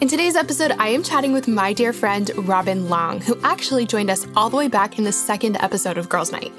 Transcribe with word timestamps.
In 0.00 0.08
today's 0.08 0.34
episode, 0.34 0.70
I 0.78 0.88
am 0.88 1.02
chatting 1.02 1.34
with 1.34 1.46
my 1.46 1.74
dear 1.74 1.92
friend 1.92 2.30
Robin 2.48 2.88
Long, 2.88 3.20
who 3.20 3.38
actually 3.42 3.84
joined 3.84 4.08
us 4.08 4.26
all 4.34 4.48
the 4.48 4.56
way 4.56 4.66
back 4.66 4.96
in 4.96 5.04
the 5.04 5.12
second 5.12 5.58
episode 5.58 5.98
of 5.98 6.08
Girls 6.08 6.32
Night. 6.32 6.54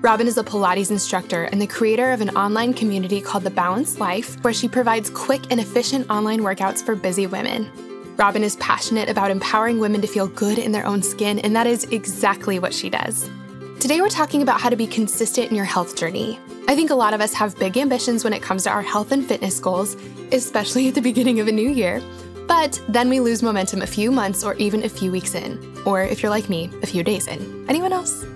Robin 0.00 0.26
is 0.26 0.36
a 0.36 0.42
Pilates 0.42 0.90
instructor 0.90 1.44
and 1.44 1.62
the 1.62 1.68
creator 1.68 2.10
of 2.10 2.20
an 2.20 2.30
online 2.30 2.74
community 2.74 3.20
called 3.20 3.44
The 3.44 3.50
Balanced 3.50 4.00
Life, 4.00 4.42
where 4.42 4.52
she 4.52 4.66
provides 4.66 5.08
quick 5.08 5.40
and 5.52 5.60
efficient 5.60 6.10
online 6.10 6.40
workouts 6.40 6.84
for 6.84 6.96
busy 6.96 7.28
women. 7.28 7.70
Robin 8.16 8.42
is 8.42 8.56
passionate 8.56 9.08
about 9.08 9.30
empowering 9.30 9.78
women 9.78 10.00
to 10.00 10.08
feel 10.08 10.26
good 10.26 10.58
in 10.58 10.72
their 10.72 10.84
own 10.84 11.00
skin, 11.00 11.38
and 11.38 11.54
that 11.54 11.68
is 11.68 11.84
exactly 11.92 12.58
what 12.58 12.74
she 12.74 12.90
does. 12.90 13.30
Today, 13.78 14.00
we're 14.00 14.08
talking 14.08 14.42
about 14.42 14.60
how 14.60 14.68
to 14.68 14.74
be 14.74 14.88
consistent 14.88 15.48
in 15.48 15.54
your 15.54 15.64
health 15.64 15.96
journey. 15.96 16.40
I 16.66 16.74
think 16.74 16.90
a 16.90 16.96
lot 16.96 17.14
of 17.14 17.20
us 17.20 17.34
have 17.34 17.56
big 17.56 17.78
ambitions 17.78 18.24
when 18.24 18.32
it 18.32 18.42
comes 18.42 18.64
to 18.64 18.70
our 18.70 18.82
health 18.82 19.12
and 19.12 19.24
fitness 19.24 19.60
goals, 19.60 19.96
especially 20.32 20.88
at 20.88 20.96
the 20.96 21.00
beginning 21.00 21.38
of 21.38 21.46
a 21.46 21.52
new 21.52 21.70
year. 21.70 22.02
But 22.50 22.82
then 22.88 23.08
we 23.08 23.20
lose 23.20 23.44
momentum 23.44 23.80
a 23.80 23.86
few 23.86 24.10
months 24.10 24.42
or 24.42 24.56
even 24.56 24.82
a 24.82 24.88
few 24.88 25.12
weeks 25.12 25.36
in, 25.36 25.80
or 25.86 26.02
if 26.02 26.20
you're 26.20 26.30
like 26.30 26.48
me, 26.48 26.68
a 26.82 26.86
few 26.86 27.04
days 27.04 27.28
in. 27.28 27.64
Anyone 27.68 27.92
else? 27.92 28.26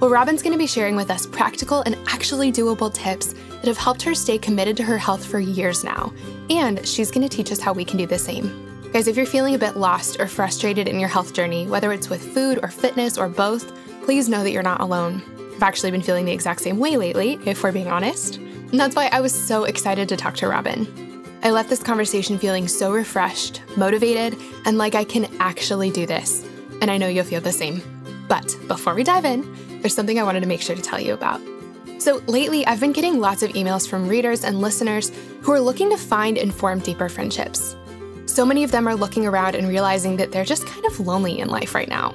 Well, 0.00 0.08
Robin's 0.08 0.42
going 0.42 0.54
to 0.54 0.58
be 0.58 0.66
sharing 0.66 0.96
with 0.96 1.10
us 1.10 1.26
practical 1.26 1.82
and 1.82 1.94
actually 2.06 2.50
doable 2.50 2.92
tips 2.92 3.34
that 3.34 3.66
have 3.66 3.76
helped 3.76 4.00
her 4.04 4.14
stay 4.14 4.38
committed 4.38 4.74
to 4.78 4.84
her 4.84 4.96
health 4.96 5.22
for 5.22 5.38
years 5.38 5.84
now, 5.84 6.14
and 6.48 6.84
she's 6.88 7.10
going 7.10 7.28
to 7.28 7.36
teach 7.36 7.52
us 7.52 7.60
how 7.60 7.74
we 7.74 7.84
can 7.84 7.98
do 7.98 8.06
the 8.06 8.18
same. 8.18 8.90
Guys, 8.90 9.06
if 9.06 9.18
you're 9.18 9.26
feeling 9.26 9.54
a 9.54 9.58
bit 9.58 9.76
lost 9.76 10.18
or 10.18 10.26
frustrated 10.26 10.88
in 10.88 10.98
your 10.98 11.10
health 11.10 11.34
journey, 11.34 11.66
whether 11.66 11.92
it's 11.92 12.08
with 12.08 12.32
food 12.32 12.60
or 12.62 12.68
fitness 12.68 13.18
or 13.18 13.28
both, 13.28 13.70
please 14.02 14.30
know 14.30 14.42
that 14.44 14.52
you're 14.52 14.62
not 14.62 14.80
alone. 14.80 15.22
I've 15.56 15.62
actually 15.62 15.90
been 15.90 16.00
feeling 16.00 16.24
the 16.24 16.32
exact 16.32 16.62
same 16.62 16.78
way 16.78 16.96
lately, 16.96 17.38
if 17.44 17.62
we're 17.62 17.72
being 17.72 17.88
honest. 17.88 18.36
And 18.38 18.80
that's 18.80 18.96
why 18.96 19.10
I 19.12 19.20
was 19.20 19.34
so 19.34 19.64
excited 19.64 20.08
to 20.08 20.16
talk 20.16 20.36
to 20.36 20.48
Robin. 20.48 21.07
I 21.42 21.50
left 21.50 21.70
this 21.70 21.82
conversation 21.82 22.36
feeling 22.36 22.66
so 22.66 22.92
refreshed, 22.92 23.62
motivated, 23.76 24.36
and 24.64 24.76
like 24.76 24.94
I 24.96 25.04
can 25.04 25.28
actually 25.38 25.90
do 25.90 26.04
this. 26.04 26.44
And 26.80 26.90
I 26.90 26.98
know 26.98 27.06
you'll 27.06 27.24
feel 27.24 27.40
the 27.40 27.52
same. 27.52 27.80
But 28.28 28.56
before 28.66 28.94
we 28.94 29.04
dive 29.04 29.24
in, 29.24 29.80
there's 29.80 29.94
something 29.94 30.18
I 30.18 30.24
wanted 30.24 30.40
to 30.40 30.46
make 30.46 30.60
sure 30.60 30.74
to 30.74 30.82
tell 30.82 31.00
you 31.00 31.14
about. 31.14 31.40
So, 31.98 32.22
lately, 32.26 32.66
I've 32.66 32.80
been 32.80 32.92
getting 32.92 33.20
lots 33.20 33.42
of 33.42 33.50
emails 33.52 33.88
from 33.88 34.08
readers 34.08 34.44
and 34.44 34.60
listeners 34.60 35.12
who 35.42 35.52
are 35.52 35.60
looking 35.60 35.90
to 35.90 35.96
find 35.96 36.38
and 36.38 36.54
form 36.54 36.80
deeper 36.80 37.08
friendships. 37.08 37.76
So 38.26 38.44
many 38.44 38.62
of 38.62 38.70
them 38.70 38.86
are 38.86 38.94
looking 38.94 39.26
around 39.26 39.54
and 39.54 39.68
realizing 39.68 40.16
that 40.16 40.30
they're 40.30 40.44
just 40.44 40.66
kind 40.66 40.84
of 40.86 41.00
lonely 41.00 41.38
in 41.38 41.48
life 41.48 41.74
right 41.74 41.88
now. 41.88 42.14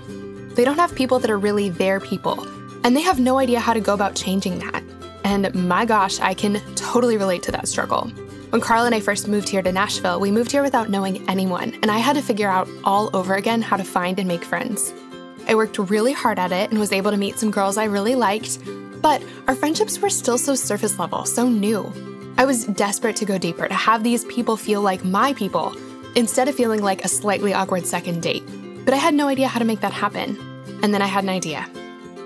They 0.55 0.63
don't 0.63 0.77
have 0.77 0.95
people 0.95 1.19
that 1.19 1.31
are 1.31 1.39
really 1.39 1.69
their 1.69 1.99
people, 1.99 2.47
and 2.83 2.95
they 2.95 3.01
have 3.01 3.19
no 3.19 3.39
idea 3.39 3.59
how 3.59 3.73
to 3.73 3.81
go 3.81 3.93
about 3.93 4.15
changing 4.15 4.59
that. 4.59 4.83
And 5.23 5.53
my 5.55 5.85
gosh, 5.85 6.19
I 6.19 6.33
can 6.33 6.61
totally 6.75 7.17
relate 7.17 7.43
to 7.43 7.51
that 7.51 7.67
struggle. 7.67 8.11
When 8.53 8.61
Carl 8.61 8.85
and 8.85 8.93
I 8.93 8.99
first 8.99 9.27
moved 9.27 9.49
here 9.49 9.63
to 9.63 9.71
Nashville, 9.71 10.19
we 10.19 10.29
moved 10.29 10.51
here 10.51 10.61
without 10.61 10.87
knowing 10.87 11.27
anyone, 11.27 11.73
and 11.81 11.89
I 11.89 11.97
had 11.97 12.15
to 12.17 12.21
figure 12.21 12.47
out 12.47 12.69
all 12.83 13.09
over 13.11 13.33
again 13.33 13.63
how 13.63 13.77
to 13.77 13.83
find 13.83 14.19
and 14.19 14.27
make 14.27 14.45
friends. 14.45 14.93
I 15.47 15.55
worked 15.55 15.79
really 15.79 16.13
hard 16.13 16.37
at 16.37 16.51
it 16.51 16.69
and 16.69 16.79
was 16.79 16.91
able 16.91 17.09
to 17.09 17.17
meet 17.17 17.39
some 17.39 17.49
girls 17.49 17.77
I 17.77 17.85
really 17.85 18.13
liked, 18.13 18.59
but 19.01 19.23
our 19.47 19.55
friendships 19.55 19.97
were 19.97 20.11
still 20.11 20.37
so 20.37 20.53
surface 20.53 20.99
level, 20.99 21.25
so 21.25 21.49
new. 21.49 21.91
I 22.37 22.45
was 22.45 22.65
desperate 22.65 23.15
to 23.15 23.25
go 23.25 23.39
deeper, 23.39 23.67
to 23.67 23.73
have 23.73 24.03
these 24.03 24.23
people 24.25 24.55
feel 24.55 24.81
like 24.81 25.03
my 25.03 25.33
people, 25.33 25.75
instead 26.15 26.47
of 26.47 26.53
feeling 26.53 26.83
like 26.83 27.03
a 27.03 27.07
slightly 27.07 27.55
awkward 27.55 27.87
second 27.87 28.21
date. 28.21 28.47
But 28.85 28.93
I 28.93 28.97
had 28.97 29.15
no 29.15 29.29
idea 29.29 29.47
how 29.47 29.57
to 29.57 29.65
make 29.65 29.79
that 29.79 29.93
happen. 29.93 30.37
And 30.83 30.93
then 30.93 31.01
I 31.01 31.07
had 31.07 31.23
an 31.23 31.31
idea. 31.31 31.67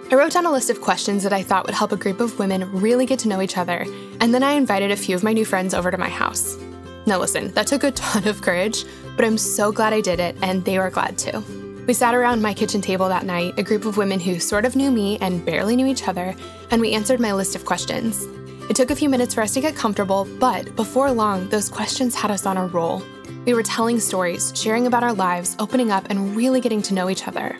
I 0.10 0.16
wrote 0.16 0.32
down 0.32 0.46
a 0.46 0.52
list 0.52 0.70
of 0.70 0.80
questions 0.80 1.22
that 1.24 1.34
I 1.34 1.44
thought 1.44 1.66
would 1.66 1.76
help 1.76 1.92
a 1.92 1.98
group 1.98 2.22
of 2.22 2.40
women 2.40 2.72
really 2.72 3.06
get 3.06 3.20
to 3.20 3.28
know 3.28 3.42
each 3.42 3.58
other, 3.58 3.86
and 4.22 4.34
then 4.34 4.42
I 4.42 4.54
invited 4.54 4.90
a 4.90 4.96
few 4.96 5.14
of 5.18 5.24
my 5.24 5.34
new 5.34 5.44
friends 5.44 5.74
over 5.74 5.92
to 5.92 5.98
my 5.98 6.08
house. 6.08 6.58
Now, 7.06 7.20
listen, 7.20 7.52
that 7.56 7.68
took 7.68 7.84
a 7.84 7.92
ton 8.06 8.26
of 8.26 8.42
courage, 8.42 8.86
but 9.18 9.26
I'm 9.26 9.38
so 9.38 9.70
glad 9.70 9.92
I 9.92 10.00
did 10.00 10.22
it, 10.22 10.38
and 10.42 10.64
they 10.64 10.80
were 10.80 10.90
glad 10.90 11.18
too. 11.18 11.44
We 11.86 11.94
sat 11.94 12.16
around 12.16 12.42
my 12.42 12.54
kitchen 12.54 12.80
table 12.80 13.10
that 13.10 13.26
night, 13.26 13.60
a 13.60 13.64
group 13.64 13.84
of 13.84 13.98
women 13.98 14.22
who 14.22 14.40
sort 14.40 14.64
of 14.64 14.78
knew 14.78 14.92
me 14.92 15.18
and 15.20 15.46
barely 15.46 15.76
knew 15.76 15.88
each 15.88 16.08
other, 16.08 16.34
and 16.72 16.80
we 16.80 16.94
answered 16.94 17.20
my 17.20 17.34
list 17.34 17.54
of 17.58 17.66
questions. 17.66 18.24
It 18.70 18.78
took 18.78 18.92
a 18.92 18.96
few 18.96 19.10
minutes 19.10 19.34
for 19.34 19.42
us 19.42 19.54
to 19.56 19.62
get 19.62 19.76
comfortable, 19.76 20.26
but 20.40 20.74
before 20.78 21.12
long, 21.12 21.50
those 21.50 21.68
questions 21.68 22.16
had 22.16 22.32
us 22.32 22.46
on 22.46 22.56
a 22.56 22.68
roll. 22.68 23.04
We 23.46 23.54
were 23.54 23.64
telling 23.64 24.00
stories, 24.00 24.54
sharing 24.56 24.88
about 24.88 25.04
our 25.04 25.14
lives, 25.14 25.58
opening 25.60 25.92
up, 25.92 26.06
and 26.10 26.34
really 26.34 26.62
getting 26.62 26.82
to 26.84 26.94
know 26.94 27.10
each 27.10 27.28
other. 27.28 27.58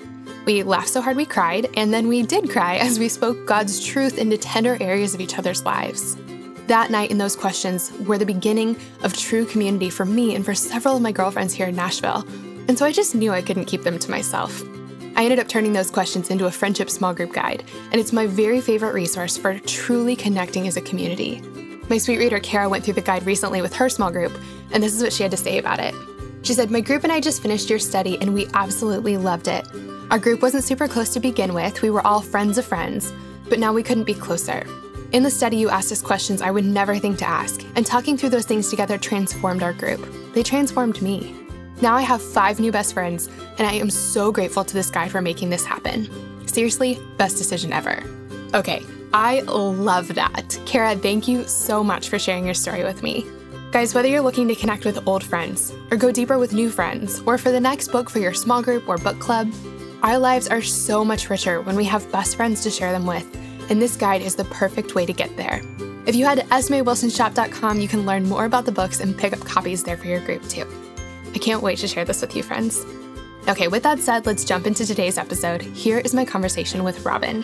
We 0.48 0.64
laughed 0.64 0.88
so 0.88 1.02
hard 1.02 1.18
we 1.18 1.26
cried, 1.26 1.70
and 1.76 1.94
then 1.94 2.08
we 2.08 2.24
did 2.24 2.50
cry 2.50 2.78
as 2.78 3.00
we 3.00 3.10
spoke 3.10 3.46
God's 3.46 3.86
truth 3.86 4.18
into 4.18 4.38
tender 4.38 4.78
areas 4.80 5.14
of 5.14 5.20
each 5.20 5.38
other's 5.38 5.66
lives. 5.66 6.16
That 6.68 6.90
night 6.90 7.12
and 7.12 7.20
those 7.20 7.36
questions 7.36 7.92
were 8.08 8.18
the 8.18 8.26
beginning 8.26 8.78
of 9.04 9.12
true 9.12 9.46
community 9.46 9.90
for 9.90 10.06
me 10.06 10.36
and 10.36 10.46
for 10.46 10.56
several 10.56 10.96
of 10.96 11.02
my 11.02 11.12
girlfriends 11.12 11.54
here 11.54 11.68
in 11.68 11.76
Nashville, 11.76 12.24
and 12.70 12.80
so 12.80 12.86
I 12.86 12.94
just 12.94 13.14
knew 13.14 13.34
I 13.34 13.42
couldn't 13.42 13.66
keep 13.66 13.84
them 13.84 14.00
to 14.00 14.10
myself. 14.10 14.64
I 15.18 15.26
ended 15.26 15.40
up 15.40 15.50
turning 15.50 15.74
those 15.74 15.92
questions 15.92 16.30
into 16.30 16.46
a 16.46 16.52
friendship 16.52 16.90
small 16.90 17.14
group 17.14 17.34
guide, 17.34 17.66
and 17.92 18.00
it's 18.00 18.14
my 18.14 18.26
very 18.26 18.62
favorite 18.62 18.94
resource 18.94 19.36
for 19.36 19.60
truly 19.60 20.16
connecting 20.16 20.66
as 20.66 20.78
a 20.78 20.82
community. 20.82 21.42
My 21.90 21.98
sweet 21.98 22.20
reader 22.20 22.40
Kara 22.40 22.70
went 22.70 22.86
through 22.86 22.94
the 22.94 23.02
guide 23.02 23.26
recently 23.26 23.62
with 23.62 23.76
her 23.76 23.90
small 23.90 24.12
group, 24.12 24.32
and 24.72 24.82
this 24.82 24.96
is 24.96 25.04
what 25.04 25.12
she 25.12 25.24
had 25.24 25.32
to 25.32 25.38
say 25.38 25.58
about 25.58 25.82
it. 25.82 25.94
She 26.44 26.54
said, 26.54 26.72
My 26.72 26.80
group 26.80 27.04
and 27.04 27.12
I 27.12 27.20
just 27.20 27.42
finished 27.42 27.70
your 27.70 27.80
study, 27.80 28.18
and 28.22 28.34
we 28.34 28.48
absolutely 28.54 29.18
loved 29.18 29.50
it. 29.50 29.68
Our 30.10 30.20
group 30.20 30.42
wasn't 30.42 30.64
super 30.64 30.88
close 30.88 31.10
to 31.14 31.20
begin 31.20 31.54
with, 31.54 31.82
we 31.82 31.90
were 31.90 32.06
all 32.08 32.22
friends 32.22 32.58
of 32.58 32.66
friends, 32.66 33.12
but 33.50 33.60
now 33.60 33.74
we 33.74 33.84
couldn't 33.84 34.06
be 34.06 34.14
closer. 34.14 34.66
In 35.12 35.22
the 35.22 35.30
study, 35.30 35.58
you 35.58 35.70
asked 35.70 35.92
us 35.92 36.02
questions 36.02 36.42
I 36.42 36.50
would 36.50 36.64
never 36.64 36.98
think 36.98 37.18
to 37.20 37.28
ask, 37.28 37.62
and 37.76 37.86
talking 37.86 38.18
through 38.18 38.30
those 38.30 38.46
things 38.46 38.70
together 38.70 38.98
transformed 38.98 39.64
our 39.64 39.74
group. 39.74 40.08
They 40.34 40.44
transformed 40.44 41.02
me. 41.02 41.36
Now 41.82 41.94
I 41.94 42.04
have 42.04 42.22
five 42.22 42.58
new 42.58 42.72
best 42.72 42.94
friends, 42.94 43.28
and 43.58 43.68
I 43.68 43.74
am 43.74 43.90
so 43.90 44.32
grateful 44.32 44.64
to 44.64 44.74
this 44.74 44.90
guy 44.90 45.10
for 45.10 45.22
making 45.22 45.50
this 45.50 45.66
happen. 45.66 46.10
Seriously, 46.48 46.98
best 47.18 47.38
decision 47.38 47.74
ever. 47.74 48.02
Okay, 48.54 48.86
I 49.14 49.42
love 49.42 50.16
that. 50.16 50.58
Kara, 50.66 50.96
thank 50.96 51.28
you 51.28 51.44
so 51.44 51.84
much 51.84 52.08
for 52.08 52.18
sharing 52.18 52.46
your 52.46 52.54
story 52.54 52.86
with 52.86 53.04
me. 53.04 53.26
Guys, 53.72 53.94
whether 53.94 54.08
you're 54.08 54.22
looking 54.22 54.48
to 54.48 54.56
connect 54.56 54.86
with 54.86 55.06
old 55.06 55.24
friends, 55.24 55.74
or 55.92 55.98
go 55.98 56.14
deeper 56.14 56.40
with 56.40 56.54
new 56.54 56.70
friends, 56.70 57.22
or 57.26 57.38
for 57.38 57.52
the 57.52 57.60
next 57.60 57.90
book 57.90 58.10
for 58.10 58.20
your 58.20 58.34
small 58.34 58.62
group 58.62 58.88
or 58.88 58.98
book 58.98 59.20
club, 59.20 59.52
our 60.04 60.18
lives 60.18 60.48
are 60.48 60.62
so 60.62 61.04
much 61.04 61.30
richer 61.30 61.62
when 61.62 61.76
we 61.76 61.86
have 61.86 62.12
best 62.12 62.36
friends 62.36 62.62
to 62.64 62.70
share 62.70 62.92
them 62.92 63.06
with, 63.06 63.26
and 63.70 63.82
this 63.82 63.96
guide 63.96 64.22
is 64.22 64.36
the 64.36 64.46
perfect 64.46 64.96
way 64.96 65.06
to 65.06 65.14
get 65.14 65.36
there. 65.38 65.62
If 66.06 66.16
you 66.16 66.26
head 66.26 66.40
to 66.40 66.46
esmewilsonshop.com, 66.46 67.80
you 67.80 67.88
can 67.88 68.06
learn 68.06 68.30
more 68.30 68.46
about 68.46 68.66
the 68.66 68.72
books 68.72 69.00
and 69.00 69.18
pick 69.18 69.34
up 69.34 69.40
copies 69.40 69.84
there 69.84 69.98
for 69.98 70.08
your 70.08 70.22
group 70.22 70.48
too. 70.48 70.66
I 71.34 71.40
can't 71.40 71.62
wait 71.62 71.80
to 71.80 71.88
share 71.88 72.06
this 72.06 72.22
with 72.22 72.36
you, 72.36 72.44
friends. 72.44 72.86
Okay, 73.48 73.68
with 73.68 73.84
that 73.84 74.00
said, 74.00 74.26
let's 74.26 74.46
jump 74.46 74.68
into 74.68 74.86
today's 74.86 75.18
episode. 75.18 75.62
Here 75.62 76.00
is 76.00 76.14
my 76.14 76.26
conversation 76.26 76.84
with 76.84 77.04
Robin. 77.06 77.44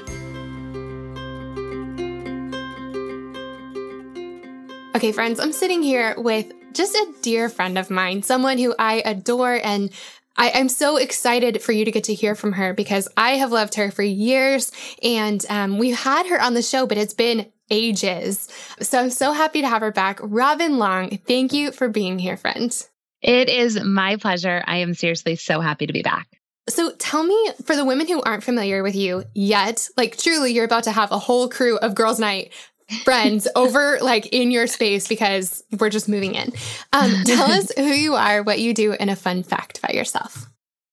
Okay, 4.95 5.11
friends, 5.11 5.39
I'm 5.39 5.51
sitting 5.51 5.81
here 5.81 6.13
with 6.17 6.51
just 6.73 6.95
a 6.95 7.13
dear 7.21 7.49
friend 7.49 7.77
of 7.77 7.89
mine, 7.89 8.23
someone 8.23 8.57
who 8.57 8.73
I 8.77 9.01
adore 9.05 9.59
and 9.63 9.89
I, 10.35 10.49
am 10.49 10.69
so 10.69 10.97
excited 10.97 11.61
for 11.61 11.71
you 11.71 11.85
to 11.85 11.91
get 11.91 12.05
to 12.05 12.13
hear 12.13 12.35
from 12.35 12.53
her 12.53 12.73
because 12.73 13.07
I 13.15 13.31
have 13.31 13.51
loved 13.51 13.75
her 13.75 13.91
for 13.91 14.03
years 14.03 14.71
and 15.01 15.45
um, 15.49 15.77
we've 15.77 15.97
had 15.97 16.27
her 16.27 16.41
on 16.41 16.53
the 16.53 16.61
show, 16.61 16.85
but 16.85 16.97
it's 16.97 17.13
been 17.13 17.51
ages. 17.69 18.47
So 18.81 18.99
I'm 18.99 19.09
so 19.09 19.31
happy 19.31 19.61
to 19.61 19.67
have 19.67 19.81
her 19.81 19.91
back. 19.91 20.19
Robin 20.21 20.77
Long, 20.77 21.17
thank 21.27 21.53
you 21.53 21.71
for 21.71 21.87
being 21.87 22.19
here, 22.19 22.37
friend. 22.37 22.75
It 23.21 23.49
is 23.49 23.81
my 23.81 24.17
pleasure. 24.17 24.63
I 24.67 24.77
am 24.77 24.93
seriously 24.93 25.35
so 25.35 25.61
happy 25.61 25.87
to 25.87 25.93
be 25.93 26.01
back. 26.03 26.27
So 26.69 26.91
tell 26.97 27.23
me, 27.23 27.51
for 27.65 27.75
the 27.75 27.83
women 27.83 28.07
who 28.07 28.21
aren't 28.21 28.43
familiar 28.43 28.83
with 28.83 28.95
you 28.95 29.25
yet, 29.33 29.89
like 29.97 30.17
truly, 30.17 30.53
you're 30.53 30.63
about 30.63 30.85
to 30.85 30.91
have 30.91 31.11
a 31.11 31.19
whole 31.19 31.49
crew 31.49 31.77
of 31.77 31.93
girls' 31.93 32.19
night 32.19 32.53
friends 33.03 33.47
over 33.55 33.97
like 34.01 34.27
in 34.27 34.51
your 34.51 34.67
space 34.67 35.07
because 35.07 35.63
we're 35.79 35.89
just 35.89 36.09
moving 36.09 36.35
in. 36.35 36.51
Um, 36.91 37.11
tell 37.25 37.51
us 37.51 37.71
who 37.75 37.83
you 37.83 38.15
are, 38.15 38.43
what 38.43 38.59
you 38.59 38.73
do, 38.73 38.93
and 38.93 39.09
a 39.09 39.15
fun 39.15 39.43
fact 39.43 39.79
about 39.79 39.93
yourself. 39.93 40.47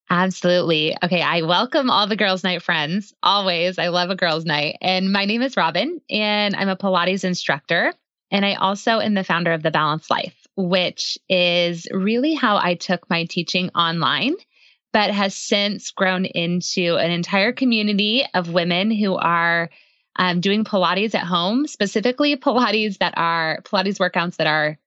Absolutely. 0.09 0.97
Okay. 1.03 1.23
I 1.23 1.43
welcome 1.43 1.89
all 1.89 2.09
the 2.09 2.17
girls' 2.17 2.43
night 2.43 2.63
friends. 2.63 3.15
Always. 3.23 3.79
I 3.79 3.89
love 3.89 4.11
a 4.11 4.17
girls' 4.17 4.45
night. 4.45 4.77
And 4.81 5.13
my 5.13 5.25
name 5.25 5.43
is 5.43 5.57
Robin, 5.57 6.01
and 6.11 6.57
I'm 6.57 6.69
a 6.69 6.77
Pilates 6.77 7.23
instructor. 7.25 7.93
And 8.33 8.45
I 8.45 8.55
also 8.55 8.99
am 8.99 9.15
the 9.15 9.25
founder 9.25 9.53
of 9.53 9.63
The 9.63 9.71
Balanced 9.71 10.11
Life, 10.11 10.35
which 10.57 11.17
is 11.29 11.87
really 11.93 12.35
how 12.35 12.57
I 12.57 12.75
took 12.75 13.09
my 13.09 13.25
teaching 13.25 13.71
online 13.71 14.35
but 14.93 15.11
has 15.11 15.35
since 15.35 15.91
grown 15.91 16.25
into 16.25 16.97
an 16.97 17.11
entire 17.11 17.53
community 17.53 18.25
of 18.35 18.53
women 18.53 18.91
who 18.91 19.15
are 19.15 19.71
um, 20.21 20.41
doing 20.41 20.65
Pilates 20.65 21.15
at 21.15 21.25
home, 21.25 21.67
specifically 21.67 22.37
Pilates 22.37 22.99
that 22.99 23.15
are 23.17 23.63
Pilates 23.63 23.99
workouts 23.99 24.37
that 24.37 24.47
are 24.47 24.79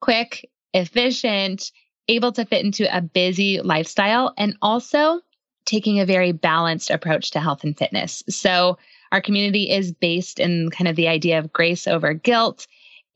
quick, 0.00 0.50
efficient, 0.72 1.70
able 2.08 2.32
to 2.32 2.46
fit 2.46 2.64
into 2.64 2.96
a 2.96 3.02
busy 3.02 3.60
lifestyle, 3.60 4.32
and 4.38 4.56
also 4.62 5.20
taking 5.66 6.00
a 6.00 6.06
very 6.06 6.32
balanced 6.32 6.88
approach 6.88 7.32
to 7.32 7.40
health 7.40 7.64
and 7.64 7.76
fitness. 7.76 8.22
So, 8.30 8.78
our 9.12 9.20
community 9.20 9.70
is 9.70 9.92
based 9.92 10.40
in 10.40 10.70
kind 10.70 10.88
of 10.88 10.96
the 10.96 11.08
idea 11.08 11.38
of 11.38 11.52
grace 11.52 11.86
over 11.86 12.14
guilt 12.14 12.66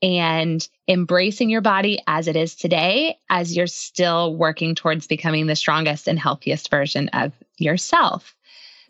and 0.03 0.67
embracing 0.87 1.49
your 1.49 1.61
body 1.61 1.99
as 2.05 2.27
it 2.27 2.35
is 2.35 2.55
today, 2.55 3.17
as 3.29 3.55
you're 3.55 3.67
still 3.67 4.35
working 4.35 4.75
towards 4.75 5.07
becoming 5.07 5.47
the 5.47 5.55
strongest 5.55 6.07
and 6.07 6.19
healthiest 6.19 6.69
version 6.69 7.09
of 7.09 7.31
yourself. 7.57 8.35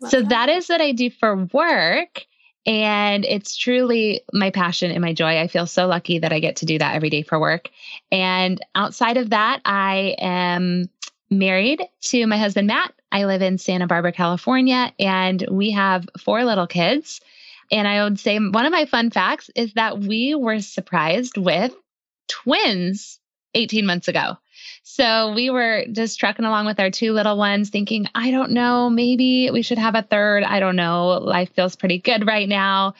Love 0.00 0.10
so, 0.10 0.20
that. 0.20 0.28
that 0.28 0.48
is 0.50 0.68
what 0.68 0.82
I 0.82 0.92
do 0.92 1.08
for 1.08 1.48
work. 1.52 2.26
And 2.66 3.24
it's 3.24 3.56
truly 3.56 4.22
my 4.32 4.50
passion 4.50 4.90
and 4.90 5.02
my 5.02 5.12
joy. 5.12 5.38
I 5.38 5.48
feel 5.48 5.66
so 5.66 5.86
lucky 5.86 6.20
that 6.20 6.32
I 6.32 6.40
get 6.40 6.56
to 6.56 6.66
do 6.66 6.78
that 6.78 6.94
every 6.94 7.10
day 7.10 7.22
for 7.22 7.38
work. 7.38 7.68
And 8.10 8.58
outside 8.74 9.18
of 9.18 9.30
that, 9.30 9.60
I 9.64 10.16
am 10.18 10.88
married 11.30 11.82
to 12.02 12.26
my 12.26 12.38
husband, 12.38 12.68
Matt. 12.68 12.94
I 13.12 13.26
live 13.26 13.42
in 13.42 13.58
Santa 13.58 13.86
Barbara, 13.86 14.12
California, 14.12 14.92
and 14.98 15.46
we 15.50 15.72
have 15.72 16.08
four 16.18 16.44
little 16.44 16.66
kids. 16.66 17.20
And 17.70 17.86
I 17.86 18.04
would 18.04 18.18
say 18.18 18.38
one 18.38 18.66
of 18.66 18.72
my 18.72 18.86
fun 18.86 19.10
facts 19.10 19.50
is 19.54 19.72
that 19.74 19.98
we 19.98 20.34
were 20.34 20.60
surprised 20.60 21.36
with 21.36 21.74
twins 22.28 23.20
18 23.54 23.86
months 23.86 24.08
ago. 24.08 24.38
So 24.86 25.32
we 25.32 25.48
were 25.48 25.86
just 25.90 26.20
trucking 26.20 26.44
along 26.44 26.66
with 26.66 26.78
our 26.78 26.90
two 26.90 27.12
little 27.12 27.38
ones, 27.38 27.70
thinking, 27.70 28.06
I 28.14 28.30
don't 28.30 28.50
know, 28.50 28.90
maybe 28.90 29.50
we 29.50 29.62
should 29.62 29.78
have 29.78 29.94
a 29.94 30.02
third. 30.02 30.44
I 30.44 30.60
don't 30.60 30.76
know. 30.76 31.08
Life 31.22 31.54
feels 31.54 31.74
pretty 31.74 31.98
good 31.98 32.26
right 32.26 32.46
now. 32.46 32.92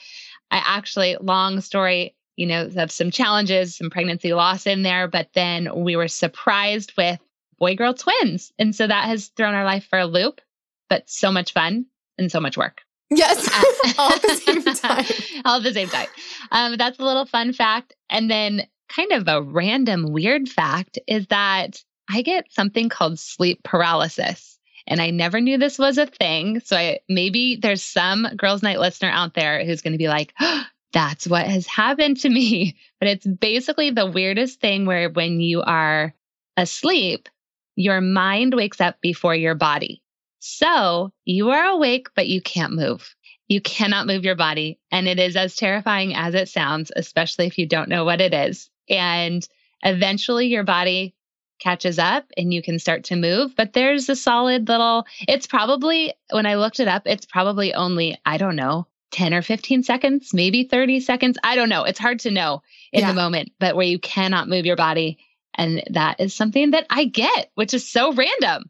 I 0.50 0.62
actually, 0.64 1.18
long 1.20 1.60
story, 1.60 2.14
you 2.36 2.46
know, 2.46 2.70
have 2.70 2.90
some 2.90 3.10
challenges, 3.10 3.76
some 3.76 3.90
pregnancy 3.90 4.32
loss 4.32 4.66
in 4.66 4.82
there, 4.82 5.08
but 5.08 5.28
then 5.34 5.84
we 5.84 5.94
were 5.94 6.08
surprised 6.08 6.94
with 6.96 7.20
boy 7.58 7.76
girl 7.76 7.92
twins. 7.92 8.50
And 8.58 8.74
so 8.74 8.86
that 8.86 9.04
has 9.04 9.28
thrown 9.28 9.54
our 9.54 9.64
life 9.64 9.84
for 9.84 9.98
a 9.98 10.06
loop, 10.06 10.40
but 10.88 11.08
so 11.08 11.30
much 11.30 11.52
fun 11.52 11.84
and 12.16 12.32
so 12.32 12.40
much 12.40 12.56
work. 12.56 12.80
Yes, 13.10 13.46
all 13.98 14.10
at 14.10 14.22
the 14.22 14.34
same 14.36 14.62
time. 14.74 15.04
all 15.44 15.58
at 15.58 15.62
the 15.62 15.74
same 15.74 15.88
time. 15.88 16.08
Um, 16.50 16.76
that's 16.78 16.98
a 16.98 17.04
little 17.04 17.26
fun 17.26 17.52
fact. 17.52 17.94
And 18.08 18.30
then 18.30 18.66
kind 18.88 19.12
of 19.12 19.28
a 19.28 19.42
random 19.42 20.12
weird 20.12 20.48
fact 20.48 20.98
is 21.06 21.26
that 21.28 21.82
I 22.10 22.22
get 22.22 22.52
something 22.52 22.88
called 22.88 23.18
sleep 23.18 23.62
paralysis. 23.62 24.58
And 24.86 25.00
I 25.00 25.10
never 25.10 25.40
knew 25.40 25.56
this 25.56 25.78
was 25.78 25.96
a 25.96 26.06
thing. 26.06 26.60
So 26.60 26.76
I 26.76 27.00
maybe 27.08 27.56
there's 27.56 27.82
some 27.82 28.28
girls' 28.36 28.62
night 28.62 28.80
listener 28.80 29.10
out 29.10 29.34
there 29.34 29.64
who's 29.64 29.80
going 29.80 29.92
to 29.92 29.98
be 29.98 30.08
like, 30.08 30.34
oh, 30.40 30.64
that's 30.92 31.26
what 31.26 31.46
has 31.46 31.66
happened 31.66 32.18
to 32.18 32.28
me. 32.28 32.76
But 33.00 33.08
it's 33.08 33.26
basically 33.26 33.90
the 33.90 34.06
weirdest 34.06 34.60
thing 34.60 34.86
where 34.86 35.10
when 35.10 35.40
you 35.40 35.60
are 35.60 36.14
asleep, 36.56 37.28
your 37.76 38.00
mind 38.00 38.54
wakes 38.54 38.80
up 38.80 38.98
before 39.02 39.34
your 39.34 39.54
body. 39.54 40.00
So 40.38 41.12
you 41.26 41.50
are 41.50 41.64
awake, 41.64 42.08
but 42.14 42.28
you 42.28 42.40
can't 42.40 42.72
move. 42.72 43.14
You 43.48 43.60
cannot 43.60 44.06
move 44.06 44.24
your 44.24 44.36
body. 44.36 44.78
And 44.90 45.06
it 45.06 45.18
is 45.18 45.36
as 45.36 45.56
terrifying 45.56 46.14
as 46.14 46.34
it 46.34 46.48
sounds, 46.48 46.92
especially 46.96 47.46
if 47.46 47.58
you 47.58 47.66
don't 47.66 47.90
know 47.90 48.04
what 48.04 48.22
it 48.22 48.32
is. 48.32 48.70
And 48.88 49.46
eventually 49.82 50.46
your 50.46 50.64
body 50.64 51.14
catches 51.60 51.98
up 51.98 52.26
and 52.36 52.52
you 52.52 52.62
can 52.62 52.78
start 52.78 53.04
to 53.04 53.16
move. 53.16 53.54
But 53.56 53.72
there's 53.72 54.08
a 54.08 54.16
solid 54.16 54.68
little, 54.68 55.06
it's 55.26 55.46
probably, 55.46 56.14
when 56.30 56.46
I 56.46 56.56
looked 56.56 56.80
it 56.80 56.88
up, 56.88 57.02
it's 57.06 57.26
probably 57.26 57.74
only, 57.74 58.18
I 58.26 58.36
don't 58.36 58.56
know, 58.56 58.86
10 59.12 59.32
or 59.32 59.42
15 59.42 59.82
seconds, 59.82 60.34
maybe 60.34 60.64
30 60.64 61.00
seconds. 61.00 61.38
I 61.44 61.54
don't 61.54 61.68
know. 61.68 61.84
It's 61.84 61.98
hard 61.98 62.20
to 62.20 62.30
know 62.30 62.62
in 62.92 63.00
yeah. 63.00 63.08
the 63.08 63.14
moment, 63.14 63.52
but 63.60 63.76
where 63.76 63.86
you 63.86 63.98
cannot 63.98 64.48
move 64.48 64.66
your 64.66 64.76
body. 64.76 65.18
And 65.54 65.84
that 65.90 66.18
is 66.18 66.34
something 66.34 66.72
that 66.72 66.86
I 66.90 67.04
get, 67.04 67.50
which 67.54 67.74
is 67.74 67.88
so 67.88 68.12
random. 68.12 68.64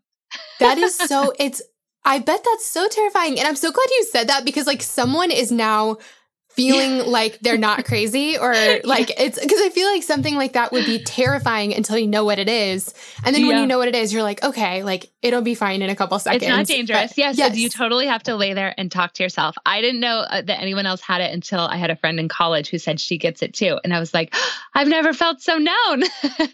that 0.60 0.76
is 0.76 0.96
so, 0.96 1.32
it's, 1.38 1.62
I 2.04 2.18
bet 2.18 2.44
that's 2.44 2.66
so 2.66 2.86
terrifying. 2.88 3.38
And 3.38 3.48
I'm 3.48 3.56
so 3.56 3.72
glad 3.72 3.86
you 3.90 4.04
said 4.04 4.28
that 4.28 4.44
because 4.44 4.66
like 4.66 4.82
someone 4.82 5.30
is 5.30 5.50
now 5.50 5.96
feeling 6.54 6.98
yeah. 6.98 7.02
like 7.04 7.38
they're 7.40 7.58
not 7.58 7.84
crazy 7.86 8.38
or 8.38 8.52
like 8.84 9.10
yeah. 9.10 9.22
it's 9.22 9.40
because 9.40 9.60
I 9.60 9.70
feel 9.70 9.88
like 9.88 10.02
something 10.02 10.34
like 10.34 10.52
that 10.52 10.72
would 10.72 10.86
be 10.86 11.02
terrifying 11.04 11.74
until 11.74 11.98
you 11.98 12.06
know 12.06 12.24
what 12.24 12.38
it 12.38 12.48
is. 12.48 12.94
And 13.24 13.34
then 13.34 13.42
yeah. 13.42 13.48
when 13.48 13.58
you 13.58 13.66
know 13.66 13.78
what 13.78 13.88
it 13.88 13.94
is, 13.94 14.12
you're 14.12 14.22
like, 14.22 14.42
okay, 14.42 14.82
like 14.82 15.10
it'll 15.22 15.42
be 15.42 15.54
fine 15.54 15.82
in 15.82 15.90
a 15.90 15.96
couple 15.96 16.18
seconds. 16.18 16.42
It's 16.42 16.48
not 16.48 16.66
dangerous. 16.66 17.10
But, 17.10 17.18
yes. 17.18 17.38
yes. 17.38 17.56
You 17.56 17.68
totally 17.68 18.06
have 18.06 18.22
to 18.24 18.36
lay 18.36 18.54
there 18.54 18.74
and 18.78 18.90
talk 18.90 19.14
to 19.14 19.22
yourself. 19.22 19.56
I 19.66 19.80
didn't 19.80 20.00
know 20.00 20.18
uh, 20.18 20.42
that 20.42 20.60
anyone 20.60 20.86
else 20.86 21.00
had 21.00 21.20
it 21.20 21.32
until 21.32 21.60
I 21.60 21.76
had 21.76 21.90
a 21.90 21.96
friend 21.96 22.20
in 22.20 22.28
college 22.28 22.68
who 22.68 22.78
said 22.78 23.00
she 23.00 23.18
gets 23.18 23.42
it 23.42 23.54
too. 23.54 23.78
And 23.82 23.92
I 23.92 24.00
was 24.00 24.14
like, 24.14 24.30
oh, 24.32 24.52
I've 24.74 24.88
never 24.88 25.12
felt 25.12 25.40
so 25.40 25.58
known. 25.58 26.04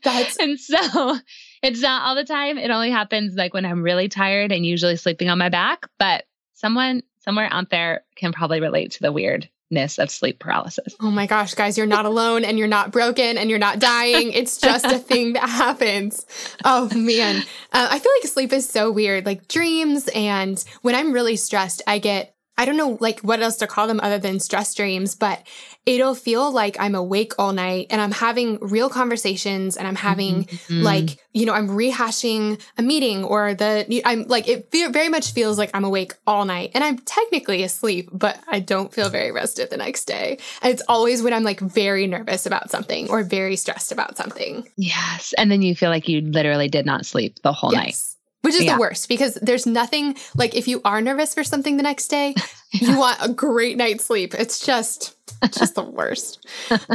That's 0.03 0.37
and 0.41 0.58
so 0.58 1.19
it's 1.62 1.81
not 1.81 2.03
all 2.03 2.14
the 2.14 2.25
time. 2.25 2.58
It 2.58 2.70
only 2.70 2.91
happens 2.91 3.35
like 3.35 3.53
when 3.53 3.67
I'm 3.67 3.82
really 3.82 4.08
tired 4.08 4.53
and 4.53 4.64
usually 4.64 4.96
sleeping 4.96 5.29
on 5.29 5.38
my 5.38 5.49
back. 5.49 5.87
But 5.99 6.25
someone 6.55 7.03
somewhere 7.19 7.49
out 7.50 7.70
there 7.70 8.05
can 8.17 8.32
probably 8.32 8.61
relate 8.61 8.93
to 8.93 9.03
the 9.03 9.12
weird 9.12 9.49
of 9.76 10.11
sleep 10.11 10.38
paralysis. 10.38 10.94
Oh 11.00 11.11
my 11.11 11.26
gosh, 11.26 11.55
guys, 11.55 11.78
you're 11.78 11.87
not 11.87 12.05
alone 12.05 12.44
and 12.44 12.58
you're 12.58 12.69
not 12.69 12.90
broken 12.90 13.38
and 13.38 13.49
you're 13.49 13.58
not 13.58 13.78
dying. 13.78 14.32
It's 14.32 14.58
just 14.58 14.84
a 14.84 14.99
thing 14.99 15.34
that 15.34 15.49
happens. 15.49 16.26
Oh 16.64 16.88
man. 16.94 17.43
Uh, 17.72 17.88
I 17.90 17.99
feel 17.99 18.12
like 18.20 18.31
sleep 18.31 18.52
is 18.52 18.69
so 18.69 18.90
weird. 18.90 19.26
Like 19.26 19.46
dreams, 19.49 20.08
and 20.14 20.62
when 20.82 20.94
I'm 20.94 21.12
really 21.12 21.37
stressed, 21.37 21.82
I 21.87 21.99
get 21.99 22.34
I 22.60 22.66
don't 22.66 22.76
know 22.76 22.98
like 23.00 23.20
what 23.20 23.40
else 23.40 23.56
to 23.56 23.66
call 23.66 23.86
them 23.86 24.00
other 24.02 24.18
than 24.18 24.38
stress 24.38 24.74
dreams, 24.74 25.14
but 25.14 25.42
it'll 25.86 26.14
feel 26.14 26.52
like 26.52 26.76
I'm 26.78 26.94
awake 26.94 27.32
all 27.38 27.54
night 27.54 27.86
and 27.88 28.02
I'm 28.02 28.12
having 28.12 28.58
real 28.60 28.90
conversations 28.90 29.78
and 29.78 29.88
I'm 29.88 29.96
having 29.96 30.44
mm-hmm. 30.44 30.82
like, 30.82 31.18
you 31.32 31.46
know, 31.46 31.54
I'm 31.54 31.68
rehashing 31.68 32.60
a 32.76 32.82
meeting 32.82 33.24
or 33.24 33.54
the, 33.54 34.02
I'm 34.04 34.24
like, 34.24 34.46
it 34.46 34.70
very 34.70 35.08
much 35.08 35.32
feels 35.32 35.56
like 35.56 35.70
I'm 35.72 35.84
awake 35.84 36.12
all 36.26 36.44
night 36.44 36.72
and 36.74 36.84
I'm 36.84 36.98
technically 36.98 37.62
asleep, 37.62 38.10
but 38.12 38.38
I 38.46 38.60
don't 38.60 38.92
feel 38.92 39.08
very 39.08 39.32
rested 39.32 39.70
the 39.70 39.78
next 39.78 40.04
day. 40.04 40.36
And 40.60 40.70
it's 40.70 40.82
always 40.86 41.22
when 41.22 41.32
I'm 41.32 41.44
like 41.44 41.60
very 41.60 42.06
nervous 42.06 42.44
about 42.44 42.70
something 42.70 43.08
or 43.08 43.22
very 43.22 43.56
stressed 43.56 43.90
about 43.90 44.18
something. 44.18 44.68
Yes. 44.76 45.32
And 45.38 45.50
then 45.50 45.62
you 45.62 45.74
feel 45.74 45.88
like 45.88 46.10
you 46.10 46.20
literally 46.20 46.68
did 46.68 46.84
not 46.84 47.06
sleep 47.06 47.40
the 47.40 47.54
whole 47.54 47.72
yes. 47.72 47.82
night. 47.82 48.09
Which 48.43 48.55
is 48.55 48.65
yeah. 48.65 48.75
the 48.75 48.81
worst 48.81 49.09
because 49.09 49.35
there's 49.35 49.67
nothing 49.67 50.17
like 50.35 50.55
if 50.55 50.67
you 50.67 50.81
are 50.85 51.03
nervous 51.03 51.35
for 51.35 51.44
something 51.44 51.77
the 51.77 51.82
next 51.82 52.09
day, 52.09 52.35
you 52.73 52.99
want 52.99 53.19
a 53.20 53.29
great 53.29 53.77
night's 53.77 54.05
sleep. 54.05 54.35
It's 54.35 54.65
just 54.65 55.15
just 55.53 55.75
the 55.75 55.82
worst. 55.82 56.47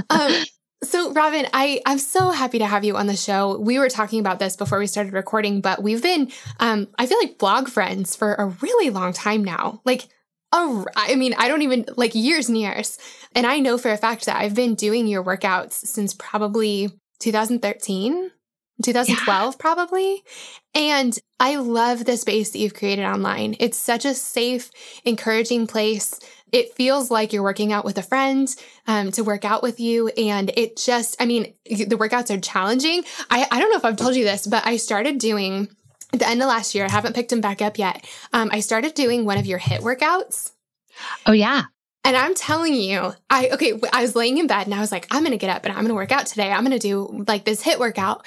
Um, 0.10 0.44
so 0.84 1.14
Robin, 1.14 1.48
I 1.54 1.82
I'm 1.86 2.00
so 2.00 2.32
happy 2.32 2.60
to 2.60 2.66
have 2.66 2.84
you 2.84 2.98
on 2.98 3.08
the 3.08 3.16
show. 3.16 3.60
We 3.60 3.78
were 3.78 3.90
talking 3.90 4.20
about 4.20 4.40
this 4.40 4.56
before 4.56 4.80
we 4.80 4.88
started 4.88 5.14
recording, 5.14 5.62
but 5.62 5.84
we've 5.84 6.02
been 6.02 6.32
um, 6.60 6.88
I 6.98 7.06
feel 7.06 7.20
like 7.20 7.38
blog 7.38 7.68
friends 7.68 8.16
for 8.16 8.34
a 8.34 8.48
really 8.48 8.90
long 8.90 9.14
time 9.14 9.44
now. 9.44 9.82
Like 9.86 10.08
a, 10.56 10.86
I 10.96 11.16
mean, 11.16 11.34
I 11.38 11.48
don't 11.48 11.62
even 11.62 11.86
like 11.96 12.16
years 12.16 12.50
and 12.50 12.58
years. 12.58 12.98
And 13.34 13.46
I 13.46 13.60
know 13.60 13.78
for 13.78 13.92
a 13.92 13.98
fact 13.98 14.25
that 14.25 14.38
I've 14.38 14.56
been 14.56 14.75
doing 14.75 15.08
your 15.08 15.24
workouts 15.24 15.74
since 15.74 16.14
probably 16.14 16.90
2013. 17.20 18.32
2012 18.84 19.53
yeah. 19.53 19.58
probably. 19.58 20.24
And 20.74 21.17
I 21.39 21.55
love 21.58 22.05
the 22.05 22.17
space 22.17 22.51
that 22.51 22.60
you've 22.60 22.74
created 22.74 23.05
online. 23.05 23.55
It's 23.60 23.77
such 23.77 24.05
a 24.05 24.13
safe, 24.13 24.72
encouraging 25.03 25.67
place. 25.67 26.20
It 26.51 26.74
feels 26.74 27.10
like 27.10 27.34
you're 27.34 27.44
working 27.44 27.74
out 27.74 27.86
with 27.86 27.98
a 27.98 28.03
friend 28.03 28.53
um, 28.88 29.12
to 29.12 29.24
work 29.24 29.46
out 29.46 29.63
with 29.63 29.79
you. 29.79 30.10
And 30.10 30.51
it 30.55 30.77
just, 30.77 31.15
I 31.22 31.25
mean, 31.25 31.53
the 31.65 31.98
workouts 31.98 32.36
are 32.36 32.39
challenging. 32.39 33.03
I, 33.29 33.48
I 33.50 33.60
don't 33.60 33.72
know 33.72 33.77
if 33.77 33.86
I've 33.86 33.98
told 33.98 34.15
you 34.15 34.24
this, 34.24 34.48
but 34.48 34.65
I 34.65 34.77
started 34.77 35.17
doing 35.17 35.70
at 36.13 36.20
the 36.20 36.29
end 36.29 36.41
of 36.41 36.48
last 36.48 36.74
year, 36.74 36.86
I 36.86 36.91
haven't 36.91 37.13
picked 37.13 37.29
them 37.29 37.41
back 37.41 37.62
up 37.62 37.77
yet. 37.77 38.05
Um, 38.32 38.50
I 38.53 38.62
started 38.62 38.94
doing 38.94 39.25
one 39.25 39.38
of 39.38 39.46
your 39.46 39.60
HIIT 39.60 39.82
workouts. 39.82 40.51
Oh, 41.25 41.34
yeah. 41.34 41.63
And 42.05 42.15
I'm 42.15 42.36
telling 42.36 42.75
you, 42.75 43.13
I, 43.32 43.50
okay, 43.50 43.79
I 43.91 44.03
was 44.03 44.15
laying 44.15 44.38
in 44.38 44.46
bed 44.46 44.67
and 44.67 44.75
I 44.75 44.79
was 44.79 44.91
like, 44.91 45.08
I'm 45.10 45.24
going 45.24 45.32
to 45.32 45.38
get 45.38 45.50
up 45.50 45.65
and 45.65 45.74
I'm 45.74 45.79
going 45.79 45.89
to 45.89 45.96
work 45.96 46.12
out 46.12 46.27
today. 46.27 46.51
I'm 46.51 46.63
going 46.63 46.77
to 46.77 46.79
do 46.79 47.25
like 47.27 47.46
this 47.46 47.63
HIIT 47.63 47.79
workout 47.79 48.25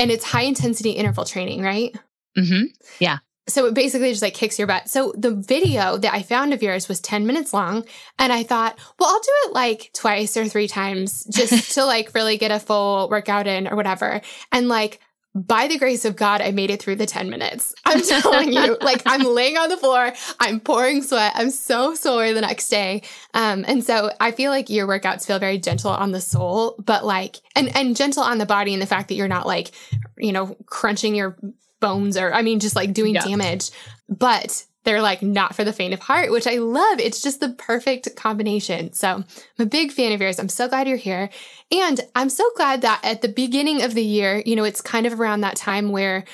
and 0.00 0.10
it's 0.10 0.24
high 0.24 0.42
intensity 0.42 0.92
interval 0.92 1.24
training, 1.24 1.62
right? 1.62 1.94
Mm-hmm. 2.36 2.64
Yeah. 2.98 3.18
So 3.48 3.66
it 3.66 3.74
basically 3.74 4.10
just 4.10 4.22
like 4.22 4.34
kicks 4.34 4.58
your 4.58 4.66
butt. 4.66 4.88
So 4.88 5.12
the 5.16 5.34
video 5.34 5.98
that 5.98 6.14
I 6.14 6.22
found 6.22 6.54
of 6.54 6.62
yours 6.62 6.88
was 6.88 7.00
10 7.00 7.26
minutes 7.26 7.52
long. 7.52 7.84
And 8.18 8.32
I 8.32 8.42
thought, 8.42 8.78
well, 8.98 9.10
I'll 9.10 9.20
do 9.20 9.32
it 9.44 9.52
like 9.52 9.90
twice 9.92 10.36
or 10.36 10.48
three 10.48 10.68
times 10.68 11.24
just 11.24 11.74
to 11.74 11.84
like 11.84 12.14
really 12.14 12.38
get 12.38 12.50
a 12.50 12.58
full 12.58 13.08
workout 13.10 13.46
in 13.46 13.68
or 13.68 13.76
whatever. 13.76 14.22
And 14.52 14.68
like, 14.68 15.00
by 15.34 15.68
the 15.68 15.78
grace 15.78 16.04
of 16.04 16.16
God, 16.16 16.40
I 16.40 16.50
made 16.50 16.70
it 16.70 16.82
through 16.82 16.96
the 16.96 17.06
10 17.06 17.30
minutes. 17.30 17.74
I'm 17.84 18.02
telling 18.20 18.52
you, 18.52 18.76
like 18.80 19.02
I'm 19.06 19.22
laying 19.22 19.56
on 19.56 19.68
the 19.68 19.76
floor, 19.76 20.12
I'm 20.40 20.60
pouring 20.60 21.02
sweat, 21.02 21.32
I'm 21.36 21.50
so 21.50 21.94
sore 21.94 22.32
the 22.32 22.40
next 22.40 22.68
day. 22.68 23.02
Um, 23.34 23.64
and 23.68 23.84
so 23.84 24.10
I 24.18 24.32
feel 24.32 24.50
like 24.50 24.70
your 24.70 24.88
workouts 24.88 25.26
feel 25.26 25.38
very 25.38 25.58
gentle 25.58 25.90
on 25.90 26.10
the 26.10 26.20
soul, 26.20 26.74
but 26.84 27.04
like, 27.04 27.36
and, 27.54 27.74
and 27.76 27.96
gentle 27.96 28.22
on 28.22 28.38
the 28.38 28.46
body 28.46 28.72
and 28.72 28.82
the 28.82 28.86
fact 28.86 29.08
that 29.08 29.14
you're 29.14 29.28
not 29.28 29.46
like, 29.46 29.70
you 30.18 30.32
know, 30.32 30.56
crunching 30.66 31.14
your 31.14 31.38
bones 31.78 32.16
or, 32.16 32.32
I 32.34 32.42
mean, 32.42 32.58
just 32.58 32.76
like 32.76 32.92
doing 32.92 33.14
yeah. 33.14 33.24
damage. 33.24 33.70
But 34.08 34.64
they're 34.84 35.02
like 35.02 35.22
not 35.22 35.54
for 35.54 35.64
the 35.64 35.72
faint 35.72 35.92
of 35.92 36.00
heart, 36.00 36.30
which 36.30 36.46
I 36.46 36.56
love. 36.56 37.00
It's 37.00 37.20
just 37.20 37.40
the 37.40 37.50
perfect 37.50 38.16
combination. 38.16 38.92
So 38.92 39.08
I'm 39.08 39.24
a 39.58 39.66
big 39.66 39.92
fan 39.92 40.12
of 40.12 40.20
yours. 40.20 40.38
I'm 40.38 40.48
so 40.48 40.68
glad 40.68 40.88
you're 40.88 40.96
here. 40.96 41.28
And 41.70 42.00
I'm 42.14 42.30
so 42.30 42.50
glad 42.56 42.82
that 42.82 43.00
at 43.04 43.20
the 43.20 43.28
beginning 43.28 43.82
of 43.82 43.94
the 43.94 44.04
year, 44.04 44.42
you 44.46 44.56
know, 44.56 44.64
it's 44.64 44.80
kind 44.80 45.06
of 45.06 45.20
around 45.20 45.42
that 45.42 45.56
time 45.56 45.90
where 45.90 46.24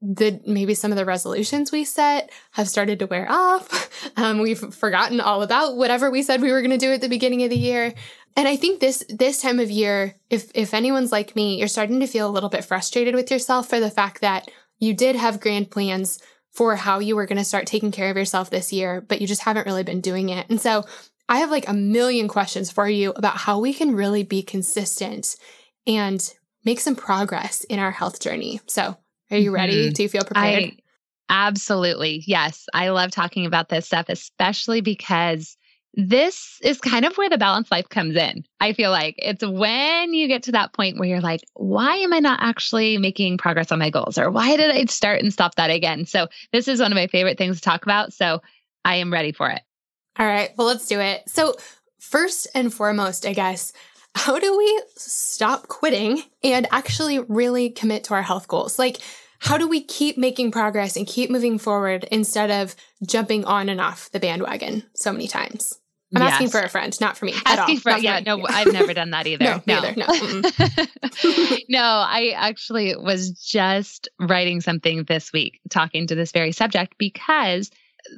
the 0.00 0.40
maybe 0.46 0.74
some 0.74 0.92
of 0.92 0.96
the 0.96 1.04
resolutions 1.04 1.72
we 1.72 1.84
set 1.84 2.30
have 2.52 2.68
started 2.68 3.00
to 3.00 3.06
wear 3.06 3.26
off. 3.30 3.86
Um, 4.16 4.38
we've 4.38 4.58
forgotten 4.74 5.20
all 5.20 5.42
about 5.42 5.76
whatever 5.76 6.10
we 6.10 6.22
said 6.22 6.40
we 6.40 6.50
were 6.50 6.60
going 6.60 6.72
to 6.72 6.78
do 6.78 6.92
at 6.92 7.00
the 7.00 7.08
beginning 7.08 7.42
of 7.44 7.50
the 7.50 7.58
year. 7.58 7.94
And 8.36 8.48
I 8.48 8.56
think 8.56 8.80
this 8.80 9.04
this 9.08 9.40
time 9.40 9.60
of 9.60 9.70
year, 9.70 10.16
if 10.30 10.50
if 10.54 10.74
anyone's 10.74 11.12
like 11.12 11.36
me, 11.36 11.58
you're 11.58 11.68
starting 11.68 12.00
to 12.00 12.06
feel 12.06 12.28
a 12.28 12.30
little 12.30 12.48
bit 12.48 12.64
frustrated 12.64 13.14
with 13.14 13.30
yourself 13.30 13.68
for 13.68 13.80
the 13.80 13.90
fact 13.90 14.20
that 14.20 14.50
you 14.78 14.94
did 14.94 15.16
have 15.16 15.40
grand 15.40 15.70
plans 15.70 16.20
for 16.52 16.76
how 16.76 16.98
you 16.98 17.14
were 17.16 17.26
going 17.26 17.38
to 17.38 17.44
start 17.44 17.66
taking 17.66 17.92
care 17.92 18.10
of 18.10 18.16
yourself 18.16 18.50
this 18.50 18.72
year, 18.72 19.00
but 19.00 19.20
you 19.20 19.26
just 19.26 19.42
haven't 19.42 19.66
really 19.66 19.82
been 19.82 20.00
doing 20.00 20.28
it. 20.30 20.48
And 20.48 20.60
so 20.60 20.84
I 21.28 21.38
have 21.38 21.50
like 21.50 21.68
a 21.68 21.74
million 21.74 22.26
questions 22.26 22.70
for 22.70 22.88
you 22.88 23.12
about 23.14 23.36
how 23.36 23.58
we 23.58 23.74
can 23.74 23.94
really 23.94 24.22
be 24.22 24.42
consistent 24.42 25.36
and 25.86 26.34
make 26.64 26.80
some 26.80 26.96
progress 26.96 27.64
in 27.64 27.78
our 27.78 27.90
health 27.90 28.20
journey. 28.20 28.60
So 28.66 28.96
are 29.30 29.36
you 29.36 29.50
ready? 29.50 29.84
Mm-hmm. 29.86 29.92
Do 29.92 30.02
you 30.02 30.08
feel 30.08 30.24
prepared? 30.24 30.64
I, 30.64 30.76
absolutely. 31.28 32.24
Yes. 32.26 32.64
I 32.72 32.88
love 32.88 33.10
talking 33.10 33.44
about 33.44 33.68
this 33.68 33.86
stuff, 33.86 34.06
especially 34.08 34.80
because 34.80 35.57
this 35.94 36.58
is 36.62 36.80
kind 36.80 37.04
of 37.04 37.16
where 37.16 37.30
the 37.30 37.38
balanced 37.38 37.70
life 37.70 37.88
comes 37.88 38.14
in. 38.14 38.44
I 38.60 38.72
feel 38.72 38.90
like 38.90 39.16
it's 39.18 39.44
when 39.44 40.12
you 40.12 40.28
get 40.28 40.44
to 40.44 40.52
that 40.52 40.72
point 40.72 40.98
where 40.98 41.08
you're 41.08 41.20
like, 41.20 41.40
why 41.54 41.96
am 41.96 42.12
I 42.12 42.20
not 42.20 42.40
actually 42.42 42.98
making 42.98 43.38
progress 43.38 43.72
on 43.72 43.78
my 43.78 43.90
goals? 43.90 44.18
Or 44.18 44.30
why 44.30 44.56
did 44.56 44.70
I 44.70 44.84
start 44.84 45.22
and 45.22 45.32
stop 45.32 45.56
that 45.56 45.70
again? 45.70 46.06
So, 46.06 46.28
this 46.52 46.68
is 46.68 46.80
one 46.80 46.92
of 46.92 46.96
my 46.96 47.06
favorite 47.06 47.38
things 47.38 47.56
to 47.56 47.62
talk 47.62 47.82
about. 47.82 48.12
So, 48.12 48.42
I 48.84 48.96
am 48.96 49.12
ready 49.12 49.32
for 49.32 49.50
it. 49.50 49.62
All 50.18 50.26
right. 50.26 50.50
Well, 50.56 50.66
let's 50.66 50.86
do 50.86 51.00
it. 51.00 51.28
So, 51.28 51.54
first 51.98 52.48
and 52.54 52.72
foremost, 52.72 53.26
I 53.26 53.32
guess, 53.32 53.72
how 54.14 54.38
do 54.38 54.56
we 54.56 54.82
stop 54.96 55.68
quitting 55.68 56.22
and 56.42 56.66
actually 56.70 57.18
really 57.20 57.70
commit 57.70 58.04
to 58.04 58.14
our 58.14 58.22
health 58.22 58.48
goals? 58.48 58.78
Like, 58.78 58.98
how 59.40 59.56
do 59.56 59.68
we 59.68 59.82
keep 59.82 60.18
making 60.18 60.50
progress 60.50 60.96
and 60.96 61.06
keep 61.06 61.30
moving 61.30 61.58
forward 61.58 62.04
instead 62.10 62.50
of 62.50 62.74
jumping 63.06 63.44
on 63.44 63.68
and 63.68 63.80
off 63.80 64.10
the 64.10 64.20
bandwagon 64.20 64.84
so 64.94 65.12
many 65.12 65.28
times? 65.28 65.78
I'm 66.14 66.22
yes. 66.22 66.32
asking 66.32 66.48
for 66.48 66.60
a 66.60 66.68
friend, 66.70 66.98
not 67.02 67.18
for 67.18 67.26
me. 67.26 67.34
Asking 67.44 67.80
for 67.80 67.92
yeah, 67.98 68.20
no, 68.20 68.42
I've 68.48 68.72
never 68.72 68.94
done 68.94 69.10
that 69.10 69.26
either. 69.26 69.62
no, 69.66 69.80
no, 69.80 69.92
no. 69.94 70.06
no, 71.68 71.82
I 71.82 72.32
actually 72.34 72.96
was 72.96 73.30
just 73.32 74.08
writing 74.18 74.62
something 74.62 75.04
this 75.04 75.32
week 75.32 75.60
talking 75.68 76.06
to 76.06 76.14
this 76.14 76.32
very 76.32 76.52
subject 76.52 76.94
because 76.98 77.70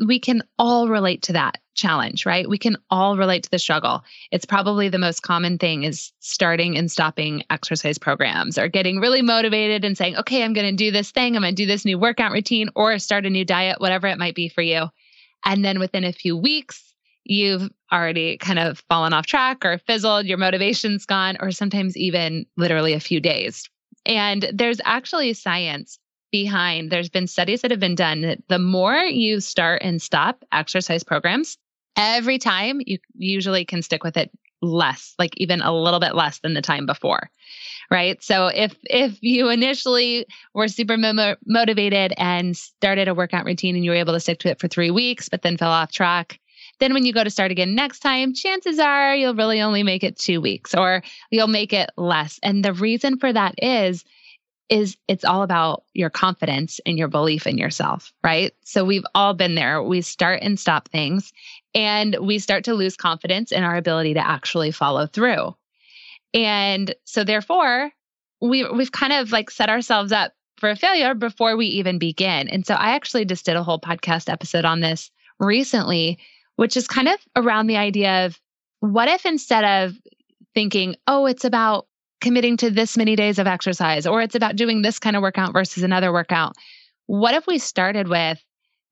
we 0.07 0.19
can 0.19 0.43
all 0.59 0.89
relate 0.89 1.23
to 1.23 1.33
that 1.33 1.59
challenge, 1.75 2.27
right? 2.27 2.49
We 2.49 2.59
can 2.59 2.77
all 2.91 3.17
relate 3.17 3.43
to 3.45 3.51
the 3.51 3.59
struggle. 3.59 4.03
It's 4.31 4.45
probably 4.45 4.89
the 4.89 4.99
most 4.99 5.23
common 5.23 5.59
thing 5.59 5.85
is 5.85 6.13
starting 6.21 6.77
and 6.77 6.91
stopping 6.91 7.43
exercise 7.51 7.99
programs 7.99 8.59
or 8.59 8.69
getting 8.69 9.01
really 9.01 9.23
motivated 9.23 9.85
and 9.85 9.97
saying, 9.97 10.17
okay, 10.17 10.43
I'm 10.43 10.53
going 10.53 10.71
to 10.71 10.85
do 10.85 10.91
this 10.91 11.11
thing. 11.11 11.37
I'm 11.37 11.43
going 11.43 11.55
to 11.55 11.63
do 11.63 11.67
this 11.67 11.85
new 11.85 11.99
workout 11.99 12.33
routine 12.33 12.69
or 12.75 12.99
start 12.99 13.27
a 13.27 13.31
new 13.31 13.45
diet, 13.45 13.81
whatever 13.81 14.07
it 14.07 14.19
might 14.19 14.35
be 14.35 14.49
for 14.49 14.63
you. 14.63 14.89
And 15.45 15.65
then 15.65 15.79
within 15.79 16.05
a 16.05 16.13
few 16.13 16.37
weeks, 16.37 16.95
you've 17.25 17.71
already 17.93 18.37
kind 18.39 18.59
of 18.59 18.83
fallen 18.89 19.13
off 19.13 19.27
track 19.27 19.65
or 19.65 19.79
fizzled, 19.79 20.27
your 20.27 20.39
motivation's 20.39 21.07
gone, 21.07 21.37
or 21.41 21.51
sometimes 21.51 21.97
even 21.97 22.47
literally 22.57 22.93
a 22.93 23.01
few 23.01 23.21
days. 23.21 23.69
And 24.07 24.51
there's 24.53 24.81
actually 24.85 25.33
science 25.35 25.99
behind, 26.31 26.91
there's 26.91 27.09
been 27.09 27.27
studies 27.27 27.63
that 27.63 27.71
have 27.71 27.81
been 27.81 27.95
done 27.95 28.23
that 28.23 28.39
the 28.49 28.59
more 28.59 28.97
you 28.97 29.41
start 29.41 29.83
and 29.83 30.01
stop 30.01 30.45
exercise 30.53 31.03
programs, 31.03 31.59
every 31.97 32.39
time 32.39 32.81
you 32.85 32.99
usually 33.17 33.65
can 33.65 33.83
stick 33.83 34.05
with 34.05 34.17
it 34.17 34.31
less, 34.63 35.15
like 35.19 35.35
even 35.39 35.63
a 35.63 35.75
little 35.75 36.01
bit 36.01 36.15
less 36.15 36.39
than 36.41 36.55
the 36.55 36.63
time 36.63 36.87
before. 36.87 37.31
Right. 37.91 38.23
So 38.23 38.47
if 38.47 38.77
if 38.85 39.19
you 39.23 39.49
initially 39.49 40.27
were 40.55 40.69
super 40.69 40.97
mo- 40.97 41.37
motivated 41.47 42.13
and 42.17 42.57
started 42.57 43.09
a 43.09 43.15
workout 43.15 43.45
routine 43.45 43.75
and 43.75 43.85
you 43.85 43.91
were 43.91 43.97
able 43.97 44.13
to 44.13 44.21
stick 44.21 44.39
to 44.41 44.51
it 44.51 44.61
for 44.61 44.69
three 44.69 44.91
weeks, 44.91 45.29
but 45.29 45.43
then 45.43 45.57
fell 45.57 45.71
off 45.71 45.91
track, 45.91 46.39
then 46.79 46.95
when 46.95 47.05
you 47.05 47.13
go 47.13 47.25
to 47.25 47.31
start 47.31 47.51
again 47.51 47.75
next 47.75 48.01
time, 48.01 48.35
chances 48.35 48.79
are 48.79 49.15
you'll 49.15 49.35
really 49.35 49.61
only 49.61 49.83
make 49.83 50.05
it 50.05 50.19
two 50.19 50.41
weeks 50.41 50.75
or 50.75 51.03
you'll 51.31 51.49
make 51.49 51.73
it 51.73 51.91
less. 51.97 52.39
And 52.43 52.65
the 52.65 52.73
reason 52.73 53.19
for 53.19 53.33
that 53.33 53.55
is 53.63 54.05
is 54.71 54.97
it's 55.09 55.25
all 55.25 55.43
about 55.43 55.83
your 55.95 56.11
confidence 56.11 56.81
and 56.87 56.97
your 56.97 57.09
belief 57.09 57.47
in 57.47 57.59
yourself, 57.59 58.13
right? 58.23 58.55
So 58.65 58.85
we've 58.85 59.05
all 59.15 59.35
been 59.35 59.57
there. 59.57 59.83
We 59.83 60.01
start 60.01 60.41
and 60.43 60.59
stop 60.59 60.89
things 60.89 61.33
and 61.75 62.17
we 62.21 62.39
start 62.39 62.65
to 62.65 62.75
lose 62.75 62.97
confidence 62.97 63.51
in 63.53 63.65
our 63.65 63.77
ability 63.77 64.15
to 64.15 64.27
actually 64.27 64.71
follow 64.71 65.07
through. 65.07 65.57
And 66.33 66.95
so 67.05 67.25
therefore, 67.25 67.91
we 68.41 68.65
we've 68.71 68.93
kind 68.93 69.13
of 69.13 69.33
like 69.33 69.51
set 69.51 69.69
ourselves 69.69 70.13
up 70.13 70.33
for 70.57 70.71
a 70.71 70.77
failure 70.77 71.15
before 71.15 71.57
we 71.57 71.67
even 71.67 71.99
begin. 71.99 72.49
And 72.49 72.65
so 72.65 72.75
I 72.75 72.91
actually 72.91 73.25
just 73.25 73.45
did 73.45 73.57
a 73.57 73.65
whole 73.65 73.81
podcast 73.81 74.31
episode 74.31 74.65
on 74.65 74.81
this 74.81 75.11
recently, 75.41 76.19
which 76.57 76.77
is 76.77 76.87
kind 76.87 77.09
of 77.09 77.19
around 77.35 77.67
the 77.67 77.77
idea 77.77 78.27
of 78.27 78.39
what 78.81 79.09
if 79.09 79.27
instead 79.27 79.65
of 79.65 79.97
thinking, 80.55 80.97
oh, 81.07 81.27
it's 81.27 81.45
about 81.45 81.87
committing 82.21 82.57
to 82.59 82.71
this 82.71 82.97
many 82.97 83.17
days 83.17 83.39
of 83.39 83.47
exercise 83.47 84.07
or 84.07 84.21
it's 84.21 84.35
about 84.35 84.57
doing 84.57 84.83
this 84.83 84.99
kind 84.99 85.17
of 85.17 85.23
workout 85.23 85.53
versus 85.53 85.83
another 85.83 86.13
workout. 86.13 86.55
What 87.07 87.35
if 87.35 87.47
we 87.47 87.59
started 87.59 88.09
with 88.09 88.43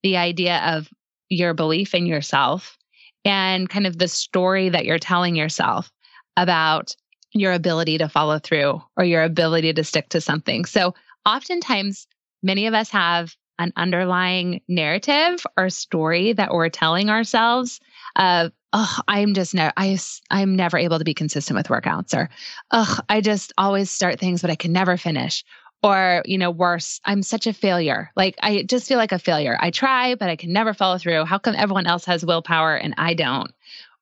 the 0.02 0.16
idea 0.16 0.58
of 0.64 0.88
your 1.28 1.54
belief 1.54 1.94
in 1.94 2.06
yourself 2.06 2.76
and 3.24 3.68
kind 3.68 3.86
of 3.86 3.98
the 3.98 4.08
story 4.08 4.70
that 4.70 4.84
you're 4.84 4.98
telling 4.98 5.36
yourself 5.36 5.90
about 6.36 6.94
your 7.32 7.52
ability 7.52 7.98
to 7.98 8.08
follow 8.08 8.38
through 8.38 8.82
or 8.96 9.04
your 9.04 9.22
ability 9.22 9.72
to 9.74 9.84
stick 9.84 10.08
to 10.10 10.20
something? 10.20 10.64
So, 10.64 10.94
oftentimes, 11.26 12.06
many 12.42 12.66
of 12.66 12.74
us 12.74 12.90
have 12.90 13.34
an 13.58 13.72
underlying 13.76 14.60
narrative 14.68 15.44
or 15.56 15.68
story 15.68 16.32
that 16.32 16.52
we're 16.52 16.68
telling 16.68 17.10
ourselves 17.10 17.80
of 18.16 18.52
oh, 18.72 19.00
I'm 19.08 19.34
just 19.34 19.54
no, 19.54 19.70
I, 19.76 19.98
I'm 20.30 20.56
never 20.56 20.78
able 20.78 20.98
to 20.98 21.04
be 21.04 21.14
consistent 21.14 21.56
with 21.56 21.68
workouts, 21.68 22.16
or 22.16 22.28
oh, 22.70 22.98
I 23.08 23.20
just 23.20 23.52
always 23.58 23.90
start 23.90 24.18
things, 24.18 24.42
but 24.42 24.50
I 24.50 24.56
can 24.56 24.72
never 24.72 24.96
finish. 24.96 25.44
Or, 25.80 26.22
you 26.24 26.38
know, 26.38 26.50
worse, 26.50 27.00
I'm 27.04 27.22
such 27.22 27.46
a 27.46 27.52
failure. 27.52 28.10
Like, 28.16 28.34
I 28.42 28.64
just 28.64 28.88
feel 28.88 28.98
like 28.98 29.12
a 29.12 29.18
failure. 29.18 29.56
I 29.60 29.70
try, 29.70 30.16
but 30.16 30.28
I 30.28 30.34
can 30.34 30.52
never 30.52 30.74
follow 30.74 30.98
through. 30.98 31.24
How 31.24 31.38
come 31.38 31.54
everyone 31.56 31.86
else 31.86 32.04
has 32.06 32.26
willpower 32.26 32.74
and 32.74 32.94
I 32.98 33.14
don't? 33.14 33.52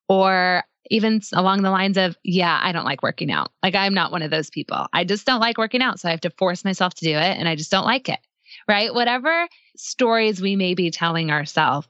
Or 0.09 0.65
even 0.91 1.21
along 1.35 1.63
the 1.63 1.71
lines 1.71 1.99
of, 1.99 2.17
yeah, 2.25 2.59
I 2.63 2.73
don't 2.73 2.87
like 2.87 3.03
working 3.03 3.31
out. 3.31 3.53
Like, 3.63 3.75
I'm 3.75 3.93
not 3.93 4.11
one 4.11 4.23
of 4.23 4.31
those 4.31 4.49
people. 4.49 4.87
I 4.95 5.05
just 5.05 5.27
don't 5.27 5.41
like 5.41 5.59
working 5.59 5.83
out. 5.83 6.01
So 6.01 6.09
I 6.09 6.13
have 6.13 6.21
to 6.23 6.31
force 6.31 6.65
myself 6.65 6.95
to 6.95 7.05
do 7.05 7.11
it 7.11 7.37
and 7.37 7.47
I 7.47 7.57
just 7.57 7.71
don't 7.71 7.85
like 7.85 8.09
it. 8.09 8.21
Right. 8.67 8.95
Whatever 8.95 9.47
stories 9.77 10.41
we 10.41 10.57
may 10.57 10.75
be 10.75 10.91
telling 10.91 11.31
ourselves 11.31 11.89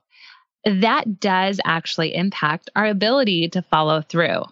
that 0.67 1.21
does 1.21 1.61
actually 1.65 2.15
impact 2.15 2.71
our 2.75 2.87
ability 2.87 3.49
to 3.51 3.63
follow 3.63 4.03
through. 4.03 4.43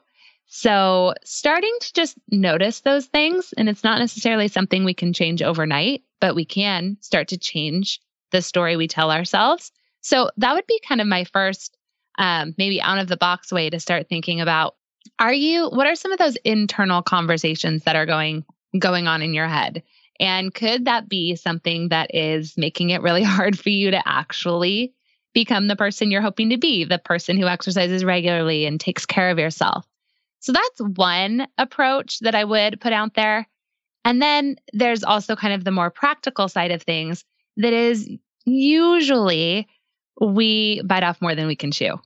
So, 0.47 1.15
starting 1.25 1.77
to 1.81 1.93
just 1.93 2.17
notice 2.31 2.81
those 2.81 3.07
things, 3.07 3.53
and 3.59 3.69
it's 3.69 3.83
not 3.83 3.99
necessarily 3.99 4.47
something 4.47 4.85
we 4.85 4.95
can 4.95 5.13
change 5.13 5.43
overnight, 5.43 6.03
but 6.21 6.37
we 6.37 6.45
can 6.45 6.97
start 7.01 7.29
to 7.29 7.39
change 7.39 8.01
the 8.31 8.41
story 8.41 8.77
we 8.77 8.87
tell 8.87 9.11
ourselves. 9.11 9.73
So, 10.01 10.31
that 10.37 10.55
would 10.55 10.67
be 10.69 10.81
kind 10.87 11.01
of 11.01 11.09
my 11.09 11.25
first, 11.25 11.77
um, 12.19 12.55
maybe 12.57 12.81
out 12.81 12.99
of 12.99 13.09
the 13.09 13.17
box 13.17 13.51
way 13.51 13.69
to 13.69 13.81
start 13.81 14.09
thinking 14.09 14.41
about 14.41 14.77
are 15.19 15.35
you, 15.35 15.69
what 15.69 15.87
are 15.87 15.97
some 15.97 16.13
of 16.13 16.19
those 16.19 16.37
internal 16.45 17.03
conversations 17.03 17.83
that 17.85 17.97
are 17.97 18.07
going, 18.07 18.45
going 18.79 19.09
on 19.09 19.21
in 19.21 19.35
your 19.35 19.49
head? 19.49 19.83
And 20.21 20.55
could 20.55 20.85
that 20.85 21.09
be 21.09 21.35
something 21.35 21.89
that 21.89 22.15
is 22.15 22.57
making 22.57 22.91
it 22.91 23.03
really 23.03 23.23
hard 23.25 23.59
for 23.59 23.71
you 23.71 23.91
to 23.91 24.09
actually 24.09 24.95
become 25.35 25.67
the 25.67 25.77
person 25.77 26.11
you're 26.11 26.23
hoping 26.23 26.51
to 26.51 26.57
be, 26.57 26.85
the 26.85 26.99
person 26.99 27.37
who 27.37 27.47
exercises 27.47 28.05
regularly 28.05 28.65
and 28.65 28.81
takes 28.81 29.05
care 29.05 29.31
of 29.31 29.39
yourself. 29.39 29.87
So 30.41 30.53
that's 30.53 30.81
one 30.97 31.49
approach 31.59 32.21
that 32.21 32.35
I 32.35 32.45
would 32.45 32.81
put 32.81 32.93
out 32.93 33.15
there. 33.15 33.49
And 34.05 34.21
then 34.21 34.57
there's 34.73 35.03
also 35.03 35.37
kind 35.37 35.55
of 35.55 35.65
the 35.65 35.71
more 35.71 35.91
practical 35.91 36.49
side 36.49 36.71
of 36.71 36.83
things 36.83 37.25
that 37.57 37.73
is 37.73 38.09
usually 38.45 39.67
we 40.21 40.83
bite 40.85 41.03
off 41.03 41.21
more 41.21 41.35
than 41.35 41.47
we 41.47 41.57
can 41.57 41.73
chew. 41.73 41.99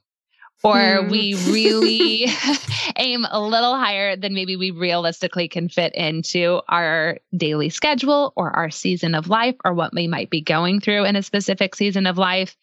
Or 0.63 1.03
hmm. 1.03 1.09
we 1.09 1.35
really 1.49 2.27
aim 2.97 3.25
a 3.29 3.41
little 3.41 3.75
higher 3.75 4.15
than 4.15 4.33
maybe 4.33 4.55
we 4.55 4.71
realistically 4.71 5.47
can 5.47 5.69
fit 5.69 5.93
into 5.95 6.61
our 6.67 7.19
daily 7.35 7.69
schedule 7.69 8.33
or 8.35 8.51
our 8.55 8.69
season 8.69 9.15
of 9.15 9.29
life 9.29 9.55
or 9.63 9.73
what 9.73 9.93
we 9.93 10.07
might 10.07 10.29
be 10.29 10.41
going 10.41 10.81
through 10.81 11.05
in 11.05 11.15
a 11.15 11.23
specific 11.23 11.75
season 11.75 12.07
of 12.07 12.17
life. 12.17 12.57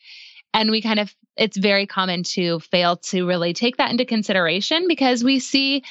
And 0.55 0.71
we 0.71 0.81
kind 0.81 1.01
of, 1.01 1.15
it's 1.37 1.57
very 1.57 1.87
common 1.87 2.23
to 2.23 2.61
fail 2.61 2.97
to 2.97 3.27
really 3.27 3.53
take 3.53 3.77
that 3.77 3.91
into 3.91 4.05
consideration 4.05 4.89
because 4.89 5.23
we 5.23 5.39
see 5.39 5.83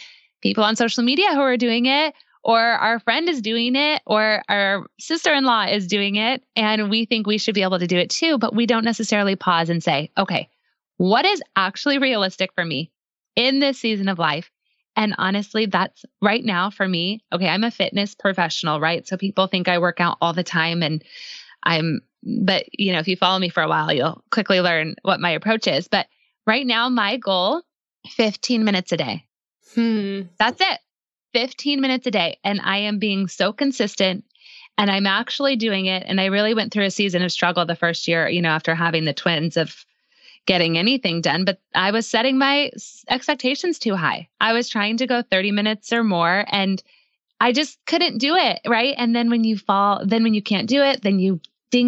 people 0.41 0.63
on 0.63 0.75
social 0.75 1.03
media 1.03 1.33
who 1.33 1.41
are 1.41 1.57
doing 1.57 1.85
it, 1.85 2.13
or 2.43 2.59
our 2.59 3.00
friend 3.00 3.27
is 3.27 3.41
doing 3.41 3.75
it 3.75 4.03
or 4.05 4.43
our 4.47 4.85
sister-in-law 5.00 5.63
is 5.63 5.88
doing 5.88 6.15
it 6.15 6.43
and 6.55 6.91
we 6.91 7.05
think 7.05 7.25
we 7.25 7.39
should 7.39 7.55
be 7.55 7.63
able 7.63 7.79
to 7.79 7.88
do 7.88 7.97
it 7.97 8.12
too, 8.12 8.38
but 8.38 8.53
we 8.53 8.67
don't 8.67 8.85
necessarily 8.85 9.35
pause 9.35 9.69
and 9.69 9.83
say, 9.83 10.12
"Okay, 10.15 10.47
what 10.97 11.25
is 11.25 11.41
actually 11.55 11.97
realistic 11.97 12.53
for 12.53 12.63
me 12.63 12.91
in 13.35 13.59
this 13.59 13.79
season 13.79 14.07
of 14.07 14.19
life?" 14.19 14.51
And 14.95 15.15
honestly, 15.17 15.65
that's 15.65 16.05
right 16.21 16.45
now 16.45 16.69
for 16.69 16.88
me. 16.88 17.21
Okay, 17.33 17.50
I'm 17.50 17.63
a 17.63 17.71
fitness 17.71 18.13
professional, 18.13 18.79
right? 18.79 19.07
So 19.07 19.17
people 19.17 19.47
think 19.47 19.67
I 19.67 19.79
work 19.79 20.00
out 20.00 20.17
all 20.21 20.33
the 20.33 20.43
time 20.43 20.83
and 20.83 21.03
I'm 21.63 22.01
but 22.25 22.65
you 22.72 22.91
know, 22.91 23.00
if 23.00 23.08
you 23.08 23.15
follow 23.15 23.39
me 23.39 23.50
for 23.50 23.63
a 23.63 23.70
while, 23.70 23.94
you'll 23.94 24.24
quickly 24.32 24.60
learn 24.60 24.96
what 25.03 25.20
my 25.20 25.32
approach 25.32 25.67
is. 25.67 25.88
But 25.88 26.08
right 26.46 26.65
now 26.65 26.89
my 26.89 27.17
goal 27.17 27.62
15 28.10 28.63
minutes 28.63 28.91
a 28.91 28.98
day. 28.98 29.25
Hmm. 29.74 30.22
That's 30.38 30.62
it. 30.62 30.79
15 31.34 31.82
minutes 31.82 32.08
a 32.08 32.12
day 32.12 32.39
and 32.44 32.62
I 32.62 32.77
am 32.77 32.98
being 32.98 33.27
so 33.27 33.51
consistent 33.51 34.24
and 34.77 34.89
I'm 34.89 35.05
actually 35.05 35.58
doing 35.58 35.86
it 35.86 36.03
and 36.05 36.20
I 36.20 36.25
really 36.25 36.53
went 36.53 36.72
through 36.72 36.86
a 36.86 36.91
season 36.91 37.24
of 37.24 37.32
struggle 37.32 37.65
the 37.65 37.75
first 37.75 38.08
year, 38.08 38.27
you 38.29 38.41
know, 38.41 38.50
after 38.50 38.74
having 38.74 39.05
the 39.05 39.13
twins 39.13 39.58
of 39.58 39.86
getting 40.46 40.77
anything 40.77 41.22
done, 41.22 41.44
but 41.44 41.60
I 41.74 41.91
was 41.91 42.08
setting 42.08 42.38
my 42.38 42.72
expectations 43.10 43.79
too 43.79 43.96
high. 43.96 44.29
I 44.39 44.53
was 44.53 44.70
trying 44.70 44.98
to 44.98 45.08
go 45.08 45.24
30 45.24 45.51
minutes 45.51 45.91
or 45.91 46.03
more 46.03 46.46
and 46.48 46.82
I 47.41 47.51
just 47.51 47.79
couldn't 47.86 48.20
do 48.20 48.36
it. 48.36 48.62
Right. 48.65 48.96
And 48.98 49.15
then 49.15 49.29
when 49.29 49.44
you 49.44 49.58
fall, 49.58 50.03
then 50.05 50.24
when 50.24 50.34
you 50.34 50.41
can't 50.41 50.70
do 50.70 50.82
it, 50.84 51.01
then 51.01 51.20
you 51.20 51.41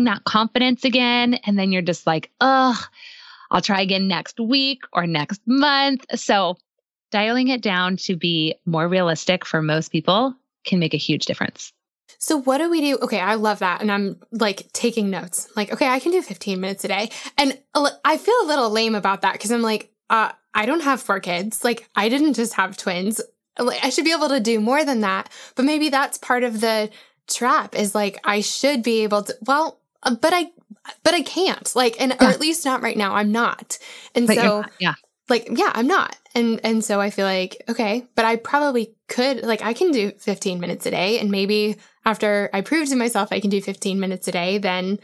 that 0.05 0.23
confidence 0.23 0.83
again. 0.83 1.35
And 1.45 1.57
then 1.57 1.71
you're 1.71 1.81
just 1.81 2.05
like, 2.05 2.31
ugh, 2.41 2.77
I'll 3.51 3.61
try 3.61 3.81
again 3.81 4.07
next 4.07 4.39
week 4.39 4.81
or 4.93 5.07
next 5.07 5.41
month. 5.45 6.05
So 6.15 6.57
dialing 7.11 7.47
it 7.47 7.61
down 7.61 7.97
to 7.97 8.15
be 8.15 8.55
more 8.65 8.87
realistic 8.87 9.45
for 9.45 9.61
most 9.61 9.91
people 9.91 10.35
can 10.65 10.79
make 10.79 10.93
a 10.93 10.97
huge 10.97 11.25
difference. 11.25 11.71
So 12.19 12.37
what 12.37 12.57
do 12.57 12.69
we 12.69 12.81
do? 12.81 12.97
Okay, 13.01 13.19
I 13.19 13.35
love 13.35 13.59
that. 13.59 13.81
And 13.81 13.91
I'm 13.91 14.19
like 14.31 14.71
taking 14.73 15.09
notes. 15.09 15.47
Like, 15.55 15.71
okay, 15.71 15.87
I 15.87 15.99
can 15.99 16.11
do 16.11 16.21
15 16.21 16.59
minutes 16.59 16.83
a 16.83 16.87
day. 16.87 17.09
And 17.37 17.57
I 18.03 18.17
feel 18.17 18.35
a 18.43 18.47
little 18.47 18.69
lame 18.69 18.95
about 18.95 19.21
that 19.21 19.33
because 19.33 19.51
I'm 19.51 19.61
like, 19.61 19.91
uh, 20.09 20.31
I 20.53 20.65
don't 20.65 20.81
have 20.81 21.01
four 21.01 21.19
kids. 21.19 21.63
Like, 21.63 21.87
I 21.95 22.09
didn't 22.09 22.33
just 22.33 22.53
have 22.53 22.77
twins. 22.77 23.21
I 23.57 23.89
should 23.89 24.05
be 24.05 24.13
able 24.13 24.29
to 24.29 24.39
do 24.39 24.59
more 24.59 24.83
than 24.83 25.01
that. 25.01 25.29
But 25.55 25.65
maybe 25.65 25.89
that's 25.89 26.17
part 26.17 26.43
of 26.43 26.61
the 26.61 26.89
trap 27.27 27.75
is 27.75 27.93
like, 27.93 28.19
I 28.23 28.41
should 28.41 28.83
be 28.83 29.03
able 29.03 29.23
to, 29.23 29.35
well, 29.45 29.79
uh, 30.03 30.15
but 30.15 30.33
I, 30.33 30.51
but 31.03 31.13
I 31.13 31.21
can't 31.21 31.75
like, 31.75 31.99
and, 31.99 32.15
yeah. 32.19 32.27
or 32.27 32.29
at 32.29 32.39
least 32.39 32.65
not 32.65 32.81
right 32.81 32.97
now. 32.97 33.15
I'm 33.15 33.31
not. 33.31 33.77
And 34.15 34.27
but 34.27 34.35
so, 34.35 34.63
yeah 34.79 34.93
like 35.29 35.47
yeah 35.51 35.71
i'm 35.73 35.87
not 35.87 36.15
and 36.35 36.59
and 36.63 36.83
so 36.83 37.01
i 37.01 37.09
feel 37.09 37.25
like 37.25 37.63
okay 37.69 38.05
but 38.15 38.25
i 38.25 38.35
probably 38.35 38.93
could 39.07 39.43
like 39.43 39.61
i 39.61 39.73
can 39.73 39.91
do 39.91 40.11
15 40.11 40.59
minutes 40.59 40.85
a 40.85 40.91
day 40.91 41.19
and 41.19 41.31
maybe 41.31 41.75
after 42.05 42.49
i 42.53 42.61
prove 42.61 42.89
to 42.89 42.95
myself 42.95 43.29
i 43.31 43.39
can 43.39 43.49
do 43.49 43.61
15 43.61 43.99
minutes 43.99 44.27
a 44.27 44.31
day 44.31 44.57
then 44.57 44.99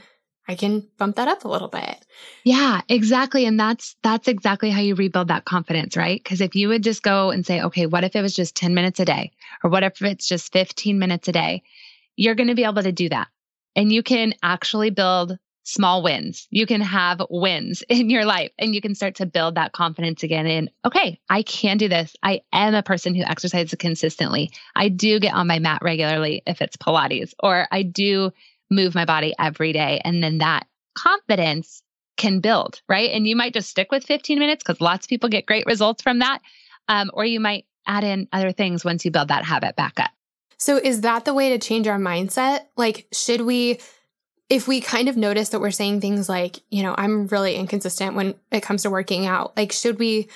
i 0.48 0.56
can 0.56 0.88
bump 0.98 1.15
that 1.18 1.27
up 1.27 1.46
a 1.46 1.48
little 1.48 1.68
bit 1.68 2.06
yeah 2.44 2.82
exactly 2.89 3.46
and 3.46 3.60
that's 3.60 3.96
that's 4.03 4.27
exactly 4.27 4.70
how 4.70 4.82
you 4.82 4.96
rebuild 4.96 5.27
that 5.27 5.46
confidence 5.46 5.98
right 5.98 6.24
because 6.24 6.42
if 6.42 6.56
you 6.56 6.68
would 6.68 6.84
just 6.84 7.03
go 7.03 7.30
and 7.30 7.46
say 7.46 7.62
okay 7.62 7.86
what 7.86 8.03
if 8.03 8.15
it 8.15 8.22
was 8.22 8.36
just 8.36 8.56
10 8.56 8.74
minutes 8.74 9.00
a 9.00 9.06
day 9.06 9.32
or 9.63 9.70
what 9.70 9.84
if 9.84 10.01
it's 10.01 10.27
just 10.27 10.53
15 10.53 11.00
minutes 11.00 11.27
a 11.27 11.32
day 11.32 11.63
you're 12.15 12.36
going 12.36 12.50
to 12.50 12.55
be 12.55 12.63
able 12.63 12.84
to 12.84 12.91
do 12.91 13.10
that 13.10 13.27
and 13.75 13.91
you 13.91 14.03
can 14.03 14.34
actually 14.43 14.89
build 14.89 15.38
small 15.63 16.03
wins. 16.03 16.48
You 16.50 16.65
can 16.65 16.82
have 16.82 17.22
wins 17.29 17.84
in 17.89 18.10
your 18.10 18.25
life 18.25 18.51
and 18.60 18.75
you 18.75 18.82
can 18.82 18.96
start 18.96 19.15
to 19.15 19.25
build 19.25 19.55
that 19.55 19.72
confidence 19.72 20.24
again 20.24 20.46
in, 20.46 20.70
okay, 20.86 21.20
I 21.29 21.43
can 21.43 21.77
do 21.77 21.88
this. 21.88 22.15
I 22.22 22.41
am 22.51 22.75
a 22.75 22.84
person 22.84 23.15
who 23.15 23.24
exercises 23.24 23.75
consistently. 23.79 24.51
I 24.75 24.89
do 24.89 25.20
get 25.20 25.34
on 25.34 25.48
my 25.48 25.60
mat 25.60 25.79
regularly 25.82 26.43
if 26.46 26.62
it's 26.62 26.77
Pilates, 26.77 27.34
or 27.39 27.67
I 27.72 27.84
do 27.84 28.32
move 28.70 28.96
my 28.96 29.05
body 29.05 29.34
every 29.39 29.74
day. 29.74 30.01
And 30.03 30.22
then 30.22 30.39
that 30.39 30.67
confidence 30.96 31.82
can 32.17 32.41
build, 32.41 32.82
right? 32.88 33.12
And 33.12 33.28
you 33.28 33.36
might 33.36 33.54
just 33.54 33.69
stick 33.69 33.91
with 33.91 34.04
15 34.06 34.38
minutes 34.38 34.63
because 34.63 34.82
lots 34.82 35.06
of 35.06 35.10
people 35.10 35.30
get 35.30 35.45
great 35.45 35.65
results 35.65 36.04
from 36.04 36.19
that. 36.19 36.39
Um, 36.88 37.10
or 37.13 37.26
you 37.26 37.39
might 37.39 37.65
add 37.88 38.04
in 38.04 38.28
other 38.32 38.52
things 38.52 38.84
once 38.86 39.06
you 39.06 39.12
build 39.12 39.30
that 39.30 39.45
habit 39.45 39.76
back 39.76 39.99
up. 39.99 40.12
So, 40.63 40.78
is 40.78 41.02
that 41.02 41.26
the 41.26 41.34
way 41.34 41.49
to 41.49 41.60
change 41.60 41.89
our 41.89 41.99
mindset? 41.99 42.67
Like, 42.78 43.08
should 43.12 43.41
we 43.41 43.82
if 44.47 44.65
we 44.65 44.80
kind 44.80 45.10
of 45.10 45.17
notice 45.17 45.49
that 45.49 45.60
we're 45.60 45.71
saying 45.71 45.99
things 45.99 46.30
like, 46.30 46.62
you 46.69 46.84
know, 46.84 46.95
I'm 46.97 47.28
really 47.28 47.56
inconsistent 47.56 48.15
when 48.15 48.36
it 48.49 48.63
comes 48.63 48.84
to 48.84 48.89
working 48.89 49.26
out, 49.26 49.58
like, 49.58 49.73
should 49.73 49.99
we 49.99 50.30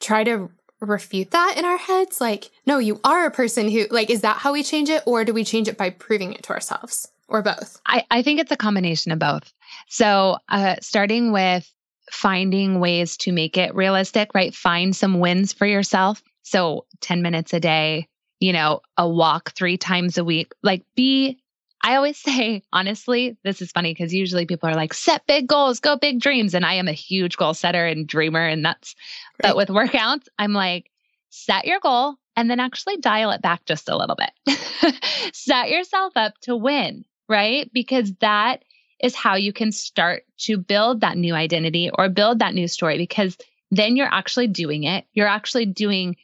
try 0.00 0.24
to 0.24 0.50
refute 0.80 1.30
that 1.30 1.54
in 1.56 1.64
our 1.64 1.76
heads? 1.76 2.20
Like, 2.20 2.50
no, 2.66 2.78
you 2.78 3.00
are 3.04 3.24
a 3.24 3.30
person 3.30 3.70
who, 3.70 3.86
like, 3.92 4.10
is 4.10 4.22
that 4.22 4.38
how 4.38 4.52
we 4.52 4.64
change 4.64 4.88
it? 4.88 5.04
Or 5.06 5.24
do 5.24 5.32
we 5.32 5.44
change 5.44 5.68
it 5.68 5.78
by 5.78 5.90
proving 5.90 6.32
it 6.32 6.42
to 6.44 6.54
ourselves 6.54 7.06
or 7.28 7.40
both? 7.40 7.80
I, 7.86 8.04
I 8.10 8.22
think 8.22 8.40
it's 8.40 8.50
a 8.50 8.56
combination 8.56 9.12
of 9.12 9.20
both. 9.20 9.52
So, 9.88 10.38
uh, 10.48 10.74
starting 10.80 11.30
with 11.30 11.72
finding 12.10 12.80
ways 12.80 13.16
to 13.18 13.30
make 13.30 13.56
it 13.56 13.76
realistic, 13.76 14.34
right? 14.34 14.52
Find 14.52 14.96
some 14.96 15.20
wins 15.20 15.52
for 15.52 15.66
yourself. 15.66 16.20
So, 16.42 16.86
10 17.00 17.22
minutes 17.22 17.54
a 17.54 17.60
day, 17.60 18.08
you 18.40 18.52
know, 18.52 18.80
a 18.96 19.08
walk 19.08 19.52
three 19.52 19.76
times 19.76 20.18
a 20.18 20.24
week, 20.24 20.52
like, 20.62 20.84
be 20.94 21.38
I 21.82 21.96
always 21.96 22.18
say, 22.22 22.62
honestly, 22.72 23.36
this 23.44 23.62
is 23.62 23.72
funny 23.72 23.92
because 23.92 24.14
usually 24.14 24.46
people 24.46 24.68
are 24.68 24.74
like, 24.74 24.94
set 24.94 25.26
big 25.26 25.46
goals, 25.46 25.80
go 25.80 25.96
big 25.96 26.20
dreams. 26.20 26.54
And 26.54 26.64
I 26.64 26.74
am 26.74 26.88
a 26.88 26.92
huge 26.92 27.36
goal 27.36 27.54
setter 27.54 27.86
and 27.86 28.06
dreamer. 28.06 28.44
And 28.44 28.64
that's, 28.64 28.94
right. 29.42 29.50
but 29.50 29.56
with 29.56 29.68
workouts, 29.68 30.26
I'm 30.38 30.52
like, 30.52 30.90
set 31.30 31.66
your 31.66 31.80
goal 31.80 32.16
and 32.36 32.50
then 32.50 32.60
actually 32.60 32.98
dial 32.98 33.30
it 33.30 33.42
back 33.42 33.64
just 33.64 33.88
a 33.88 33.96
little 33.96 34.16
bit. 34.16 34.94
set 35.32 35.70
yourself 35.70 36.12
up 36.16 36.34
to 36.42 36.56
win, 36.56 37.04
right? 37.28 37.70
Because 37.72 38.12
that 38.20 38.64
is 39.00 39.14
how 39.14 39.36
you 39.36 39.52
can 39.52 39.70
start 39.72 40.24
to 40.38 40.56
build 40.56 41.00
that 41.00 41.16
new 41.16 41.34
identity 41.34 41.90
or 41.96 42.08
build 42.08 42.40
that 42.40 42.54
new 42.54 42.66
story 42.66 42.98
because 42.98 43.36
then 43.70 43.96
you're 43.96 44.12
actually 44.12 44.48
doing 44.48 44.84
it. 44.84 45.04
You're 45.12 45.28
actually 45.28 45.66
doing, 45.66 46.16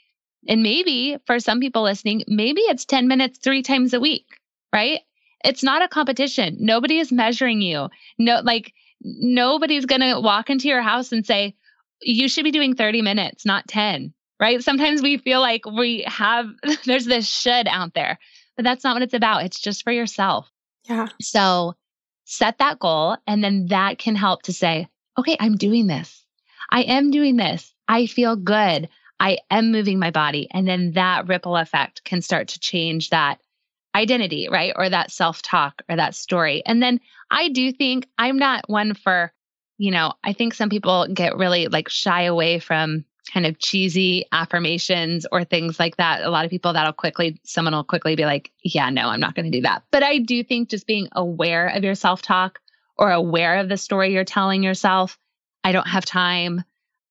and 0.48 0.62
maybe 0.62 1.16
for 1.26 1.40
some 1.40 1.60
people 1.60 1.82
listening, 1.82 2.24
maybe 2.26 2.60
it's 2.62 2.84
10 2.84 3.08
minutes 3.08 3.38
three 3.38 3.62
times 3.62 3.94
a 3.94 4.00
week, 4.00 4.26
right? 4.72 5.00
It's 5.44 5.62
not 5.62 5.82
a 5.82 5.88
competition. 5.88 6.56
Nobody 6.60 6.98
is 6.98 7.12
measuring 7.12 7.60
you. 7.60 7.88
No, 8.18 8.40
like 8.42 8.72
nobody's 9.00 9.86
going 9.86 10.00
to 10.00 10.20
walk 10.20 10.50
into 10.50 10.68
your 10.68 10.82
house 10.82 11.12
and 11.12 11.26
say, 11.26 11.54
you 12.00 12.28
should 12.28 12.44
be 12.44 12.50
doing 12.50 12.74
30 12.74 13.02
minutes, 13.02 13.46
not 13.46 13.68
10, 13.68 14.12
right? 14.40 14.62
Sometimes 14.62 15.02
we 15.02 15.18
feel 15.18 15.40
like 15.40 15.66
we 15.66 16.04
have, 16.06 16.46
there's 16.84 17.04
this 17.04 17.28
should 17.28 17.68
out 17.68 17.94
there, 17.94 18.18
but 18.56 18.64
that's 18.64 18.84
not 18.84 18.94
what 18.94 19.02
it's 19.02 19.14
about. 19.14 19.44
It's 19.44 19.60
just 19.60 19.84
for 19.84 19.92
yourself. 19.92 20.50
Yeah. 20.88 21.08
So 21.20 21.74
set 22.24 22.58
that 22.58 22.78
goal. 22.78 23.16
And 23.26 23.42
then 23.42 23.66
that 23.66 23.98
can 23.98 24.16
help 24.16 24.42
to 24.42 24.52
say, 24.52 24.88
okay, 25.18 25.36
I'm 25.38 25.56
doing 25.56 25.86
this. 25.86 26.24
I 26.70 26.82
am 26.82 27.10
doing 27.10 27.36
this. 27.36 27.72
I 27.86 28.06
feel 28.06 28.36
good. 28.36 28.88
I 29.20 29.38
am 29.50 29.72
moving 29.72 29.98
my 29.98 30.10
body. 30.10 30.48
And 30.50 30.66
then 30.66 30.92
that 30.92 31.28
ripple 31.28 31.56
effect 31.56 32.04
can 32.04 32.22
start 32.22 32.48
to 32.48 32.60
change 32.60 33.10
that 33.10 33.40
identity, 33.94 34.48
right? 34.50 34.72
Or 34.76 34.88
that 34.88 35.10
self 35.10 35.42
talk 35.42 35.82
or 35.88 35.96
that 35.96 36.14
story. 36.14 36.62
And 36.66 36.82
then 36.82 37.00
I 37.30 37.48
do 37.48 37.72
think 37.72 38.06
I'm 38.18 38.38
not 38.38 38.68
one 38.68 38.94
for, 38.94 39.32
you 39.78 39.90
know, 39.90 40.12
I 40.22 40.32
think 40.32 40.54
some 40.54 40.68
people 40.68 41.06
get 41.12 41.36
really 41.36 41.68
like 41.68 41.88
shy 41.88 42.22
away 42.22 42.58
from 42.58 43.04
kind 43.32 43.46
of 43.46 43.58
cheesy 43.58 44.26
affirmations 44.32 45.26
or 45.32 45.44
things 45.44 45.78
like 45.78 45.96
that. 45.96 46.22
A 46.22 46.30
lot 46.30 46.44
of 46.44 46.50
people 46.50 46.72
that'll 46.72 46.92
quickly, 46.92 47.40
someone 47.44 47.74
will 47.74 47.84
quickly 47.84 48.16
be 48.16 48.24
like, 48.24 48.52
yeah, 48.62 48.90
no, 48.90 49.08
I'm 49.08 49.20
not 49.20 49.34
going 49.34 49.50
to 49.50 49.56
do 49.58 49.62
that. 49.62 49.82
But 49.90 50.02
I 50.02 50.18
do 50.18 50.44
think 50.44 50.68
just 50.68 50.86
being 50.86 51.08
aware 51.12 51.68
of 51.68 51.82
your 51.82 51.94
self 51.94 52.20
talk 52.22 52.60
or 52.96 53.10
aware 53.10 53.56
of 53.56 53.68
the 53.68 53.76
story 53.76 54.12
you're 54.12 54.24
telling 54.24 54.62
yourself, 54.62 55.18
I 55.62 55.72
don't 55.72 55.88
have 55.88 56.04
time. 56.04 56.64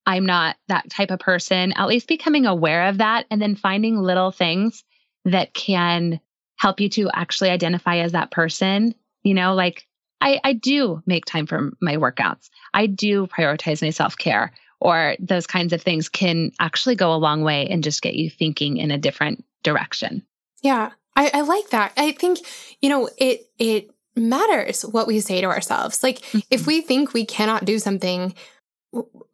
I'm 0.06 0.26
not 0.26 0.58
that 0.68 0.90
type 0.90 1.12
of 1.12 1.20
person. 1.20 1.74
At 1.74 1.88
least 1.88 2.08
becoming 2.08 2.46
aware 2.46 2.88
of 2.88 2.98
that 2.98 3.26
and 3.32 3.42
then 3.42 3.56
finding 3.56 3.98
little 3.98 4.32
things 4.32 4.84
that 5.26 5.54
can 5.54 6.20
help 6.58 6.80
you 6.80 6.90
to 6.90 7.10
actually 7.14 7.50
identify 7.50 7.98
as 7.98 8.12
that 8.12 8.32
person. 8.32 8.96
You 9.24 9.34
know, 9.34 9.54
like 9.54 9.88
I, 10.22 10.40
I 10.44 10.54
do 10.54 11.02
make 11.06 11.26
time 11.26 11.46
for 11.46 11.72
my 11.82 11.98
workouts. 11.98 12.50
I 12.74 12.88
do 12.88 13.28
prioritize 13.28 13.82
my 13.82 13.90
self 13.90 14.18
care, 14.18 14.54
or 14.80 15.16
those 15.20 15.48
kinds 15.48 15.74
of 15.74 15.82
things 15.82 16.10
can 16.10 16.52
actually 16.60 16.96
go 16.96 17.14
a 17.14 17.18
long 17.18 17.44
way 17.44 17.68
and 17.68 17.84
just 17.84 18.02
get 18.02 18.16
you 18.16 18.30
thinking 18.30 18.78
in 18.78 18.92
a 18.92 18.98
different 18.98 19.44
direction. 19.64 20.24
Yeah, 20.62 20.92
I, 21.16 21.32
I 21.34 21.42
like 21.42 21.70
that. 21.70 21.94
I 21.98 22.14
think 22.14 22.40
you 22.82 22.90
know 22.90 23.10
it. 23.18 23.50
It 23.60 23.90
matters 24.16 24.84
what 24.84 25.08
we 25.08 25.20
say 25.20 25.42
to 25.42 25.48
ourselves. 25.48 26.04
Like 26.04 26.20
mm-hmm. 26.20 26.40
if 26.52 26.68
we 26.68 26.82
think 26.82 27.14
we 27.14 27.26
cannot 27.26 27.66
do 27.66 27.80
something, 27.80 28.34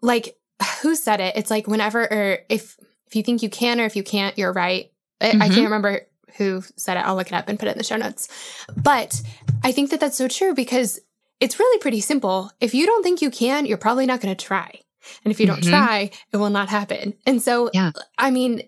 like 0.02 0.36
who 0.82 0.96
said 0.96 1.20
it? 1.20 1.36
It's 1.36 1.52
like 1.52 1.68
whenever 1.68 2.02
or 2.02 2.40
if 2.50 2.78
if 3.08 3.16
you 3.16 3.24
think 3.24 3.42
you 3.42 3.50
can 3.50 3.80
or 3.80 3.86
if 3.86 3.96
you 3.96 4.04
can't, 4.04 4.38
you're 4.38 4.54
right. 4.54 4.92
Mm-hmm. 5.22 5.42
I 5.42 5.48
can't 5.50 5.64
remember 5.64 6.02
who 6.38 6.64
said 6.76 6.98
it. 6.98 7.06
I'll 7.06 7.16
look 7.16 7.28
it 7.28 7.34
up 7.34 7.50
and 7.50 7.60
put 7.60 7.68
it 7.68 7.72
in 7.72 7.78
the 7.78 7.84
show 7.84 7.98
notes. 7.98 8.30
But 8.76 9.22
I 9.64 9.72
think 9.72 9.90
that 9.90 10.00
that's 10.00 10.18
so 10.18 10.28
true 10.28 10.54
because 10.54 11.00
it's 11.40 11.60
really 11.60 11.80
pretty 11.80 12.02
simple. 12.02 12.52
If 12.60 12.74
you 12.74 12.86
don't 12.86 13.04
think 13.04 13.22
you 13.22 13.32
can, 13.32 13.66
you're 13.66 13.78
probably 13.78 14.06
not 14.06 14.22
going 14.22 14.36
to 14.36 14.46
try. 14.46 14.80
And 15.24 15.32
if 15.32 15.40
you 15.40 15.48
don't 15.48 15.62
mm-hmm. 15.62 15.72
try, 15.72 16.12
it 16.32 16.38
will 16.38 16.50
not 16.50 16.70
happen. 16.70 17.16
And 17.26 17.42
so, 17.42 17.70
yeah. 17.74 17.92
I 18.18 18.32
mean, 18.32 18.64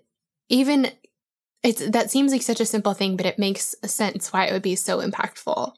even 0.49 0.91
it's 1.63 1.87
that 1.89 2.09
seems 2.09 2.31
like 2.31 2.41
such 2.41 2.59
a 2.59 2.65
simple 2.65 2.93
thing, 2.93 3.15
but 3.17 3.25
it 3.25 3.37
makes 3.37 3.75
sense 3.85 4.33
why 4.33 4.45
it 4.45 4.53
would 4.53 4.61
be 4.61 4.75
so 4.75 4.99
impactful. 4.99 5.73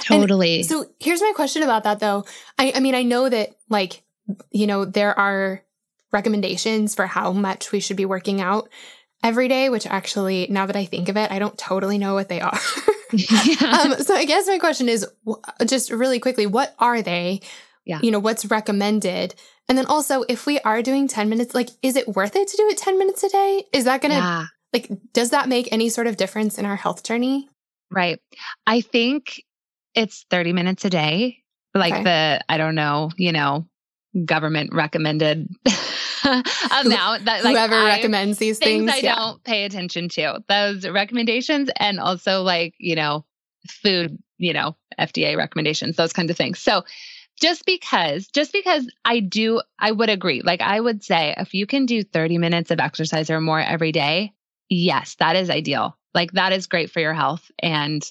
Totally. 0.00 0.56
And 0.56 0.66
so 0.66 0.86
here's 1.00 1.20
my 1.20 1.32
question 1.34 1.62
about 1.62 1.84
that 1.84 2.00
though. 2.00 2.24
I, 2.58 2.72
I 2.76 2.80
mean, 2.80 2.94
I 2.94 3.02
know 3.02 3.28
that 3.28 3.56
like, 3.68 4.03
you 4.50 4.66
know, 4.66 4.84
there 4.84 5.18
are 5.18 5.62
recommendations 6.12 6.94
for 6.94 7.06
how 7.06 7.32
much 7.32 7.72
we 7.72 7.80
should 7.80 7.96
be 7.96 8.04
working 8.04 8.40
out 8.40 8.68
every 9.22 9.48
day, 9.48 9.68
which 9.68 9.86
actually, 9.86 10.46
now 10.50 10.66
that 10.66 10.76
I 10.76 10.84
think 10.84 11.08
of 11.08 11.16
it, 11.16 11.30
I 11.30 11.38
don't 11.38 11.58
totally 11.58 11.98
know 11.98 12.14
what 12.14 12.28
they 12.28 12.40
are. 12.40 12.58
yeah. 13.12 13.82
um, 13.84 13.94
so 14.02 14.14
I 14.14 14.24
guess 14.24 14.46
my 14.46 14.58
question 14.58 14.88
is 14.88 15.06
just 15.66 15.90
really 15.90 16.20
quickly, 16.20 16.46
what 16.46 16.74
are 16.78 17.02
they? 17.02 17.40
Yeah. 17.84 18.00
You 18.02 18.10
know, 18.10 18.18
what's 18.18 18.46
recommended? 18.46 19.34
And 19.68 19.76
then 19.78 19.86
also, 19.86 20.24
if 20.28 20.46
we 20.46 20.58
are 20.60 20.82
doing 20.82 21.08
10 21.08 21.28
minutes, 21.28 21.54
like, 21.54 21.70
is 21.82 21.96
it 21.96 22.08
worth 22.08 22.36
it 22.36 22.48
to 22.48 22.56
do 22.56 22.68
it 22.68 22.78
10 22.78 22.98
minutes 22.98 23.22
a 23.24 23.28
day? 23.28 23.64
Is 23.72 23.84
that 23.84 24.00
going 24.02 24.12
to, 24.12 24.18
yeah. 24.18 24.46
like, 24.72 24.90
does 25.12 25.30
that 25.30 25.48
make 25.48 25.72
any 25.72 25.88
sort 25.88 26.06
of 26.06 26.16
difference 26.16 26.58
in 26.58 26.66
our 26.66 26.76
health 26.76 27.02
journey? 27.02 27.48
Right. 27.90 28.20
I 28.66 28.82
think 28.82 29.42
it's 29.94 30.26
30 30.30 30.52
minutes 30.52 30.84
a 30.84 30.90
day, 30.90 31.38
like 31.74 31.94
okay. 31.94 32.04
the, 32.04 32.44
I 32.48 32.58
don't 32.58 32.74
know, 32.74 33.10
you 33.16 33.32
know, 33.32 33.66
government 34.24 34.72
recommended 34.72 35.48
amount 36.24 37.24
that 37.24 37.40
like 37.44 37.52
whoever 37.52 37.74
I, 37.74 37.96
recommends 37.96 38.38
these 38.38 38.58
things, 38.58 38.90
things 38.90 38.92
I 38.92 39.06
yeah. 39.06 39.16
don't 39.16 39.42
pay 39.44 39.64
attention 39.64 40.08
to 40.10 40.42
those 40.48 40.86
recommendations 40.88 41.70
and 41.76 41.98
also 41.98 42.42
like, 42.42 42.74
you 42.78 42.94
know, 42.94 43.24
food, 43.68 44.18
you 44.38 44.52
know, 44.52 44.76
FDA 44.98 45.36
recommendations, 45.36 45.96
those 45.96 46.12
kinds 46.12 46.30
of 46.30 46.36
things. 46.36 46.58
So 46.58 46.84
just 47.40 47.64
because, 47.66 48.28
just 48.28 48.52
because 48.52 48.88
I 49.04 49.20
do, 49.20 49.60
I 49.78 49.90
would 49.90 50.08
agree. 50.08 50.42
Like 50.42 50.60
I 50.60 50.78
would 50.80 51.02
say 51.02 51.34
if 51.36 51.54
you 51.54 51.66
can 51.66 51.86
do 51.86 52.02
30 52.02 52.38
minutes 52.38 52.70
of 52.70 52.80
exercise 52.80 53.30
or 53.30 53.40
more 53.40 53.60
every 53.60 53.92
day, 53.92 54.32
yes, 54.68 55.16
that 55.18 55.36
is 55.36 55.50
ideal. 55.50 55.96
Like 56.14 56.32
that 56.32 56.52
is 56.52 56.68
great 56.68 56.90
for 56.90 57.00
your 57.00 57.14
health 57.14 57.50
and 57.58 58.02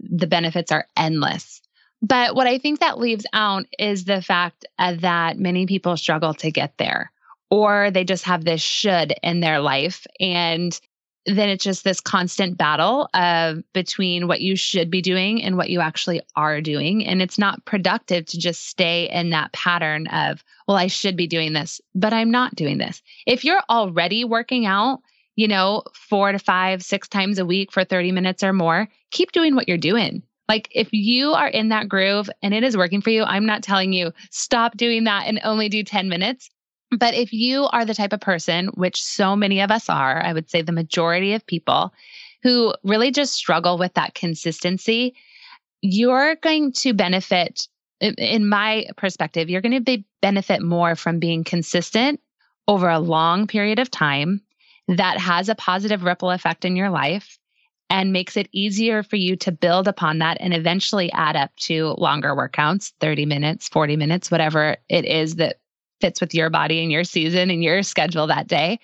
the 0.00 0.26
benefits 0.26 0.70
are 0.70 0.86
endless. 0.96 1.62
But 2.00 2.34
what 2.34 2.46
I 2.46 2.58
think 2.58 2.80
that 2.80 2.98
leaves 2.98 3.26
out 3.32 3.66
is 3.78 4.04
the 4.04 4.22
fact 4.22 4.64
uh, 4.78 4.94
that 5.00 5.38
many 5.38 5.66
people 5.66 5.96
struggle 5.96 6.34
to 6.34 6.50
get 6.50 6.74
there, 6.78 7.10
or 7.50 7.90
they 7.90 8.04
just 8.04 8.24
have 8.24 8.44
this 8.44 8.60
should 8.60 9.14
in 9.22 9.40
their 9.40 9.60
life. 9.60 10.06
And 10.20 10.78
then 11.26 11.48
it's 11.48 11.64
just 11.64 11.84
this 11.84 12.00
constant 12.00 12.56
battle 12.56 13.08
of 13.12 13.62
between 13.74 14.28
what 14.28 14.40
you 14.40 14.56
should 14.56 14.90
be 14.90 15.02
doing 15.02 15.42
and 15.42 15.56
what 15.56 15.68
you 15.68 15.80
actually 15.80 16.22
are 16.36 16.60
doing. 16.60 17.04
And 17.04 17.20
it's 17.20 17.38
not 17.38 17.64
productive 17.64 18.24
to 18.26 18.38
just 18.38 18.66
stay 18.66 19.10
in 19.10 19.30
that 19.30 19.52
pattern 19.52 20.06
of, 20.06 20.42
well, 20.66 20.76
I 20.76 20.86
should 20.86 21.16
be 21.16 21.26
doing 21.26 21.52
this, 21.52 21.80
but 21.94 22.12
I'm 22.12 22.30
not 22.30 22.54
doing 22.54 22.78
this. 22.78 23.02
If 23.26 23.44
you're 23.44 23.62
already 23.68 24.24
working 24.24 24.64
out, 24.64 25.00
you 25.36 25.48
know, 25.48 25.82
four 25.94 26.32
to 26.32 26.38
five, 26.38 26.82
six 26.82 27.08
times 27.08 27.38
a 27.38 27.46
week 27.46 27.72
for 27.72 27.84
30 27.84 28.12
minutes 28.12 28.42
or 28.42 28.52
more, 28.52 28.88
keep 29.10 29.32
doing 29.32 29.54
what 29.54 29.68
you're 29.68 29.76
doing. 29.76 30.22
Like 30.48 30.68
if 30.70 30.88
you 30.92 31.32
are 31.32 31.48
in 31.48 31.68
that 31.68 31.88
groove 31.88 32.30
and 32.42 32.54
it 32.54 32.64
is 32.64 32.76
working 32.76 33.02
for 33.02 33.10
you, 33.10 33.22
I'm 33.22 33.46
not 33.46 33.62
telling 33.62 33.92
you 33.92 34.12
stop 34.30 34.76
doing 34.76 35.04
that 35.04 35.26
and 35.26 35.40
only 35.44 35.68
do 35.68 35.82
10 35.82 36.08
minutes. 36.08 36.50
But 36.90 37.14
if 37.14 37.34
you 37.34 37.64
are 37.66 37.84
the 37.84 37.94
type 37.94 38.14
of 38.14 38.20
person, 38.20 38.68
which 38.68 39.02
so 39.02 39.36
many 39.36 39.60
of 39.60 39.70
us 39.70 39.90
are, 39.90 40.22
I 40.22 40.32
would 40.32 40.48
say 40.48 40.62
the 40.62 40.72
majority 40.72 41.34
of 41.34 41.46
people 41.46 41.92
who 42.42 42.72
really 42.82 43.10
just 43.10 43.34
struggle 43.34 43.76
with 43.76 43.92
that 43.94 44.14
consistency, 44.14 45.14
you're 45.82 46.36
going 46.36 46.72
to 46.72 46.94
benefit, 46.94 47.68
in 48.00 48.48
my 48.48 48.86
perspective, 48.96 49.50
you're 49.50 49.60
going 49.60 49.72
to 49.72 49.80
be, 49.80 50.06
benefit 50.22 50.62
more 50.62 50.96
from 50.96 51.18
being 51.18 51.44
consistent 51.44 52.20
over 52.66 52.88
a 52.88 52.98
long 52.98 53.46
period 53.46 53.78
of 53.78 53.90
time 53.90 54.40
that 54.88 55.18
has 55.18 55.48
a 55.48 55.54
positive 55.54 56.04
ripple 56.04 56.30
effect 56.30 56.64
in 56.64 56.74
your 56.74 56.90
life 56.90 57.37
and 57.90 58.12
makes 58.12 58.36
it 58.36 58.48
easier 58.52 59.02
for 59.02 59.16
you 59.16 59.36
to 59.36 59.52
build 59.52 59.88
upon 59.88 60.18
that 60.18 60.36
and 60.40 60.52
eventually 60.52 61.10
add 61.12 61.36
up 61.36 61.54
to 61.56 61.94
longer 61.98 62.34
workouts 62.34 62.92
30 63.00 63.26
minutes, 63.26 63.68
40 63.68 63.96
minutes, 63.96 64.30
whatever 64.30 64.76
it 64.88 65.04
is 65.04 65.36
that 65.36 65.60
fits 66.00 66.20
with 66.20 66.34
your 66.34 66.50
body 66.50 66.82
and 66.82 66.92
your 66.92 67.04
season 67.04 67.50
and 67.50 67.62
your 67.62 67.82
schedule 67.82 68.26
that 68.26 68.46
day. 68.46 68.78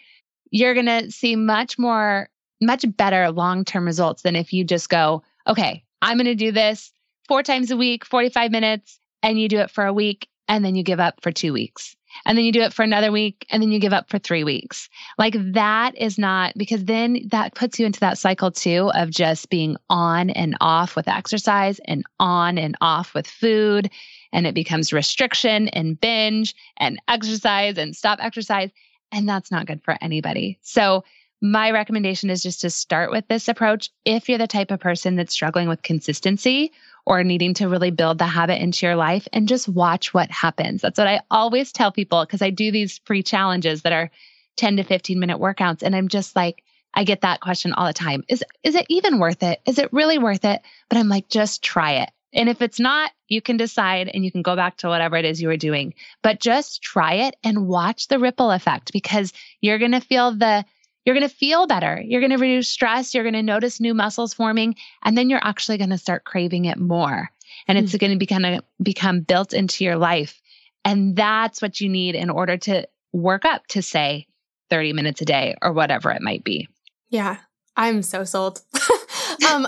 You're 0.50 0.74
going 0.74 0.86
to 0.86 1.10
see 1.10 1.36
much 1.36 1.78
more, 1.78 2.28
much 2.60 2.84
better 2.96 3.30
long 3.30 3.64
term 3.64 3.84
results 3.84 4.22
than 4.22 4.36
if 4.36 4.52
you 4.52 4.64
just 4.64 4.88
go, 4.88 5.22
okay, 5.46 5.84
I'm 6.00 6.16
going 6.16 6.26
to 6.26 6.34
do 6.34 6.52
this 6.52 6.92
four 7.28 7.42
times 7.42 7.70
a 7.70 7.76
week, 7.76 8.04
45 8.04 8.50
minutes, 8.50 8.98
and 9.22 9.38
you 9.38 9.48
do 9.48 9.58
it 9.58 9.70
for 9.70 9.84
a 9.84 9.92
week 9.92 10.28
and 10.48 10.64
then 10.64 10.74
you 10.76 10.82
give 10.82 11.00
up 11.00 11.20
for 11.22 11.32
two 11.32 11.52
weeks 11.52 11.96
and 12.24 12.36
then 12.36 12.44
you 12.44 12.52
do 12.52 12.62
it 12.62 12.72
for 12.72 12.82
another 12.82 13.12
week 13.12 13.46
and 13.50 13.62
then 13.62 13.72
you 13.72 13.78
give 13.78 13.92
up 13.92 14.08
for 14.08 14.18
three 14.18 14.44
weeks. 14.44 14.88
Like 15.18 15.34
that 15.52 15.96
is 15.96 16.18
not 16.18 16.54
because 16.56 16.84
then 16.84 17.28
that 17.30 17.54
puts 17.54 17.78
you 17.78 17.86
into 17.86 18.00
that 18.00 18.18
cycle 18.18 18.50
too 18.50 18.90
of 18.94 19.10
just 19.10 19.50
being 19.50 19.76
on 19.90 20.30
and 20.30 20.56
off 20.60 20.96
with 20.96 21.08
exercise 21.08 21.80
and 21.86 22.04
on 22.18 22.58
and 22.58 22.76
off 22.80 23.14
with 23.14 23.26
food. 23.26 23.90
And 24.32 24.46
it 24.46 24.54
becomes 24.54 24.92
restriction 24.92 25.68
and 25.68 26.00
binge 26.00 26.54
and 26.78 27.00
exercise 27.08 27.78
and 27.78 27.94
stop 27.94 28.18
exercise. 28.20 28.70
And 29.12 29.28
that's 29.28 29.50
not 29.50 29.66
good 29.66 29.82
for 29.82 29.96
anybody. 30.00 30.58
So, 30.62 31.04
my 31.42 31.72
recommendation 31.72 32.30
is 32.30 32.42
just 32.42 32.62
to 32.62 32.70
start 32.70 33.10
with 33.10 33.28
this 33.28 33.48
approach 33.48 33.90
if 34.06 34.30
you're 34.30 34.38
the 34.38 34.46
type 34.46 34.70
of 34.70 34.80
person 34.80 35.16
that's 35.16 35.34
struggling 35.34 35.68
with 35.68 35.82
consistency 35.82 36.72
or 37.06 37.22
needing 37.22 37.54
to 37.54 37.68
really 37.68 37.90
build 37.90 38.18
the 38.18 38.26
habit 38.26 38.62
into 38.62 38.86
your 38.86 38.96
life 38.96 39.28
and 39.32 39.48
just 39.48 39.68
watch 39.68 40.14
what 40.14 40.30
happens. 40.30 40.82
That's 40.82 40.98
what 40.98 41.06
I 41.06 41.20
always 41.30 41.72
tell 41.72 41.92
people 41.92 42.24
because 42.24 42.42
I 42.42 42.50
do 42.50 42.70
these 42.70 43.00
free 43.04 43.22
challenges 43.22 43.82
that 43.82 43.92
are 43.92 44.10
10 44.56 44.78
to 44.78 44.84
15 44.84 45.18
minute 45.18 45.38
workouts. 45.38 45.82
And 45.82 45.94
I'm 45.94 46.08
just 46.08 46.34
like, 46.34 46.62
I 46.94 47.04
get 47.04 47.22
that 47.22 47.40
question 47.40 47.72
all 47.72 47.86
the 47.86 47.92
time. 47.92 48.22
Is 48.28 48.44
is 48.62 48.74
it 48.74 48.86
even 48.88 49.18
worth 49.18 49.42
it? 49.42 49.60
Is 49.66 49.78
it 49.78 49.92
really 49.92 50.18
worth 50.18 50.44
it? 50.44 50.62
But 50.88 50.98
I'm 50.98 51.08
like, 51.08 51.28
just 51.28 51.62
try 51.62 51.94
it. 51.94 52.10
And 52.32 52.48
if 52.48 52.62
it's 52.62 52.80
not, 52.80 53.12
you 53.28 53.40
can 53.40 53.56
decide 53.56 54.10
and 54.12 54.24
you 54.24 54.32
can 54.32 54.42
go 54.42 54.56
back 54.56 54.78
to 54.78 54.88
whatever 54.88 55.16
it 55.16 55.24
is 55.24 55.40
you 55.40 55.48
were 55.48 55.56
doing. 55.56 55.94
But 56.22 56.40
just 56.40 56.82
try 56.82 57.14
it 57.14 57.36
and 57.44 57.68
watch 57.68 58.08
the 58.08 58.18
ripple 58.18 58.50
effect 58.50 58.92
because 58.92 59.32
you're 59.60 59.78
going 59.78 59.92
to 59.92 60.00
feel 60.00 60.32
the 60.32 60.64
you're 61.04 61.14
going 61.14 61.28
to 61.28 61.34
feel 61.34 61.66
better. 61.66 62.00
You're 62.04 62.20
going 62.20 62.30
to 62.30 62.38
reduce 62.38 62.68
stress. 62.68 63.14
You're 63.14 63.24
going 63.24 63.34
to 63.34 63.42
notice 63.42 63.80
new 63.80 63.94
muscles 63.94 64.34
forming, 64.34 64.76
and 65.02 65.16
then 65.16 65.28
you're 65.28 65.44
actually 65.44 65.78
going 65.78 65.90
to 65.90 65.98
start 65.98 66.24
craving 66.24 66.64
it 66.64 66.78
more. 66.78 67.30
And 67.68 67.76
mm-hmm. 67.76 67.84
it's 67.84 67.96
going 67.96 68.12
to 68.12 68.18
become, 68.18 68.60
become 68.82 69.20
built 69.20 69.52
into 69.52 69.84
your 69.84 69.96
life. 69.96 70.40
And 70.84 71.16
that's 71.16 71.62
what 71.62 71.80
you 71.80 71.88
need 71.88 72.14
in 72.14 72.30
order 72.30 72.56
to 72.58 72.86
work 73.12 73.44
up 73.44 73.66
to, 73.68 73.82
say, 73.82 74.26
30 74.70 74.92
minutes 74.92 75.20
a 75.20 75.24
day 75.24 75.54
or 75.62 75.72
whatever 75.72 76.10
it 76.10 76.22
might 76.22 76.44
be. 76.44 76.68
Yeah, 77.10 77.36
I'm 77.76 78.02
so 78.02 78.24
sold. 78.24 78.62
um, 79.50 79.66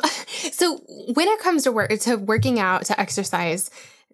so 0.53 0.79
when 1.15 1.29
it 1.29 1.41
comes 1.41 1.65
to 1.65 1.73
work, 1.73 1.91
to 2.01 2.17
working 2.17 2.59
out, 2.59 2.87
to 2.87 3.01
exercise, 3.01 3.71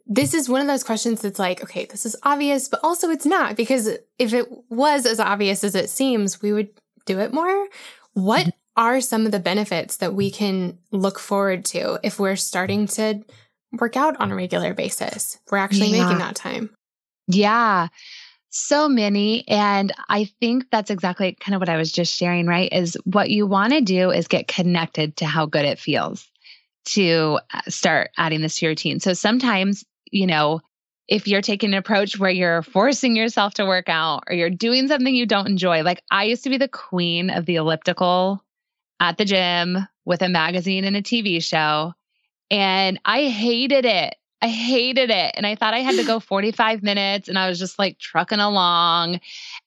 this 0.06 0.34
is 0.34 0.48
one 0.48 0.60
of 0.60 0.66
those 0.66 0.84
questions 0.84 1.22
that's 1.22 1.38
like, 1.38 1.62
okay, 1.62 1.84
this 1.86 2.04
is 2.04 2.16
obvious, 2.24 2.68
but 2.68 2.80
also 2.82 3.10
it's 3.10 3.26
not 3.26 3.56
because 3.56 3.88
if 4.18 4.32
it 4.32 4.48
was 4.68 5.06
as 5.06 5.20
obvious 5.20 5.62
as 5.62 5.74
it 5.74 5.88
seems, 5.88 6.42
we 6.42 6.52
would 6.52 6.68
do 7.04 7.18
it 7.20 7.32
more. 7.32 7.68
What 8.14 8.46
mm-hmm. 8.46 8.50
are 8.76 9.00
some 9.00 9.26
of 9.26 9.32
the 9.32 9.38
benefits 9.38 9.98
that 9.98 10.14
we 10.14 10.30
can 10.30 10.78
look 10.90 11.18
forward 11.18 11.64
to 11.66 11.98
if 12.02 12.18
we're 12.18 12.36
starting 12.36 12.86
to 12.88 13.22
work 13.72 13.96
out 13.96 14.20
on 14.20 14.30
a 14.30 14.36
regular 14.36 14.74
basis? 14.74 15.38
We're 15.50 15.58
actually 15.58 15.88
yeah. 15.88 16.04
making 16.04 16.18
that 16.18 16.36
time. 16.36 16.70
Yeah. 17.26 17.88
So 18.50 18.88
many. 18.88 19.48
And 19.48 19.92
I 20.08 20.26
think 20.40 20.66
that's 20.70 20.90
exactly 20.90 21.36
kind 21.40 21.54
of 21.54 21.60
what 21.60 21.70
I 21.70 21.78
was 21.78 21.90
just 21.90 22.14
sharing, 22.14 22.46
right? 22.46 22.70
Is 22.70 22.98
what 23.04 23.30
you 23.30 23.46
want 23.46 23.72
to 23.72 23.80
do 23.80 24.10
is 24.10 24.28
get 24.28 24.46
connected 24.46 25.16
to 25.18 25.26
how 25.26 25.46
good 25.46 25.64
it 25.64 25.78
feels 25.78 26.28
to 26.84 27.38
uh, 27.54 27.60
start 27.68 28.10
adding 28.18 28.42
this 28.42 28.56
to 28.56 28.66
your 28.66 28.72
routine. 28.72 29.00
So 29.00 29.14
sometimes, 29.14 29.84
you 30.10 30.26
know, 30.26 30.60
if 31.08 31.26
you're 31.26 31.42
taking 31.42 31.72
an 31.72 31.78
approach 31.78 32.18
where 32.18 32.30
you're 32.30 32.62
forcing 32.62 33.16
yourself 33.16 33.54
to 33.54 33.66
work 33.66 33.88
out 33.88 34.24
or 34.28 34.34
you're 34.34 34.50
doing 34.50 34.88
something 34.88 35.14
you 35.14 35.26
don't 35.26 35.48
enjoy. 35.48 35.82
Like 35.82 36.02
I 36.10 36.24
used 36.24 36.44
to 36.44 36.50
be 36.50 36.58
the 36.58 36.68
queen 36.68 37.30
of 37.30 37.46
the 37.46 37.56
elliptical 37.56 38.42
at 39.00 39.18
the 39.18 39.24
gym 39.24 39.86
with 40.04 40.22
a 40.22 40.28
magazine 40.28 40.84
and 40.84 40.96
a 40.96 41.02
TV 41.02 41.42
show. 41.42 41.92
And 42.50 43.00
I 43.04 43.28
hated 43.28 43.84
it. 43.84 44.14
I 44.40 44.48
hated 44.48 45.10
it. 45.10 45.34
And 45.36 45.46
I 45.46 45.54
thought 45.54 45.74
I 45.74 45.80
had 45.80 45.96
to 45.96 46.04
go 46.04 46.20
45 46.20 46.82
minutes 46.82 47.28
and 47.28 47.38
I 47.38 47.48
was 47.48 47.58
just 47.58 47.78
like 47.78 47.98
trucking 47.98 48.40
along. 48.40 49.20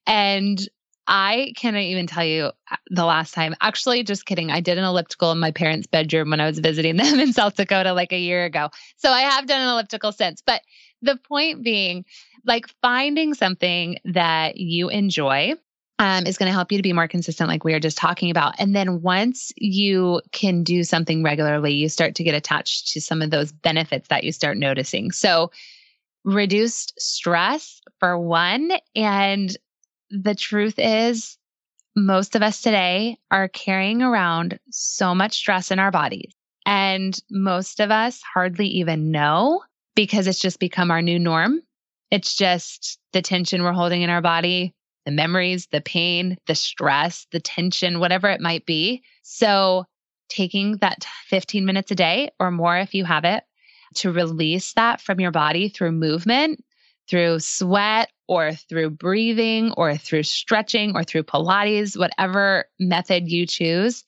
And 0.08 0.68
I 1.08 1.54
cannot 1.56 1.82
even 1.82 2.08
tell 2.08 2.26
you 2.26 2.46
uh, 2.72 2.78
the 2.90 3.06
last 3.06 3.34
time. 3.34 3.56
Actually, 3.62 4.04
just 4.04 4.26
kidding. 4.26 4.50
I 4.50 4.60
did 4.60 4.78
an 4.78 4.84
elliptical 4.84 5.32
in 5.32 5.40
my 5.40 5.52
parents' 5.52 5.86
bedroom 5.86 6.32
when 6.32 6.42
I 6.42 6.48
was 6.48 6.60
visiting 6.60 6.96
them 6.98 7.20
in 7.20 7.34
South 7.34 7.56
Dakota 7.56 7.94
like 7.94 8.12
a 8.12 8.20
year 8.20 8.46
ago. 8.46 8.70
So 8.98 9.12
I 9.12 9.22
have 9.22 9.46
done 9.46 9.62
an 9.62 9.70
elliptical 9.70 10.12
since. 10.12 10.42
But 10.46 10.62
the 11.06 11.18
point 11.18 11.64
being, 11.64 12.06
like 12.46 12.68
finding 12.82 13.34
something 13.34 13.98
that 14.06 14.58
you 14.58 14.90
enjoy 14.90 15.54
um, 15.98 16.26
is 16.26 16.38
going 16.38 16.50
to 16.50 16.54
help 16.54 16.72
you 16.72 16.78
to 16.78 16.84
be 16.84 16.94
more 16.94 17.08
consistent, 17.08 17.50
like 17.50 17.64
we 17.64 17.72
were 17.72 17.80
just 17.80 17.98
talking 17.98 18.30
about. 18.30 18.56
And 18.60 18.76
then 18.76 19.02
once 19.02 19.54
you 19.56 20.22
can 20.32 20.64
do 20.64 20.84
something 20.84 21.24
regularly, 21.24 21.74
you 21.74 21.88
start 21.88 22.16
to 22.16 22.24
get 22.24 22.36
attached 22.36 22.90
to 22.90 23.02
some 23.02 23.22
of 23.22 23.30
those 23.30 23.52
benefits 23.52 24.10
that 24.10 24.24
you 24.24 24.32
start 24.32 24.58
noticing. 24.58 25.12
So, 25.12 25.52
reduced 26.26 27.00
stress 27.00 27.82
for 28.00 28.20
one. 28.20 28.72
And 28.96 29.56
the 30.10 30.36
truth 30.36 30.76
is, 30.78 31.38
most 31.96 32.36
of 32.36 32.42
us 32.42 32.62
today 32.62 33.18
are 33.32 33.48
carrying 33.48 34.02
around 34.02 34.60
so 34.70 35.16
much 35.16 35.38
stress 35.38 35.72
in 35.72 35.80
our 35.80 35.92
bodies. 35.92 36.34
And 36.66 37.18
most 37.30 37.80
of 37.80 37.92
us 37.92 38.22
hardly 38.34 38.68
even 38.68 39.12
know 39.12 39.62
because 39.96 40.28
it's 40.28 40.40
just 40.40 40.60
become 40.60 40.92
our 40.92 41.02
new 41.02 41.20
norm. 41.20 41.62
It's 42.12 42.36
just 42.36 43.00
the 43.14 43.22
tension 43.22 43.64
we're 43.64 43.74
holding 43.74 44.02
in 44.02 44.10
our 44.10 44.22
body, 44.22 44.74
the 45.06 45.12
memories, 45.12 45.68
the 45.72 45.82
pain, 45.82 46.38
the 46.48 46.56
stress, 46.56 47.28
the 47.32 47.40
tension, 47.40 48.00
whatever 48.00 48.30
it 48.30 48.42
might 48.42 48.66
be. 48.66 49.04
So, 49.24 49.86
taking 50.28 50.78
that 50.78 51.06
15 51.28 51.66
minutes 51.66 51.92
a 51.92 51.96
day 51.96 52.32
or 52.40 52.50
more 52.50 52.78
if 52.78 52.96
you 52.96 53.06
have 53.06 53.26
it 53.26 53.44
to 53.96 54.12
release 54.12 54.74
that 54.74 55.00
from 55.00 55.20
your 55.20 55.32
body 55.32 55.70
through 55.70 55.92
movement, 55.92 56.64
through 57.08 57.40
sweat, 57.40 58.10
or 58.28 58.54
through 58.54 58.90
breathing, 58.90 59.72
or 59.78 59.96
through 59.96 60.24
stretching, 60.24 60.96
or 60.96 61.04
through 61.04 61.24
Pilates, 61.24 61.98
whatever 61.98 62.66
method 62.80 63.30
you 63.30 63.46
choose, 63.46 64.04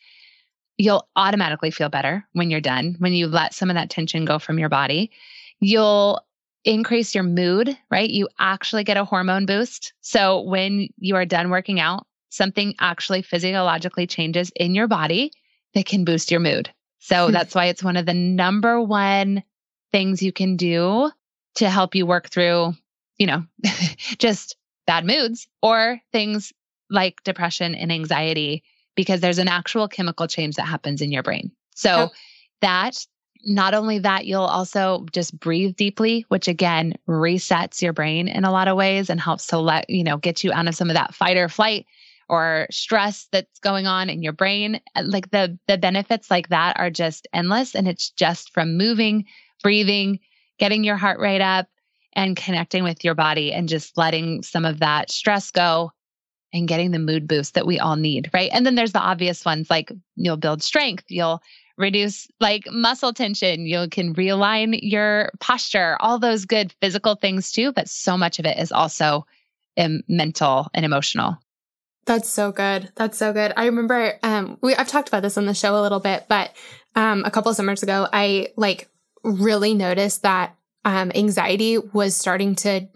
you'll 0.78 1.08
automatically 1.16 1.72
feel 1.72 1.90
better 1.90 2.26
when 2.34 2.50
you're 2.50 2.60
done, 2.60 2.96
when 3.00 3.14
you 3.14 3.28
let 3.28 3.54
some 3.54 3.70
of 3.70 3.76
that 3.76 3.90
tension 3.90 4.26
go 4.26 4.40
from 4.40 4.58
your 4.58 4.70
body. 4.70 5.12
You'll 5.60 6.22
increase 6.64 7.16
your 7.16 7.24
mood, 7.24 7.78
right? 7.90 8.10
You 8.10 8.28
actually 8.40 8.84
get 8.84 8.98
a 8.98 9.06
hormone 9.06 9.46
boost. 9.46 9.94
So 10.02 10.42
when 10.42 10.90
you 10.98 11.16
are 11.16 11.26
done 11.26 11.50
working 11.50 11.80
out, 11.80 12.06
something 12.30 12.76
actually 12.80 13.22
physiologically 13.22 14.06
changes 14.06 14.52
in 14.56 14.76
your 14.76 14.88
body 14.88 15.32
that 15.74 15.86
can 15.86 16.04
boost 16.04 16.30
your 16.30 16.40
mood. 16.40 16.70
So 17.00 17.28
hmm. 17.28 17.32
that's 17.32 17.56
why 17.56 17.66
it's 17.66 17.84
one 17.84 17.98
of 17.98 18.06
the 18.06 18.14
number 18.14 18.82
one 18.82 19.44
things 19.92 20.22
you 20.22 20.32
can 20.34 20.58
do 20.58 21.12
to 21.56 21.70
help 21.70 21.96
you 21.96 22.06
work 22.06 22.30
through, 22.30 22.74
you 23.18 23.28
know, 23.28 23.46
just 24.18 24.58
bad 24.86 25.06
moods 25.06 25.48
or 25.62 26.00
things 26.12 26.54
like 26.90 27.24
depression 27.24 27.76
and 27.76 27.92
anxiety 27.92 28.64
because 28.96 29.22
there's 29.22 29.40
an 29.40 29.48
actual 29.48 29.88
chemical 29.88 30.28
change 30.28 30.56
that 30.56 30.66
happens 30.66 31.02
in 31.02 31.12
your 31.12 31.24
brain. 31.24 31.52
So 31.76 32.12
that 32.62 33.06
not 33.46 33.74
only 33.74 34.00
that, 34.00 34.26
you'll 34.26 34.42
also 34.42 35.06
just 35.12 35.38
breathe 35.40 35.76
deeply, 35.76 36.26
which 36.30 36.48
again 36.48 36.94
resets 37.08 37.82
your 37.82 37.94
brain 37.94 38.28
in 38.28 38.46
a 38.46 38.52
lot 38.52 38.68
of 38.68 38.78
ways 38.78 39.10
and 39.10 39.20
helps 39.20 39.48
to 39.48 39.58
let, 39.58 39.90
you 39.90 40.04
know, 40.04 40.18
get 40.18 40.44
you 40.44 40.52
out 40.52 40.68
of 40.68 40.76
some 40.76 40.90
of 40.90 40.96
that 40.96 41.14
fight 41.14 41.38
or 41.38 41.50
flight 41.50 41.86
or 42.30 42.68
stress 42.70 43.28
that's 43.32 43.60
going 43.60 43.88
on 43.88 44.10
in 44.10 44.22
your 44.22 44.34
brain. 44.34 44.82
Uh, 44.96 45.04
like 45.06 45.32
the 45.32 45.58
the 45.68 45.78
benefits 45.78 46.30
like 46.30 46.50
that 46.50 46.78
are 46.80 46.90
just 46.90 47.28
endless 47.34 47.76
and 47.76 47.88
it's 47.88 48.10
just 48.10 48.54
from 48.54 48.78
moving, 48.78 49.26
breathing, 49.64 50.20
getting 50.60 50.84
your 50.84 50.98
heart 50.98 51.20
rate 51.20 51.42
up 51.42 51.68
and 52.14 52.36
connecting 52.36 52.84
with 52.84 53.04
your 53.04 53.16
body 53.16 53.54
and 53.54 53.70
just 53.70 53.98
letting 53.98 54.42
some 54.44 54.66
of 54.66 54.80
that 54.80 55.12
stress 55.12 55.52
go 55.52 55.92
and 56.54 56.68
getting 56.68 56.92
the 56.92 57.00
mood 57.00 57.28
boost 57.28 57.54
that 57.54 57.68
we 57.68 57.80
all 57.80 57.96
need, 57.96 58.30
right? 58.34 58.50
And 58.54 58.66
then 58.66 58.76
there's 58.76 58.94
the 58.94 59.00
obvious 59.00 59.46
ones 59.46 59.70
like 59.70 59.92
you'll 60.16 60.38
build 60.38 60.64
strength, 60.64 61.04
you'll 61.10 61.42
reduce 61.78 62.28
like 62.40 62.64
muscle 62.72 63.14
tension. 63.14 63.66
You 63.66 63.88
can 63.90 64.14
realign 64.16 64.78
your 64.82 65.32
posture, 65.40 65.98
all 66.00 66.20
those 66.20 66.46
good 66.46 66.74
physical 66.82 67.16
things 67.16 67.52
too. 67.52 67.72
But 67.72 67.90
so 67.90 68.18
much 68.18 68.40
of 68.40 68.46
it 68.46 68.58
is 68.58 68.72
also 68.72 69.26
um, 69.78 70.02
mental 70.08 70.68
and 70.74 70.86
emotional. 70.86 71.38
That's 72.06 72.30
so 72.30 72.52
good. 72.52 72.90
That's 72.96 73.18
so 73.18 73.34
good. 73.34 73.54
I 73.58 73.66
remember 73.66 74.18
um, 74.24 74.58
we 74.62 74.74
I've 74.76 74.88
talked 74.88 75.10
about 75.10 75.22
this 75.22 75.38
on 75.38 75.46
the 75.46 75.54
show 75.54 75.80
a 75.80 75.84
little 75.84 76.00
bit, 76.00 76.26
but 76.30 76.56
um, 76.96 77.24
a 77.26 77.32
couple 77.32 77.54
summers 77.54 77.84
ago, 77.84 78.08
I 78.12 78.50
like 78.56 78.90
really 79.24 79.74
noticed 79.74 80.24
that 80.24 80.56
um, 80.86 81.12
anxiety 81.14 81.78
was 81.78 82.16
starting 82.16 82.56
to. 82.56 82.88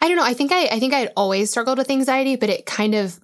I 0.00 0.08
don't 0.08 0.16
know. 0.16 0.24
I 0.24 0.34
think 0.34 0.52
I 0.52 0.68
I 0.68 0.80
think 0.80 0.94
I 0.94 1.00
had 1.00 1.12
always 1.16 1.50
struggled 1.50 1.78
with 1.78 1.90
anxiety, 1.90 2.36
but 2.36 2.48
it 2.48 2.64
kind 2.64 2.94
of 2.94 3.20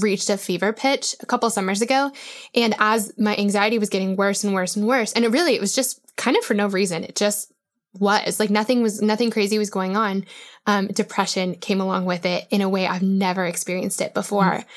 reached 0.00 0.30
a 0.30 0.38
fever 0.38 0.72
pitch 0.72 1.14
a 1.20 1.26
couple 1.26 1.48
summers 1.50 1.82
ago. 1.82 2.10
And 2.54 2.74
as 2.78 3.12
my 3.18 3.36
anxiety 3.36 3.78
was 3.78 3.90
getting 3.90 4.16
worse 4.16 4.42
and 4.44 4.54
worse 4.54 4.76
and 4.76 4.86
worse, 4.86 5.12
and 5.12 5.24
it 5.24 5.28
really, 5.28 5.54
it 5.54 5.60
was 5.60 5.74
just 5.74 6.00
kind 6.16 6.36
of 6.36 6.44
for 6.44 6.54
no 6.54 6.66
reason. 6.66 7.04
It 7.04 7.14
just 7.14 7.51
was 7.98 8.40
like 8.40 8.50
nothing 8.50 8.82
was, 8.82 9.02
nothing 9.02 9.30
crazy 9.30 9.58
was 9.58 9.70
going 9.70 9.96
on. 9.96 10.24
Um, 10.66 10.86
depression 10.86 11.56
came 11.56 11.80
along 11.80 12.04
with 12.04 12.24
it 12.24 12.46
in 12.50 12.60
a 12.60 12.68
way 12.68 12.86
I've 12.86 13.02
never 13.02 13.44
experienced 13.44 14.00
it 14.00 14.14
before. 14.14 14.44
Mm-hmm. 14.44 14.68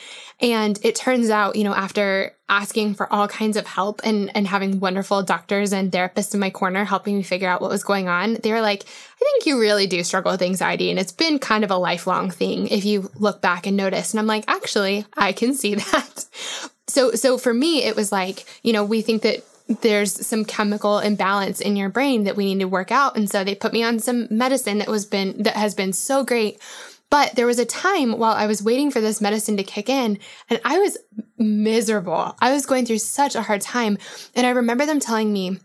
And 0.42 0.80
it 0.84 0.96
turns 0.96 1.30
out, 1.30 1.56
you 1.56 1.64
know, 1.64 1.74
after 1.74 2.36
asking 2.50 2.96
for 2.96 3.12
all 3.12 3.28
kinds 3.28 3.56
of 3.56 3.66
help 3.66 4.02
and, 4.04 4.30
and 4.36 4.46
having 4.46 4.80
wonderful 4.80 5.24
doctors 5.24 5.72
and 5.72 5.92
therapists 5.92 6.34
in 6.34 6.40
my 6.42 6.50
corner 6.50 6.84
helping 6.84 7.16
me 7.16 7.24
figure 7.24 7.48
out 7.48 7.62
what 7.62 7.70
was 7.70 7.86
going 7.86 8.10
on, 8.10 8.34
they 8.44 8.52
were 8.52 8.62
like, 8.62 8.84
I 8.84 9.20
think 9.20 9.46
you 9.46 9.60
really 9.60 9.88
do 9.88 10.04
struggle 10.04 10.34
with 10.34 10.42
anxiety. 10.42 10.90
And 10.90 11.00
it's 11.00 11.14
been 11.14 11.40
kind 11.40 11.64
of 11.64 11.72
a 11.72 11.78
lifelong 11.78 12.32
thing 12.32 12.68
if 12.68 12.84
you 12.84 13.10
look 13.16 13.42
back 13.42 13.66
and 13.66 13.78
notice. 13.78 14.14
And 14.14 14.20
I'm 14.20 14.28
like, 14.28 14.44
actually, 14.48 15.06
I 15.16 15.32
can 15.32 15.54
see 15.54 15.76
that. 15.92 16.26
So, 16.88 17.12
so 17.12 17.38
for 17.38 17.54
me, 17.54 17.84
it 17.84 17.96
was 17.96 18.12
like, 18.12 18.46
you 18.62 18.74
know, 18.74 18.84
we 18.84 19.02
think 19.02 19.22
that 19.22 19.44
there's 19.68 20.26
some 20.26 20.46
chemical 20.46 21.00
imbalance 21.00 21.60
in 21.60 21.76
your 21.76 21.90
brain 21.90 22.26
that 22.26 22.36
we 22.36 22.54
need 22.54 22.62
to 22.62 22.68
work 22.68 22.92
out. 22.92 23.18
And 23.18 23.30
so 23.30 23.44
they 23.44 23.56
put 23.56 23.74
me 23.74 23.84
on 23.84 24.00
some 24.00 24.28
medicine 24.30 24.78
that 24.78 24.88
was 24.88 25.06
been, 25.06 25.44
that 25.44 25.56
has 25.56 25.74
been 25.74 25.94
so 25.94 26.24
great 26.24 26.60
but 27.10 27.36
there 27.36 27.46
was 27.46 27.60
a 27.60 27.66
time 27.66 28.18
while 28.18 28.34
I 28.34 28.48
was 28.48 28.64
waiting 28.64 28.92
for 28.92 29.00
this 29.00 29.22
medicine 29.22 29.58
to 29.58 29.64
kick 29.64 29.90
in 29.90 30.20
and 30.50 30.60
I 30.66 30.80
was 30.80 30.98
miserable. 31.38 32.36
I 32.40 32.52
was 32.52 32.66
going 32.66 32.86
through 32.86 32.98
such 33.00 33.36
a 33.36 33.42
hard 33.42 33.62
time. 33.62 33.98
And 34.36 34.46
I 34.46 34.52
remember 34.52 34.86
them 34.86 35.00
telling 35.00 35.32
me 35.32 35.60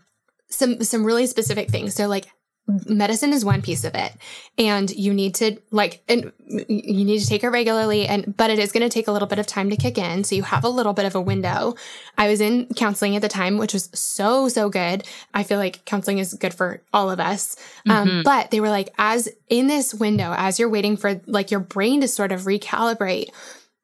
some, 0.49 0.83
some 0.83 1.03
really 1.03 1.27
specific 1.27 1.69
things. 1.69 1.95
They're 1.95 2.07
like, 2.07 2.31
medicine 2.67 3.33
is 3.33 3.43
one 3.43 3.61
piece 3.61 3.83
of 3.83 3.95
it. 3.95 4.13
And 4.57 4.89
you 4.91 5.13
need 5.13 5.35
to 5.35 5.57
like 5.71 6.03
and 6.07 6.31
you 6.47 7.05
need 7.05 7.19
to 7.19 7.27
take 7.27 7.43
it 7.43 7.49
regularly 7.49 8.07
and 8.07 8.35
but 8.35 8.49
it 8.49 8.59
is 8.59 8.71
going 8.71 8.83
to 8.87 8.93
take 8.93 9.07
a 9.07 9.11
little 9.11 9.27
bit 9.27 9.39
of 9.39 9.47
time 9.47 9.69
to 9.69 9.75
kick 9.75 9.97
in 9.97 10.23
so 10.23 10.35
you 10.35 10.43
have 10.43 10.63
a 10.63 10.69
little 10.69 10.93
bit 10.93 11.05
of 11.05 11.15
a 11.15 11.21
window. 11.21 11.75
I 12.17 12.27
was 12.27 12.41
in 12.41 12.67
counseling 12.75 13.15
at 13.15 13.21
the 13.21 13.29
time 13.29 13.57
which 13.57 13.73
was 13.73 13.89
so 13.93 14.47
so 14.47 14.69
good. 14.69 15.03
I 15.33 15.43
feel 15.43 15.57
like 15.57 15.83
counseling 15.85 16.19
is 16.19 16.33
good 16.33 16.53
for 16.53 16.81
all 16.93 17.09
of 17.09 17.19
us. 17.19 17.55
Um, 17.89 18.07
mm-hmm. 18.07 18.17
um, 18.17 18.23
but 18.23 18.51
they 18.51 18.59
were 18.59 18.69
like 18.69 18.93
as 18.97 19.29
in 19.49 19.67
this 19.67 19.93
window 19.93 20.33
as 20.37 20.59
you're 20.59 20.69
waiting 20.69 20.97
for 20.97 21.21
like 21.25 21.51
your 21.51 21.59
brain 21.59 22.01
to 22.01 22.07
sort 22.07 22.31
of 22.31 22.41
recalibrate 22.41 23.29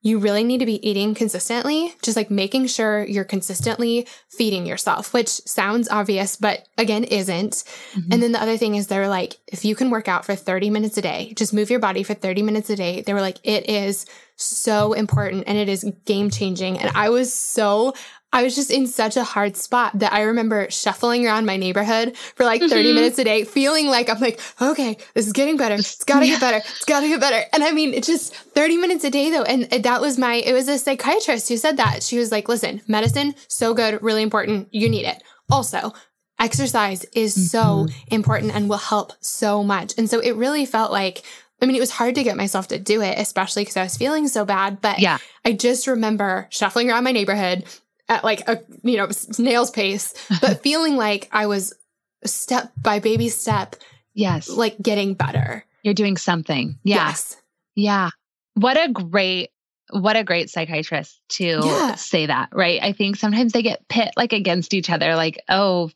you 0.07 0.19
really 0.19 0.43
need 0.43 0.59
to 0.59 0.65
be 0.65 0.87
eating 0.87 1.13
consistently, 1.13 1.93
just 2.01 2.15
like 2.15 2.31
making 2.31 2.67
sure 2.67 3.03
you're 3.03 3.25
consistently 3.25 4.07
feeding 4.29 4.65
yourself, 4.65 5.13
which 5.13 5.27
sounds 5.27 5.89
obvious, 5.89 6.37
but 6.37 6.65
again, 6.77 7.03
isn't. 7.03 7.51
Mm-hmm. 7.51 8.13
And 8.13 8.23
then 8.23 8.31
the 8.31 8.41
other 8.41 8.55
thing 8.55 8.75
is 8.75 8.87
they're 8.87 9.09
like, 9.09 9.35
if 9.47 9.65
you 9.65 9.75
can 9.75 9.89
work 9.89 10.07
out 10.07 10.25
for 10.25 10.33
30 10.33 10.69
minutes 10.69 10.97
a 10.97 11.01
day, 11.01 11.33
just 11.35 11.53
move 11.53 11.69
your 11.69 11.81
body 11.81 12.03
for 12.03 12.13
30 12.13 12.41
minutes 12.41 12.69
a 12.69 12.77
day. 12.77 13.01
They 13.01 13.13
were 13.13 13.21
like, 13.21 13.37
it 13.43 13.69
is 13.69 14.05
so 14.37 14.93
important 14.93 15.43
and 15.45 15.57
it 15.57 15.67
is 15.67 15.83
game 16.05 16.29
changing. 16.29 16.79
And 16.79 16.95
I 16.95 17.09
was 17.09 17.33
so 17.33 17.93
I 18.33 18.43
was 18.43 18.55
just 18.55 18.71
in 18.71 18.87
such 18.87 19.15
a 19.15 19.23
hard 19.23 19.55
spot 19.55 19.97
that 19.99 20.11
I 20.11 20.23
remember 20.23 20.69
shuffling 20.69 21.25
around 21.25 21.45
my 21.45 21.55
neighborhood 21.55 22.17
for 22.35 22.43
like 22.43 22.61
30 22.61 22.75
mm-hmm. 22.75 22.95
minutes 22.95 23.17
a 23.19 23.23
day, 23.23 23.45
feeling 23.45 23.87
like 23.87 24.09
I'm 24.09 24.19
like, 24.19 24.39
okay, 24.61 24.97
this 25.13 25.27
is 25.27 25.33
getting 25.33 25.55
better. 25.55 25.75
It's 25.75 26.03
gotta 26.03 26.25
yeah. 26.25 26.33
get 26.33 26.41
better. 26.41 26.57
It's 26.57 26.85
gotta 26.85 27.07
get 27.07 27.21
better. 27.21 27.45
And 27.53 27.63
I 27.63 27.71
mean, 27.71 27.93
it's 27.93 28.07
just 28.07 28.35
30 28.35 28.77
minutes 28.77 29.03
a 29.05 29.09
day 29.09 29.29
though. 29.29 29.43
And 29.43 29.63
that 29.83 30.01
was 30.01 30.17
my, 30.17 30.35
it 30.35 30.53
was 30.53 30.67
a 30.67 30.77
psychiatrist 30.77 31.47
who 31.47 31.57
said 31.57 31.77
that. 31.77 32.03
She 32.03 32.17
was 32.17 32.31
like, 32.31 32.49
listen, 32.49 32.81
medicine, 32.87 33.33
so 33.47 33.73
good, 33.73 34.01
really 34.03 34.23
important. 34.23 34.67
You 34.71 34.89
need 34.89 35.05
it. 35.05 35.23
Also, 35.49 35.93
exercise 36.37 37.05
is 37.13 37.33
mm-hmm. 37.33 37.43
so 37.45 37.87
important 38.07 38.53
and 38.53 38.69
will 38.69 38.77
help 38.77 39.13
so 39.21 39.63
much. 39.63 39.93
And 39.97 40.09
so 40.09 40.19
it 40.19 40.35
really 40.35 40.65
felt 40.65 40.91
like 40.91 41.23
I 41.61 41.65
mean, 41.65 41.75
it 41.75 41.79
was 41.79 41.91
hard 41.91 42.15
to 42.15 42.23
get 42.23 42.37
myself 42.37 42.67
to 42.67 42.77
do 42.77 43.01
it, 43.01 43.17
especially 43.17 43.63
because 43.63 43.77
I 43.77 43.83
was 43.83 43.97
feeling 43.97 44.27
so 44.27 44.45
bad. 44.45 44.79
But 44.79 44.99
yeah. 44.99 45.17
I 45.43 45.53
just 45.53 45.87
remember 45.87 46.47
shuffling 46.51 46.91
around 46.91 47.03
my 47.03 47.11
neighborhood, 47.11 47.63
at 48.09 48.23
like 48.23 48.47
a 48.47 48.61
you 48.83 48.97
know 48.97 49.09
snail's 49.09 49.71
pace, 49.71 50.13
but 50.41 50.61
feeling 50.63 50.95
like 50.95 51.29
I 51.31 51.47
was 51.47 51.73
step 52.25 52.71
by 52.81 52.99
baby 52.99 53.29
step, 53.29 53.75
yes, 54.13 54.49
like 54.49 54.81
getting 54.81 55.13
better. 55.13 55.65
You're 55.83 55.93
doing 55.93 56.17
something. 56.17 56.77
Yeah. 56.83 57.07
Yes. 57.07 57.37
Yeah. 57.75 58.09
What 58.55 58.77
a 58.77 58.91
great 58.91 59.51
what 59.91 60.17
a 60.17 60.23
great 60.23 60.49
psychiatrist 60.49 61.21
to 61.29 61.61
yeah. 61.63 61.95
say 61.95 62.25
that, 62.25 62.49
right? 62.51 62.81
I 62.81 62.91
think 62.91 63.15
sometimes 63.15 63.53
they 63.53 63.61
get 63.61 63.87
pit 63.87 64.11
like 64.17 64.33
against 64.33 64.73
each 64.73 64.89
other 64.89 65.15
like, 65.15 65.41
oh, 65.47 65.91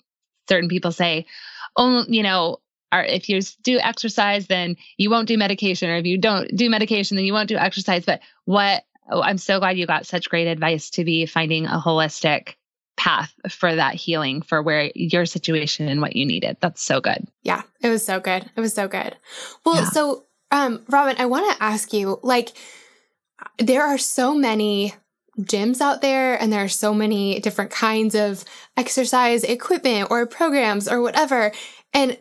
certain 0.47 0.69
people 0.69 0.91
say, 0.91 1.26
"Oh, 1.76 2.06
you 2.08 2.24
know, 2.24 2.60
or 2.93 3.04
if 3.04 3.30
you 3.30 3.41
do 3.63 3.80
exercise, 3.80 4.47
then 4.47 4.76
you 4.97 5.10
won't 5.10 5.28
do 5.28 5.38
medication, 5.38 5.89
or 5.89 5.95
if 5.95 6.06
you 6.06 6.17
don't 6.17 6.56
do 6.56 6.69
medication, 6.69 7.15
then 7.15 7.26
you 7.26 7.34
won't 7.34 7.50
do 7.50 7.58
exercise. 7.58 8.06
But 8.06 8.21
what 8.45 8.84
oh, 9.10 9.22
I'm 9.22 9.38
so 9.38 9.60
glad 9.60 9.78
you 9.78 9.86
got 9.86 10.06
such 10.06 10.30
great 10.30 10.48
advice 10.48 10.90
to 10.92 11.04
be 11.04 11.26
finding 11.26 11.66
a 11.66 11.80
holistic 11.80 12.56
path 12.98 13.34
for 13.50 13.74
that 13.74 13.96
healing 13.96 14.42
for 14.42 14.62
where 14.62 14.92
your 14.94 15.26
situation 15.26 15.88
and 15.88 16.02
what 16.02 16.16
you 16.16 16.26
needed. 16.26 16.58
That's 16.60 16.84
so 16.84 17.02
good. 17.02 17.28
Yeah, 17.42 17.64
it 17.82 17.90
was 17.90 18.06
so 18.06 18.20
good. 18.20 18.50
It 18.56 18.60
was 18.60 18.74
so 18.74 18.88
good. 18.88 19.16
Well, 19.66 19.76
yeah. 19.76 19.90
so 19.90 20.26
um 20.52 20.84
Robin, 20.88 21.16
I 21.18 21.26
want 21.26 21.52
to 21.52 21.64
ask 21.64 21.94
you 21.94 22.20
like 22.22 22.50
there 23.58 23.84
are 23.84 23.98
so 23.98 24.36
many 24.36 24.94
gyms 25.40 25.82
out 25.82 26.02
there 26.02 26.40
and 26.40 26.52
there 26.52 26.64
are 26.64 26.70
so 26.70 26.94
many 26.94 27.40
different 27.40 27.72
kinds 27.72 28.16
of 28.16 28.44
exercise 28.78 29.44
equipment 29.44 30.12
or 30.12 30.26
programs 30.28 30.88
or 30.88 31.02
whatever. 31.02 31.52
And 31.94 32.18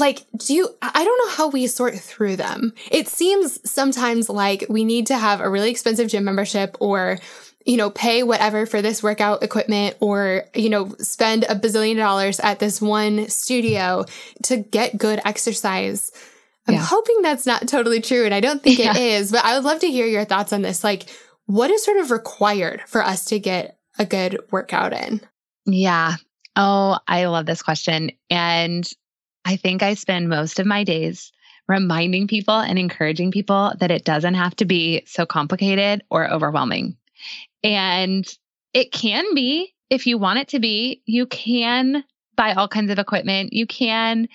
like, 0.00 0.26
do 0.36 0.54
you, 0.54 0.68
I 0.82 1.04
don't 1.04 1.26
know 1.26 1.34
how 1.34 1.48
we 1.48 1.66
sort 1.66 1.94
through 1.94 2.36
them. 2.36 2.72
It 2.90 3.08
seems 3.08 3.58
sometimes 3.68 4.28
like 4.28 4.66
we 4.68 4.84
need 4.84 5.06
to 5.08 5.16
have 5.16 5.40
a 5.40 5.50
really 5.50 5.70
expensive 5.70 6.08
gym 6.08 6.24
membership 6.24 6.76
or, 6.80 7.18
you 7.64 7.76
know, 7.76 7.90
pay 7.90 8.22
whatever 8.22 8.66
for 8.66 8.80
this 8.80 9.02
workout 9.02 9.42
equipment 9.42 9.96
or, 10.00 10.44
you 10.54 10.70
know, 10.70 10.94
spend 10.98 11.44
a 11.44 11.54
bazillion 11.54 11.96
dollars 11.96 12.38
at 12.40 12.58
this 12.58 12.80
one 12.80 13.28
studio 13.28 14.04
to 14.44 14.58
get 14.58 14.98
good 14.98 15.20
exercise. 15.24 16.12
I'm 16.68 16.74
yeah. 16.74 16.84
hoping 16.84 17.22
that's 17.22 17.46
not 17.46 17.68
totally 17.68 18.00
true. 18.00 18.24
And 18.24 18.34
I 18.34 18.40
don't 18.40 18.62
think 18.62 18.78
yeah. 18.78 18.92
it 18.92 18.96
is, 18.96 19.32
but 19.32 19.44
I 19.44 19.54
would 19.54 19.64
love 19.64 19.80
to 19.80 19.90
hear 19.90 20.06
your 20.06 20.24
thoughts 20.24 20.52
on 20.52 20.62
this. 20.62 20.84
Like, 20.84 21.08
what 21.46 21.70
is 21.70 21.84
sort 21.84 21.98
of 21.98 22.10
required 22.10 22.82
for 22.86 23.02
us 23.02 23.24
to 23.26 23.38
get 23.38 23.78
a 23.98 24.04
good 24.04 24.38
workout 24.50 24.92
in? 24.92 25.20
Yeah. 25.64 26.16
Oh, 26.56 26.98
I 27.06 27.26
love 27.26 27.46
this 27.46 27.62
question. 27.62 28.10
And 28.30 28.88
I 29.46 29.56
think 29.56 29.82
I 29.82 29.94
spend 29.94 30.28
most 30.28 30.58
of 30.58 30.66
my 30.66 30.82
days 30.82 31.32
reminding 31.68 32.26
people 32.26 32.58
and 32.58 32.78
encouraging 32.78 33.30
people 33.30 33.72
that 33.78 33.92
it 33.92 34.04
doesn't 34.04 34.34
have 34.34 34.56
to 34.56 34.64
be 34.64 35.04
so 35.06 35.24
complicated 35.24 36.02
or 36.10 36.28
overwhelming. 36.28 36.96
And 37.62 38.26
it 38.74 38.90
can 38.90 39.34
be 39.34 39.72
if 39.88 40.06
you 40.06 40.18
want 40.18 40.40
it 40.40 40.48
to 40.48 40.58
be. 40.58 41.00
You 41.06 41.26
can 41.26 42.04
buy 42.34 42.54
all 42.54 42.66
kinds 42.66 42.90
of 42.90 42.98
equipment. 42.98 43.52
You 43.52 43.66
can 43.66 44.28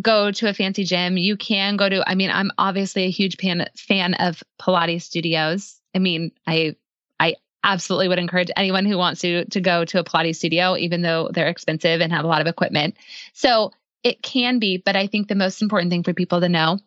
go 0.00 0.32
to 0.32 0.48
a 0.48 0.54
fancy 0.54 0.82
gym. 0.84 1.16
You 1.16 1.36
can 1.36 1.76
go 1.76 1.88
to, 1.88 2.08
I 2.08 2.16
mean, 2.16 2.30
I'm 2.30 2.50
obviously 2.58 3.04
a 3.04 3.10
huge 3.10 3.36
fan, 3.36 3.68
fan 3.76 4.14
of 4.14 4.42
Pilates 4.60 5.02
studios. 5.02 5.80
I 5.94 6.00
mean, 6.00 6.32
I 6.46 6.74
I 7.20 7.34
absolutely 7.62 8.08
would 8.08 8.18
encourage 8.18 8.50
anyone 8.56 8.84
who 8.84 8.98
wants 8.98 9.20
to 9.20 9.44
to 9.44 9.60
go 9.60 9.84
to 9.84 10.00
a 10.00 10.04
Pilates 10.04 10.36
studio, 10.36 10.76
even 10.76 11.02
though 11.02 11.30
they're 11.32 11.48
expensive 11.48 12.00
and 12.00 12.12
have 12.12 12.24
a 12.24 12.28
lot 12.28 12.40
of 12.40 12.48
equipment. 12.48 12.96
So 13.32 13.72
it 14.02 14.22
can 14.22 14.58
be, 14.58 14.78
but 14.78 14.96
I 14.96 15.06
think 15.06 15.28
the 15.28 15.34
most 15.34 15.62
important 15.62 15.90
thing 15.90 16.02
for 16.02 16.14
people 16.14 16.40
to 16.40 16.48
know 16.48 16.78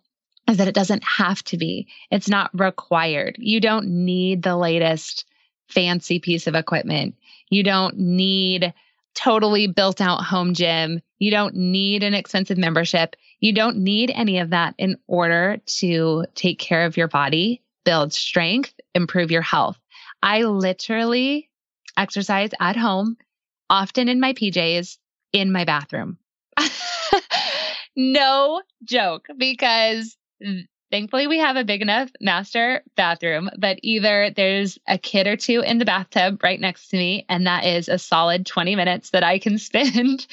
is 0.50 0.58
that 0.58 0.68
it 0.68 0.76
doesn't 0.76 1.04
have 1.04 1.44
to 1.46 1.58
be. 1.58 1.88
It's 2.12 2.30
not 2.30 2.52
required. 2.58 3.36
You 3.38 3.60
don't 3.62 3.88
need 3.88 4.44
the 4.44 4.58
latest 4.58 5.26
fancy 5.70 6.20
piece 6.20 6.48
of 6.48 6.56
equipment. 6.56 7.16
You 7.50 7.64
don't 7.64 7.98
need 7.98 8.74
totally 9.16 9.68
built 9.68 10.02
out 10.02 10.24
home 10.24 10.54
gym. 10.54 11.02
You 11.20 11.32
don't 11.32 11.56
need 11.56 12.04
an 12.04 12.14
expensive 12.14 12.58
membership. 12.58 13.16
You 13.40 13.54
don't 13.54 13.78
need 13.78 14.12
any 14.14 14.40
of 14.40 14.50
that 14.50 14.76
in 14.78 14.98
order 15.08 15.58
to 15.78 16.26
take 16.36 16.60
care 16.60 16.86
of 16.86 16.98
your 16.98 17.08
body, 17.08 17.62
build 17.86 18.12
strength, 18.12 18.74
improve 18.96 19.32
your 19.32 19.42
health. 19.42 19.78
I 20.22 20.44
literally 20.44 21.50
exercise 21.96 22.52
at 22.60 22.76
home, 22.76 23.18
often 23.70 24.10
in 24.10 24.20
my 24.20 24.34
PJs, 24.34 24.98
in 25.32 25.52
my 25.52 25.64
bathroom. 25.64 26.18
no 27.96 28.62
joke, 28.84 29.28
because 29.38 30.18
thankfully 30.92 31.26
we 31.26 31.40
have 31.40 31.56
a 31.56 31.64
big 31.64 31.82
enough 31.82 32.10
master 32.22 32.84
bathroom, 32.96 33.50
but 33.58 33.80
either 33.82 34.30
there's 34.36 34.78
a 34.88 34.98
kid 34.98 35.26
or 35.26 35.36
two 35.36 35.62
in 35.62 35.80
the 35.80 35.86
bathtub 35.86 36.42
right 36.44 36.62
next 36.62 36.90
to 36.90 36.98
me, 36.98 37.26
and 37.30 37.48
that 37.48 37.66
is 37.66 37.90
a 37.90 37.98
solid 37.98 38.46
20 38.46 38.76
minutes 38.76 39.10
that 39.10 39.24
I 39.24 39.40
can 39.40 39.58
spend 39.58 40.28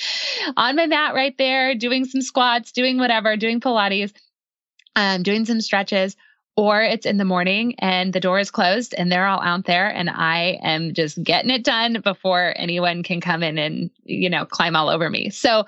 on 0.57 0.77
my 0.77 0.87
mat 0.87 1.15
right 1.15 1.37
there, 1.39 1.75
doing 1.75 2.05
some 2.05 2.21
squats, 2.21 2.73
doing 2.73 2.99
whatever, 2.99 3.37
doing 3.37 3.61
Pilates, 3.61 4.13
um, 4.97 5.23
doing 5.23 5.45
some 5.45 5.61
stretches. 5.61 6.17
Or 6.57 6.83
it's 6.83 7.07
in 7.07 7.17
the 7.17 7.25
morning 7.25 7.75
and 7.79 8.13
the 8.13 8.21
door 8.21 8.39
is 8.39 8.51
closed 8.51 8.95
and 8.99 9.11
they're 9.11 9.27
all 9.27 9.41
out 9.41 9.65
there 9.65 9.89
and 9.89 10.11
I 10.11 10.59
am 10.63 10.93
just 10.93 11.23
getting 11.23 11.51
it 11.51 11.65
done 11.65 12.03
before 12.05 12.53
anyone 12.57 13.03
can 13.03 13.23
come 13.23 13.43
in 13.43 13.57
and, 13.57 13.89
you 14.05 14.29
know, 14.29 14.45
climb 14.45 14.77
all 14.77 14.91
over 14.91 15.09
me. 15.09 15.31
So 15.31 15.65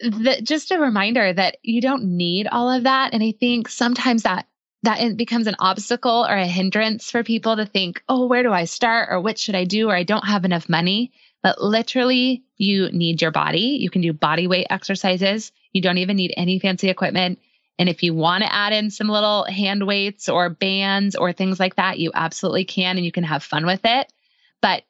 the, 0.00 0.40
just 0.42 0.70
a 0.70 0.78
reminder 0.78 1.32
that 1.32 1.58
you 1.62 1.80
don't 1.80 2.04
need 2.04 2.46
all 2.48 2.70
of 2.70 2.84
that. 2.84 3.12
And 3.12 3.22
I 3.22 3.32
think 3.32 3.68
sometimes 3.68 4.22
that 4.22 4.46
that 4.82 5.16
becomes 5.16 5.46
an 5.46 5.56
obstacle 5.58 6.26
or 6.26 6.36
a 6.36 6.46
hindrance 6.46 7.10
for 7.10 7.22
people 7.22 7.56
to 7.56 7.66
think, 7.66 8.02
oh, 8.08 8.26
where 8.26 8.42
do 8.42 8.52
I 8.52 8.64
start? 8.64 9.08
Or 9.10 9.20
what 9.20 9.38
should 9.38 9.54
I 9.54 9.64
do? 9.64 9.90
Or 9.90 9.94
I 9.94 10.04
don't 10.04 10.26
have 10.26 10.44
enough 10.44 10.68
money. 10.70 11.12
But 11.42 11.60
literally, 11.60 12.44
you 12.56 12.90
need 12.90 13.20
your 13.20 13.30
body. 13.30 13.78
You 13.80 13.90
can 13.90 14.00
do 14.00 14.12
body 14.12 14.46
weight 14.46 14.66
exercises. 14.70 15.52
You 15.72 15.82
don't 15.82 15.98
even 15.98 16.16
need 16.16 16.32
any 16.36 16.58
fancy 16.58 16.88
equipment. 16.88 17.38
And 17.78 17.88
if 17.88 18.02
you 18.02 18.14
want 18.14 18.42
to 18.42 18.52
add 18.52 18.72
in 18.72 18.90
some 18.90 19.08
little 19.08 19.44
hand 19.44 19.86
weights 19.86 20.28
or 20.28 20.50
bands 20.50 21.14
or 21.14 21.32
things 21.32 21.60
like 21.60 21.76
that, 21.76 21.98
you 21.98 22.10
absolutely 22.14 22.64
can 22.64 22.96
and 22.96 23.04
you 23.04 23.12
can 23.12 23.24
have 23.24 23.42
fun 23.42 23.66
with 23.66 23.80
it. 23.84 24.12
But 24.60 24.82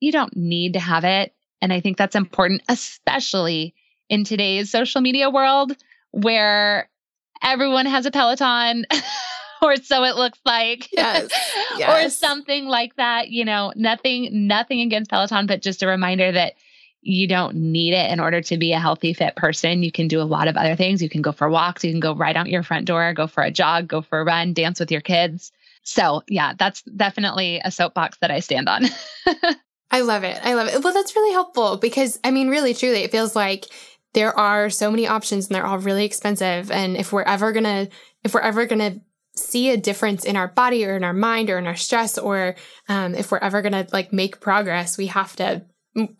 you 0.00 0.12
don't 0.12 0.36
need 0.36 0.74
to 0.74 0.80
have 0.80 1.04
it. 1.04 1.34
And 1.60 1.72
I 1.72 1.80
think 1.80 1.96
that's 1.96 2.16
important, 2.16 2.62
especially 2.68 3.74
in 4.08 4.24
today's 4.24 4.70
social 4.70 5.00
media 5.00 5.30
world 5.30 5.76
where 6.10 6.88
everyone 7.42 7.86
has 7.86 8.06
a 8.06 8.10
Peloton. 8.10 8.86
or 9.62 9.76
so 9.76 10.04
it 10.04 10.16
looks 10.16 10.38
like. 10.44 10.88
Yes, 10.92 11.30
yes. 11.78 12.06
or 12.06 12.10
something 12.10 12.66
like 12.66 12.96
that. 12.96 13.30
You 13.30 13.44
know, 13.44 13.72
nothing, 13.76 14.46
nothing 14.46 14.80
against 14.80 15.10
Peloton, 15.10 15.46
but 15.46 15.62
just 15.62 15.82
a 15.82 15.86
reminder 15.86 16.32
that 16.32 16.54
you 17.00 17.28
don't 17.28 17.54
need 17.54 17.94
it 17.94 18.10
in 18.10 18.20
order 18.20 18.40
to 18.40 18.56
be 18.56 18.72
a 18.72 18.78
healthy, 18.78 19.14
fit 19.14 19.36
person. 19.36 19.82
You 19.82 19.92
can 19.92 20.08
do 20.08 20.20
a 20.20 20.24
lot 20.24 20.48
of 20.48 20.56
other 20.56 20.76
things. 20.76 21.02
You 21.02 21.08
can 21.08 21.22
go 21.22 21.32
for 21.32 21.48
walks. 21.48 21.84
You 21.84 21.92
can 21.92 22.00
go 22.00 22.14
right 22.14 22.36
out 22.36 22.48
your 22.48 22.62
front 22.62 22.86
door, 22.86 23.12
go 23.14 23.26
for 23.26 23.42
a 23.42 23.50
jog, 23.50 23.88
go 23.88 24.02
for 24.02 24.20
a 24.20 24.24
run, 24.24 24.52
dance 24.52 24.80
with 24.80 24.90
your 24.90 25.00
kids. 25.00 25.52
So, 25.84 26.22
yeah, 26.28 26.54
that's 26.58 26.82
definitely 26.82 27.60
a 27.64 27.70
soapbox 27.70 28.18
that 28.20 28.30
I 28.30 28.40
stand 28.40 28.68
on. 28.68 28.84
I 29.90 30.02
love 30.02 30.22
it. 30.22 30.38
I 30.44 30.52
love 30.54 30.68
it. 30.68 30.84
Well, 30.84 30.92
that's 30.92 31.16
really 31.16 31.32
helpful 31.32 31.78
because, 31.78 32.20
I 32.24 32.30
mean, 32.30 32.48
really, 32.48 32.74
truly, 32.74 33.04
it 33.04 33.10
feels 33.10 33.34
like 33.34 33.64
there 34.14 34.36
are 34.36 34.70
so 34.70 34.90
many 34.90 35.06
options 35.06 35.46
and 35.46 35.54
they're 35.54 35.66
all 35.66 35.78
really 35.78 36.04
expensive. 36.04 36.70
And 36.70 36.96
if 36.96 37.12
we're 37.12 37.22
ever 37.22 37.52
gonna, 37.52 37.88
if 38.24 38.34
we're 38.34 38.40
ever 38.40 38.66
gonna 38.66 39.00
see 39.36 39.70
a 39.70 39.76
difference 39.76 40.24
in 40.24 40.36
our 40.36 40.48
body 40.48 40.84
or 40.84 40.96
in 40.96 41.04
our 41.04 41.12
mind 41.12 41.50
or 41.50 41.58
in 41.58 41.66
our 41.66 41.76
stress, 41.76 42.18
or 42.18 42.56
um, 42.88 43.14
if 43.14 43.30
we're 43.30 43.38
ever 43.38 43.62
gonna 43.62 43.86
like 43.92 44.12
make 44.12 44.40
progress, 44.40 44.98
we 44.98 45.06
have 45.06 45.36
to 45.36 45.62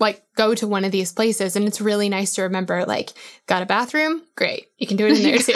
like 0.01 0.23
go 0.37 0.55
to 0.55 0.67
one 0.67 0.85
of 0.85 0.93
these 0.93 1.13
places. 1.13 1.57
And 1.57 1.67
it's 1.67 1.81
really 1.81 2.09
nice 2.09 2.35
to 2.35 2.43
remember 2.43 2.85
like 2.85 3.13
got 3.47 3.63
a 3.63 3.67
bathroom? 3.67 4.23
Great. 4.37 4.69
You 4.79 4.87
can 4.87 4.97
do 4.97 5.07
it 5.07 5.17
in 5.17 5.23
there 5.23 5.39
too 5.39 5.53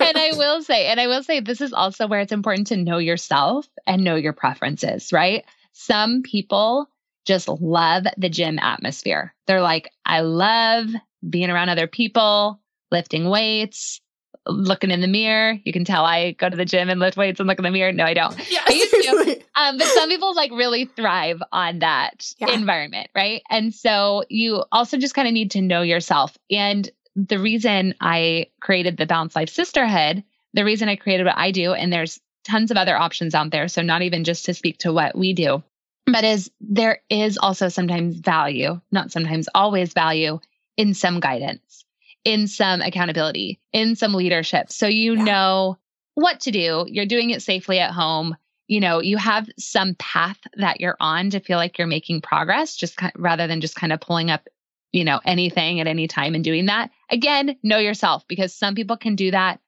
and 0.00 0.18
i 0.18 0.32
will 0.36 0.62
say 0.62 0.86
and 0.86 1.00
i 1.00 1.06
will 1.06 1.22
say 1.22 1.40
this 1.40 1.60
is 1.60 1.72
also 1.72 2.06
where 2.06 2.20
it's 2.20 2.32
important 2.32 2.68
to 2.68 2.76
know 2.76 2.98
yourself 2.98 3.68
and 3.86 4.04
know 4.04 4.16
your 4.16 4.32
preferences 4.32 5.12
right? 5.12 5.44
Some 5.72 6.22
people 6.22 6.88
just 7.26 7.48
love 7.48 8.04
the 8.16 8.28
gym 8.28 8.58
atmosphere. 8.58 9.34
They're 9.46 9.60
like, 9.60 9.90
I 10.06 10.20
love 10.20 10.86
being 11.28 11.50
around 11.50 11.68
other 11.68 11.86
people, 11.86 12.60
lifting 12.90 13.28
weights, 13.28 14.00
looking 14.46 14.90
in 14.90 15.00
the 15.00 15.06
mirror. 15.06 15.58
You 15.64 15.72
can 15.72 15.84
tell 15.84 16.04
I 16.04 16.32
go 16.32 16.48
to 16.48 16.56
the 16.56 16.64
gym 16.64 16.88
and 16.88 17.00
lift 17.00 17.16
weights 17.16 17.40
and 17.40 17.46
look 17.46 17.58
in 17.58 17.64
the 17.64 17.70
mirror. 17.70 17.92
No, 17.92 18.04
I 18.04 18.14
don't. 18.14 18.36
Yeah, 18.50 18.62
I 18.66 18.72
used 18.72 18.90
to. 18.90 19.40
Um, 19.56 19.76
but 19.76 19.88
some 19.88 20.08
people 20.08 20.34
like 20.34 20.52
really 20.52 20.86
thrive 20.86 21.42
on 21.52 21.80
that 21.80 22.32
yeah. 22.38 22.52
environment, 22.52 23.10
right? 23.14 23.42
And 23.50 23.74
so 23.74 24.24
you 24.30 24.64
also 24.72 24.96
just 24.96 25.14
kind 25.14 25.28
of 25.28 25.34
need 25.34 25.50
to 25.50 25.60
know 25.60 25.82
yourself. 25.82 26.38
And 26.50 26.88
the 27.14 27.38
reason 27.38 27.94
I 28.00 28.46
created 28.60 28.96
the 28.96 29.04
Balanced 29.04 29.36
Life 29.36 29.50
Sisterhood, 29.50 30.24
the 30.54 30.64
reason 30.64 30.88
I 30.88 30.96
created 30.96 31.26
what 31.26 31.36
I 31.36 31.50
do, 31.50 31.74
and 31.74 31.92
there's 31.92 32.20
tons 32.44 32.70
of 32.70 32.78
other 32.78 32.96
options 32.96 33.34
out 33.34 33.50
there. 33.50 33.68
So 33.68 33.82
not 33.82 34.02
even 34.02 34.24
just 34.24 34.46
to 34.46 34.54
speak 34.54 34.78
to 34.78 34.92
what 34.92 35.18
we 35.18 35.34
do, 35.34 35.62
but 36.06 36.24
is 36.24 36.50
there 36.60 37.00
is 37.08 37.38
also 37.38 37.68
sometimes 37.68 38.16
value, 38.16 38.80
not 38.90 39.12
sometimes 39.12 39.48
always 39.54 39.92
value 39.92 40.40
in 40.76 40.94
some 40.94 41.20
guidance, 41.20 41.84
in 42.24 42.46
some 42.46 42.80
accountability, 42.80 43.60
in 43.72 43.96
some 43.96 44.14
leadership. 44.14 44.72
So 44.72 44.86
you 44.86 45.16
yeah. 45.16 45.24
know 45.24 45.78
what 46.14 46.40
to 46.40 46.50
do. 46.50 46.86
You're 46.88 47.06
doing 47.06 47.30
it 47.30 47.42
safely 47.42 47.78
at 47.78 47.92
home. 47.92 48.36
You 48.66 48.80
know, 48.80 49.00
you 49.00 49.16
have 49.16 49.48
some 49.58 49.94
path 49.98 50.38
that 50.56 50.80
you're 50.80 50.96
on 51.00 51.30
to 51.30 51.40
feel 51.40 51.58
like 51.58 51.76
you're 51.78 51.86
making 51.86 52.20
progress, 52.22 52.76
just 52.76 52.96
kind, 52.96 53.12
rather 53.16 53.46
than 53.46 53.60
just 53.60 53.74
kind 53.74 53.92
of 53.92 54.00
pulling 54.00 54.30
up, 54.30 54.48
you 54.92 55.04
know, 55.04 55.20
anything 55.24 55.80
at 55.80 55.86
any 55.86 56.06
time 56.06 56.34
and 56.34 56.44
doing 56.44 56.66
that. 56.66 56.90
Again, 57.10 57.56
know 57.62 57.78
yourself 57.78 58.24
because 58.28 58.54
some 58.54 58.74
people 58.74 58.96
can 58.96 59.16
do 59.16 59.32
that 59.32 59.60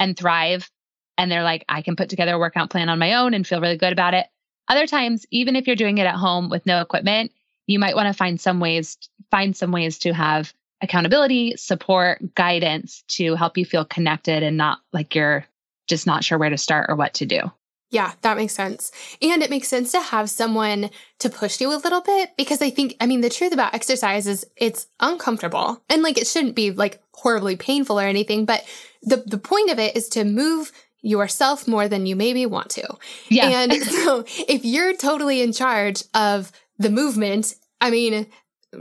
and 0.00 0.16
thrive. 0.16 0.70
And 1.18 1.30
they're 1.30 1.42
like, 1.42 1.64
I 1.68 1.82
can 1.82 1.96
put 1.96 2.08
together 2.08 2.34
a 2.34 2.38
workout 2.38 2.70
plan 2.70 2.88
on 2.88 2.98
my 2.98 3.14
own 3.14 3.34
and 3.34 3.46
feel 3.46 3.60
really 3.60 3.78
good 3.78 3.92
about 3.92 4.14
it. 4.14 4.26
Other 4.68 4.86
times, 4.86 5.26
even 5.30 5.56
if 5.56 5.66
you're 5.66 5.76
doing 5.76 5.98
it 5.98 6.06
at 6.06 6.14
home 6.14 6.50
with 6.50 6.66
no 6.66 6.80
equipment, 6.80 7.32
you 7.66 7.78
might 7.78 7.96
want 7.96 8.08
to 8.08 8.14
find 8.14 8.40
some 8.40 8.60
ways 8.60 8.96
find 9.30 9.56
some 9.56 9.72
ways 9.72 9.98
to 9.98 10.12
have 10.12 10.52
accountability, 10.82 11.56
support, 11.56 12.34
guidance 12.34 13.02
to 13.08 13.34
help 13.34 13.56
you 13.56 13.64
feel 13.64 13.84
connected 13.84 14.42
and 14.42 14.56
not 14.56 14.78
like 14.92 15.14
you're 15.14 15.44
just 15.88 16.06
not 16.06 16.22
sure 16.22 16.38
where 16.38 16.50
to 16.50 16.58
start 16.58 16.86
or 16.88 16.96
what 16.96 17.14
to 17.14 17.26
do. 17.26 17.40
Yeah, 17.90 18.12
that 18.22 18.36
makes 18.36 18.52
sense. 18.52 18.90
And 19.22 19.42
it 19.42 19.50
makes 19.50 19.68
sense 19.68 19.92
to 19.92 20.00
have 20.00 20.28
someone 20.28 20.90
to 21.20 21.30
push 21.30 21.60
you 21.60 21.72
a 21.72 21.78
little 21.78 22.00
bit 22.00 22.30
because 22.36 22.60
I 22.60 22.68
think, 22.68 22.96
I 23.00 23.06
mean, 23.06 23.20
the 23.20 23.30
truth 23.30 23.52
about 23.52 23.74
exercise 23.74 24.26
is 24.26 24.44
it's 24.56 24.88
uncomfortable 24.98 25.82
and 25.88 26.02
like 26.02 26.18
it 26.18 26.26
shouldn't 26.26 26.56
be 26.56 26.72
like 26.72 27.00
horribly 27.14 27.56
painful 27.56 27.98
or 27.98 28.04
anything, 28.04 28.44
but 28.44 28.64
the, 29.02 29.22
the 29.24 29.38
point 29.38 29.70
of 29.70 29.78
it 29.78 29.96
is 29.96 30.08
to 30.10 30.24
move 30.24 30.72
yourself 31.06 31.68
more 31.68 31.88
than 31.88 32.04
you 32.04 32.16
maybe 32.16 32.44
want 32.46 32.70
to. 32.70 32.86
Yeah. 33.28 33.48
And 33.48 33.72
so 33.82 34.24
if 34.48 34.64
you're 34.64 34.96
totally 34.96 35.40
in 35.40 35.52
charge 35.52 36.02
of 36.14 36.50
the 36.78 36.90
movement, 36.90 37.54
I 37.80 37.90
mean, 37.90 38.26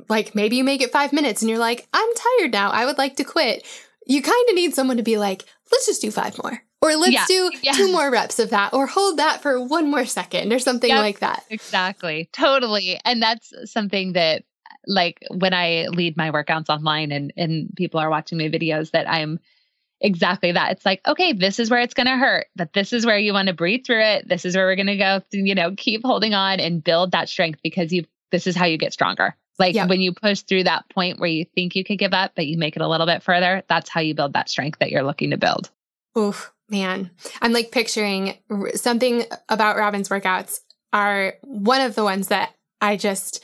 like 0.09 0.33
maybe 0.33 0.55
you 0.55 0.63
make 0.63 0.81
it 0.81 0.91
five 0.91 1.13
minutes 1.13 1.41
and 1.41 1.49
you're 1.49 1.59
like, 1.59 1.87
I'm 1.93 2.09
tired 2.39 2.51
now. 2.51 2.71
I 2.71 2.85
would 2.85 2.97
like 2.97 3.17
to 3.17 3.23
quit. 3.23 3.65
you 4.07 4.21
kind 4.21 4.49
of 4.49 4.55
need 4.55 4.73
someone 4.73 4.97
to 4.97 5.03
be 5.03 5.17
like, 5.17 5.45
let's 5.71 5.85
just 5.85 6.01
do 6.01 6.11
five 6.11 6.37
more. 6.43 6.61
Or 6.81 6.95
let's 6.95 7.13
yeah, 7.13 7.25
do 7.27 7.51
yeah. 7.63 7.71
two 7.71 7.91
more 7.91 8.11
reps 8.11 8.37
of 8.37 8.51
that, 8.51 8.73
or 8.73 8.85
hold 8.85 9.17
that 9.17 9.41
for 9.41 9.59
one 9.59 9.89
more 9.89 10.05
second, 10.05 10.53
or 10.53 10.59
something 10.59 10.89
yep, 10.89 10.99
like 10.99 11.19
that. 11.19 11.43
Exactly. 11.49 12.29
Totally. 12.31 12.99
And 13.03 13.23
that's 13.23 13.51
something 13.63 14.13
that, 14.13 14.43
like, 14.85 15.17
when 15.31 15.51
I 15.51 15.87
lead 15.87 16.15
my 16.15 16.29
workouts 16.29 16.69
online 16.69 17.11
and, 17.11 17.33
and 17.35 17.73
people 17.75 17.99
are 17.99 18.11
watching 18.11 18.37
my 18.37 18.49
videos, 18.49 18.91
that 18.91 19.09
I'm 19.09 19.39
exactly 20.01 20.51
that. 20.51 20.71
It's 20.71 20.85
like, 20.85 21.01
okay, 21.07 21.33
this 21.33 21.59
is 21.59 21.69
where 21.69 21.81
it's 21.81 21.93
going 21.93 22.07
to 22.07 22.17
hurt, 22.17 22.47
but 22.55 22.73
this 22.73 22.93
is 22.93 23.05
where 23.05 23.17
you 23.17 23.33
want 23.33 23.47
to 23.47 23.53
breathe 23.53 23.85
through 23.85 24.03
it. 24.03 24.27
This 24.27 24.45
is 24.45 24.55
where 24.55 24.65
we're 24.65 24.75
going 24.75 24.87
to 24.87 24.97
go, 24.97 25.21
you 25.31 25.55
know, 25.55 25.73
keep 25.75 26.03
holding 26.03 26.33
on 26.33 26.59
and 26.59 26.83
build 26.83 27.11
that 27.11 27.29
strength 27.29 27.59
because 27.63 27.91
you, 27.91 28.05
this 28.31 28.47
is 28.47 28.55
how 28.55 28.65
you 28.65 28.77
get 28.77 28.93
stronger. 28.93 29.35
Like 29.57 29.75
yep. 29.75 29.89
when 29.89 30.01
you 30.01 30.13
push 30.13 30.41
through 30.41 30.65
that 30.65 30.89
point 30.89 31.19
where 31.19 31.29
you 31.29 31.45
think 31.55 31.75
you 31.75 31.83
could 31.83 31.97
give 31.97 32.13
up, 32.13 32.33
but 32.35 32.45
you 32.45 32.57
make 32.57 32.75
it 32.75 32.81
a 32.81 32.87
little 32.87 33.05
bit 33.05 33.23
further, 33.23 33.63
that's 33.69 33.89
how 33.89 34.01
you 34.01 34.13
build 34.13 34.33
that 34.33 34.49
strength 34.49 34.79
that 34.79 34.91
you're 34.91 35.03
looking 35.03 35.31
to 35.31 35.37
build. 35.37 35.69
Oof, 36.17 36.51
man. 36.69 37.11
I'm 37.41 37.53
like 37.53 37.71
picturing 37.71 38.37
something 38.75 39.23
about 39.47 39.77
Robin's 39.77 40.09
workouts 40.09 40.59
are 40.91 41.35
one 41.41 41.81
of 41.81 41.95
the 41.95 42.03
ones 42.03 42.27
that 42.27 42.53
I 42.81 42.97
just 42.97 43.43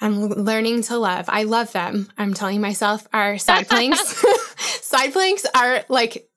I'm 0.00 0.28
learning 0.28 0.82
to 0.84 0.96
love. 0.96 1.26
I 1.28 1.42
love 1.44 1.72
them. 1.72 2.08
I'm 2.16 2.32
telling 2.32 2.60
myself 2.60 3.06
our 3.12 3.36
side 3.36 3.68
planks. 3.68 4.24
side 4.60 5.12
planks 5.12 5.46
are 5.54 5.84
like 5.88 6.28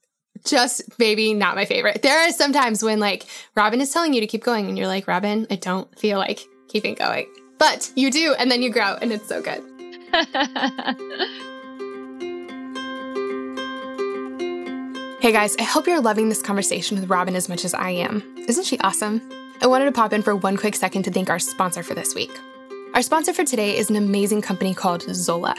just 0.45 0.84
maybe 0.99 1.34
not 1.34 1.55
my 1.55 1.65
favorite. 1.65 2.01
There 2.01 2.19
are 2.19 2.32
sometimes 2.32 2.84
when 2.84 2.99
like 2.99 3.26
Robin 3.55 3.82
is 3.82 3.91
telling 3.91 4.13
you 4.13 4.21
to 4.21 4.28
keep 4.28 4.43
going 4.43 4.67
and 4.67 4.78
you're 4.78 4.88
like, 4.88 5.07
Robin, 5.07 5.47
I 5.49 5.55
don't 5.55 5.97
feel 5.97 6.19
like 6.19 6.45
keeping 6.67 6.95
going. 6.95 7.28
But 7.59 7.91
you 7.95 8.11
do, 8.11 8.36
and 8.38 8.51
then 8.51 8.61
you 8.61 8.69
grow, 8.69 8.97
and 9.01 9.13
it's 9.13 9.28
so 9.28 9.41
good. 9.41 9.63
hey 15.21 15.32
guys, 15.32 15.55
I 15.57 15.63
hope 15.63 15.88
you're 15.88 16.01
loving 16.01 16.28
this 16.28 16.41
conversation 16.41 16.99
with 16.99 17.09
Robin 17.09 17.36
as 17.36 17.47
much 17.47 17.63
as 17.63 17.74
I 17.74 17.91
am. 17.91 18.21
Isn't 18.49 18.65
she 18.65 18.78
awesome? 18.80 19.21
I 19.61 19.67
wanted 19.67 19.86
to 19.86 19.93
pop 19.93 20.11
in 20.11 20.21
for 20.21 20.36
one 20.36 20.57
quick 20.57 20.76
second 20.76 21.03
to 21.03 21.11
thank 21.11 21.30
our 21.30 21.39
sponsor 21.39 21.84
for 21.84 21.93
this 21.93 22.13
week. 22.13 22.38
Our 22.95 23.01
sponsor 23.01 23.34
for 23.34 23.45
today 23.45 23.78
is 23.78 23.89
an 23.89 23.95
amazing 23.95 24.41
company 24.41 24.74
called 24.74 25.03
Zola. 25.03 25.55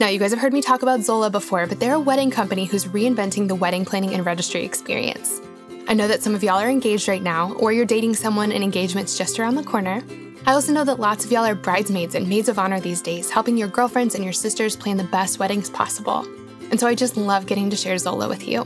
Now, 0.00 0.08
you 0.08 0.18
guys 0.18 0.30
have 0.30 0.40
heard 0.40 0.54
me 0.54 0.62
talk 0.62 0.80
about 0.80 1.02
Zola 1.02 1.28
before, 1.28 1.66
but 1.66 1.78
they're 1.78 1.92
a 1.92 2.00
wedding 2.00 2.30
company 2.30 2.64
who's 2.64 2.86
reinventing 2.86 3.48
the 3.48 3.54
wedding 3.54 3.84
planning 3.84 4.14
and 4.14 4.24
registry 4.24 4.64
experience. 4.64 5.42
I 5.88 5.92
know 5.92 6.08
that 6.08 6.22
some 6.22 6.34
of 6.34 6.42
y'all 6.42 6.58
are 6.58 6.70
engaged 6.70 7.06
right 7.06 7.22
now, 7.22 7.52
or 7.56 7.70
you're 7.70 7.84
dating 7.84 8.14
someone 8.14 8.50
and 8.50 8.64
engagement's 8.64 9.18
just 9.18 9.38
around 9.38 9.56
the 9.56 9.62
corner. 9.62 10.02
I 10.46 10.54
also 10.54 10.72
know 10.72 10.84
that 10.84 11.00
lots 11.00 11.26
of 11.26 11.30
y'all 11.30 11.44
are 11.44 11.54
bridesmaids 11.54 12.14
and 12.14 12.26
maids 12.26 12.48
of 12.48 12.58
honor 12.58 12.80
these 12.80 13.02
days, 13.02 13.28
helping 13.28 13.58
your 13.58 13.68
girlfriends 13.68 14.14
and 14.14 14.24
your 14.24 14.32
sisters 14.32 14.74
plan 14.74 14.96
the 14.96 15.04
best 15.04 15.38
weddings 15.38 15.68
possible. 15.68 16.24
And 16.70 16.80
so 16.80 16.86
I 16.86 16.94
just 16.94 17.18
love 17.18 17.44
getting 17.44 17.68
to 17.68 17.76
share 17.76 17.98
Zola 17.98 18.26
with 18.26 18.48
you. 18.48 18.64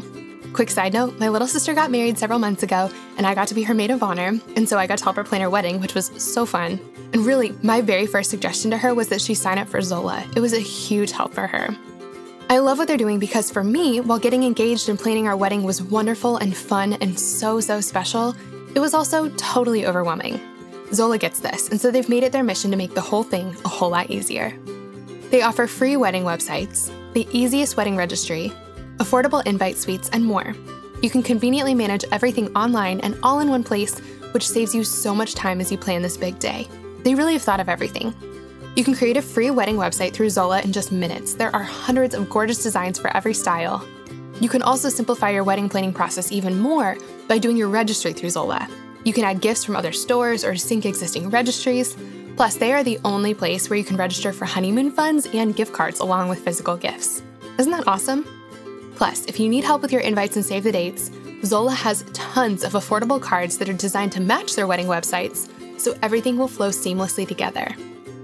Quick 0.55 0.71
side 0.71 0.93
note 0.93 1.19
my 1.19 1.29
little 1.29 1.49
sister 1.49 1.75
got 1.75 1.91
married 1.91 2.17
several 2.17 2.39
months 2.39 2.63
ago, 2.63 2.89
and 3.17 3.27
I 3.27 3.35
got 3.35 3.49
to 3.49 3.55
be 3.55 3.65
her 3.65 3.75
maid 3.75 3.91
of 3.91 4.05
honor, 4.05 4.39
and 4.55 4.69
so 4.69 4.79
I 4.79 4.87
got 4.87 4.99
to 4.99 5.05
help 5.05 5.17
her 5.17 5.25
plan 5.25 5.41
her 5.41 5.51
wedding, 5.51 5.81
which 5.81 5.97
was 5.97 6.13
so 6.17 6.47
fun. 6.47 6.79
And 7.13 7.27
really, 7.27 7.57
my 7.65 7.81
very 7.81 8.07
first 8.07 8.31
suggestion 8.31 8.71
to 8.71 8.79
her 8.79 8.95
was 8.95 9.09
that 9.09 9.21
she 9.21 9.35
sign 9.35 9.59
up 9.59 9.67
for 9.67 9.83
Zola. 9.83 10.25
It 10.37 10.41
was 10.41 10.53
a 10.53 10.61
huge 10.61 11.11
help 11.11 11.35
for 11.35 11.49
her. 11.49 11.77
I 12.49 12.59
love 12.59 12.79
what 12.79 12.87
they're 12.87 12.97
doing 12.97 13.19
because 13.19 13.51
for 13.51 13.65
me, 13.65 14.01
while 14.01 14.21
getting 14.21 14.45
engaged 14.45 14.89
and 14.89 14.97
planning 14.97 15.27
our 15.27 15.37
wedding 15.37 15.65
was 15.65 15.83
wonderful 15.83 16.37
and 16.37 16.57
fun 16.57 16.93
and 16.95 17.19
so, 17.19 17.59
so 17.59 17.81
special, 17.81 18.37
it 18.77 18.79
was 18.79 18.95
also 18.95 19.31
totally 19.31 19.87
overwhelming. 19.87 20.39
Zola 20.93 21.19
gets 21.19 21.41
this, 21.41 21.69
and 21.69 21.81
so 21.81 21.91
they've 21.91 22.09
made 22.09 22.23
it 22.23 22.31
their 22.31 22.45
mission 22.45 22.71
to 22.71 22.77
make 22.77 22.95
the 22.95 23.01
whole 23.01 23.25
thing 23.25 23.57
a 23.65 23.69
whole 23.69 23.91
lot 23.91 24.09
easier. 24.09 24.57
They 25.31 25.43
offer 25.43 25.67
free 25.67 25.97
wedding 25.97 26.23
websites, 26.23 26.93
the 27.13 27.27
easiest 27.33 27.77
wedding 27.77 27.97
registry, 27.97 28.53
affordable 28.99 29.47
invite 29.47 29.77
suites, 29.77 30.11
and 30.13 30.25
more. 30.25 30.55
You 31.03 31.11
can 31.11 31.23
conveniently 31.23 31.75
manage 31.75 32.05
everything 32.13 32.55
online 32.57 33.01
and 33.01 33.19
all 33.23 33.41
in 33.41 33.51
one 33.51 33.65
place, 33.65 33.99
which 34.33 34.49
saves 34.49 34.75
you 34.75 34.85
so 34.85 35.15
much 35.15 35.35
time 35.35 35.61
as 35.61 35.71
you 35.71 35.79
plan 35.79 36.03
this 36.03 36.17
big 36.17 36.39
day. 36.39 36.69
They 37.03 37.15
really 37.15 37.35
have 37.35 37.43
thought 37.43 37.61
of 37.61 37.69
everything. 37.69 38.15
You 38.77 38.83
can 38.83 38.95
create 38.95 39.17
a 39.17 39.23
free 39.23 39.51
wedding 39.51 39.77
website 39.77 40.13
through 40.13 40.31
Zola 40.31 40.61
in 40.63 40.73
just 40.73 40.91
minutes. 40.91 41.35
There 41.35 41.55
are 41.55 41.63
hundreds 41.63 42.15
of 42.15 42.29
gorgeous 42.29 42.63
designs 42.63 42.99
for 42.99 43.15
every 43.17 43.35
style. 43.35 43.87
You 44.41 44.49
can 44.49 44.63
also 44.63 44.89
simplify 44.89 45.31
your 45.31 45.45
wedding 45.45 45.69
planning 45.69 45.93
process 45.93 46.33
even 46.33 46.59
more 46.59 46.97
by 47.29 47.39
doing 47.39 47.57
your 47.57 47.69
registry 47.69 48.13
through 48.13 48.31
Zola. 48.31 48.69
You 49.05 49.13
can 49.13 49.25
add 49.25 49.41
gifts 49.41 49.65
from 49.65 49.77
other 49.77 49.93
stores 49.93 50.45
or 50.45 50.57
sync 50.57 50.87
existing 50.87 51.31
registries. 51.31 51.97
Plus, 52.37 52.57
they 52.57 52.73
are 52.73 52.83
the 52.83 52.99
only 53.05 53.33
place 53.33 53.71
where 53.71 53.79
you 53.79 53.85
can 53.85 53.97
register 53.97 54.33
for 54.33 54.45
honeymoon 54.45 54.91
funds 54.91 55.29
and 55.33 55.55
gift 55.55 55.73
cards 55.73 56.01
along 56.01 56.29
with 56.29 56.41
physical 56.41 56.77
gifts. 56.77 57.23
Isn't 57.59 57.71
that 57.71 57.87
awesome? 57.87 58.27
Plus, 58.97 59.25
if 59.27 59.41
you 59.41 59.49
need 59.49 59.65
help 59.65 59.83
with 59.83 59.93
your 59.93 60.01
invites 60.01 60.37
and 60.37 60.45
save 60.45 60.65
the 60.65 60.73
dates, 60.73 61.11
Zola 61.45 61.73
has 61.73 62.05
tons 62.13 62.65
of 62.65 62.73
affordable 62.73 63.21
cards 63.21 63.59
that 63.59 63.69
are 63.69 63.75
designed 63.75 64.13
to 64.13 64.21
match 64.21 64.55
their 64.55 64.67
wedding 64.67 64.87
websites, 64.87 65.49
so 65.79 65.97
everything 66.03 66.37
will 66.37 66.49
flow 66.49 66.71
seamlessly 66.71 67.27
together. 67.27 67.75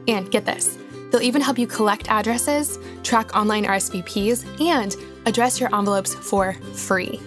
And 0.09 0.31
get 0.31 0.47
this, 0.47 0.79
they'll 1.11 1.23
even 1.23 1.43
help 1.43 1.59
you 1.59 1.67
collect 1.67 2.09
addresses, 2.09 2.79
track 3.03 3.37
online 3.37 3.65
RSVPs, 3.65 4.61
and 4.67 4.97
address 5.27 5.61
your 5.61 5.75
envelopes 5.75 6.15
for 6.15 6.55
free. 6.75 7.21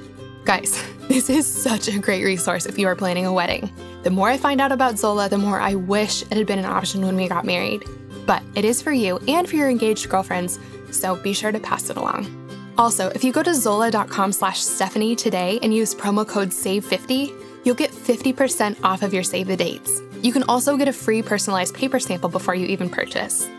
Guys, 0.46 0.82
this 1.08 1.30
is 1.30 1.46
such 1.46 1.88
a 1.88 2.00
great 2.00 2.24
resource 2.24 2.66
if 2.66 2.78
you 2.80 2.88
are 2.88 2.96
planning 2.96 3.26
a 3.26 3.34
wedding. 3.34 3.70
The 4.04 4.10
more 4.10 4.30
I 4.30 4.38
find 4.38 4.60
out 4.60 4.72
about 4.72 4.98
Zola, 4.98 5.30
the 5.30 5.38
more 5.38 5.60
I 5.60 5.76
wish 5.76 6.24
it 6.24 6.34
had 6.34 6.48
been 6.48 6.60
an 6.60 6.66
option 6.66 7.06
when 7.06 7.16
we 7.16 7.28
got 7.28 7.46
married. 7.46 7.86
But 8.26 8.42
it 8.56 8.66
is 8.66 8.82
for 8.82 8.92
you 8.92 9.20
and 9.28 9.48
for 9.48 9.58
your 9.58 9.70
engaged 9.70 10.10
girlfriends, 10.10 10.60
so 10.92 11.16
be 11.16 11.34
sure 11.34 11.52
to 11.52 11.60
pass 11.60 11.90
it 11.90 11.98
along. 11.98 12.43
Also, 12.78 13.10
if 13.10 13.24
you 13.24 13.32
go 13.32 13.44
to 13.44 13.54
zola.com 13.54 14.32
slash 14.32 14.60
Stephanie 14.60 15.16
today 15.16 15.60
and 15.62 15.74
use 15.74 15.94
promo 15.94 16.28
code 16.28 16.50
SAVE50, 16.50 17.34
you'll 17.64 17.76
get 17.76 17.92
50% 17.92 18.84
off 18.84 19.04
of 19.04 19.14
your 19.14 19.24
save 19.24 19.48
the 19.48 19.56
dates. 19.56 20.02
You 20.22 20.32
can 20.32 20.44
also 20.44 20.78
get 20.78 20.88
a 20.88 20.94
free 20.94 21.22
personalized 21.22 21.76
paper 21.76 22.00
sample 22.00 22.30
before 22.30 22.56
you 22.56 22.66
even 22.68 22.90
purchase. 22.90 23.50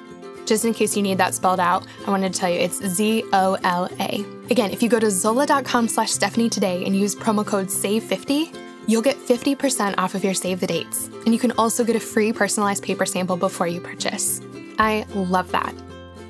Just 0.46 0.64
in 0.64 0.74
case 0.74 0.96
you 0.96 1.02
need 1.02 1.18
that 1.18 1.34
spelled 1.34 1.60
out, 1.60 1.86
I 2.06 2.10
wanted 2.10 2.34
to 2.34 2.38
tell 2.38 2.50
you 2.50 2.58
it's 2.58 2.84
Z 2.84 3.24
O 3.32 3.56
L 3.64 3.88
A. 3.98 4.24
Again, 4.50 4.70
if 4.70 4.82
you 4.82 4.88
go 4.88 4.98
to 4.98 5.10
zola.com 5.10 5.88
slash 5.88 6.10
Stephanie 6.10 6.50
today 6.50 6.84
and 6.84 6.94
use 6.94 7.14
promo 7.14 7.46
code 7.46 7.68
SAVE50, 7.68 8.54
you'll 8.86 9.02
get 9.02 9.16
50% 9.16 9.94
off 9.96 10.14
of 10.14 10.22
your 10.22 10.34
save 10.34 10.60
the 10.60 10.66
dates. 10.66 11.06
And 11.24 11.32
you 11.32 11.38
can 11.38 11.52
also 11.52 11.84
get 11.84 11.96
a 11.96 12.00
free 12.00 12.32
personalized 12.32 12.82
paper 12.82 13.06
sample 13.06 13.36
before 13.36 13.66
you 13.66 13.80
purchase. 13.80 14.40
I 14.78 15.06
love 15.14 15.50
that. 15.52 15.74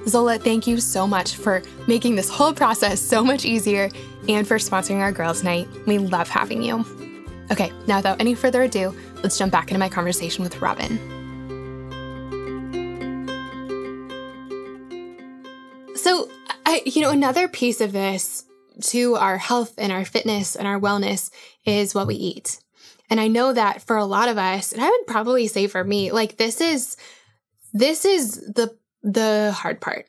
Zola, 0.07 0.39
thank 0.39 0.67
you 0.67 0.81
so 0.81 1.07
much 1.07 1.37
for 1.37 1.63
making 1.87 2.15
this 2.15 2.29
whole 2.29 2.53
process 2.53 3.01
so 3.01 3.25
much 3.25 3.45
easier 3.45 3.91
and 4.29 4.47
for 4.47 4.57
sponsoring 4.57 5.01
our 5.01 5.13
girls' 5.13 5.43
night. 5.43 5.67
We 5.87 5.99
love 5.99 6.29
having 6.29 6.63
you. 6.63 6.85
Okay, 7.51 7.73
now 7.87 7.97
without 7.97 8.21
any 8.21 8.35
further 8.35 8.63
ado, 8.63 8.95
let's 9.23 9.39
jump 9.39 9.53
back 9.53 9.69
into 9.69 9.79
my 9.79 9.89
conversation 9.89 10.45
with 10.45 10.61
Robin. 10.61 10.99
So, 15.97 16.31
I, 16.67 16.83
you 16.85 17.01
know, 17.01 17.11
another 17.11 17.49
piece 17.49 17.81
of 17.81 17.93
this 17.93 18.45
to 18.83 19.15
our 19.17 19.39
health 19.39 19.75
and 19.79 19.93
our 19.93 20.05
fitness 20.05 20.57
and 20.57 20.67
our 20.67 20.79
wellness 20.79 21.31
is 21.65 21.95
what 21.95 22.07
we 22.07 22.15
eat. 22.15 22.59
And 23.09 23.21
I 23.21 23.29
know 23.29 23.53
that 23.53 23.83
for 23.83 23.97
a 23.97 24.05
lot 24.05 24.29
of 24.29 24.37
us, 24.37 24.73
and 24.73 24.83
I 24.83 24.89
would 24.89 25.07
probably 25.07 25.47
say 25.47 25.67
for 25.67 25.85
me, 25.85 26.13
like 26.13 26.37
this 26.37 26.61
is 26.61 26.97
this 27.73 28.05
is 28.05 28.37
the 28.41 28.77
the 29.05 29.55
hard 29.57 29.81
part. 29.81 30.07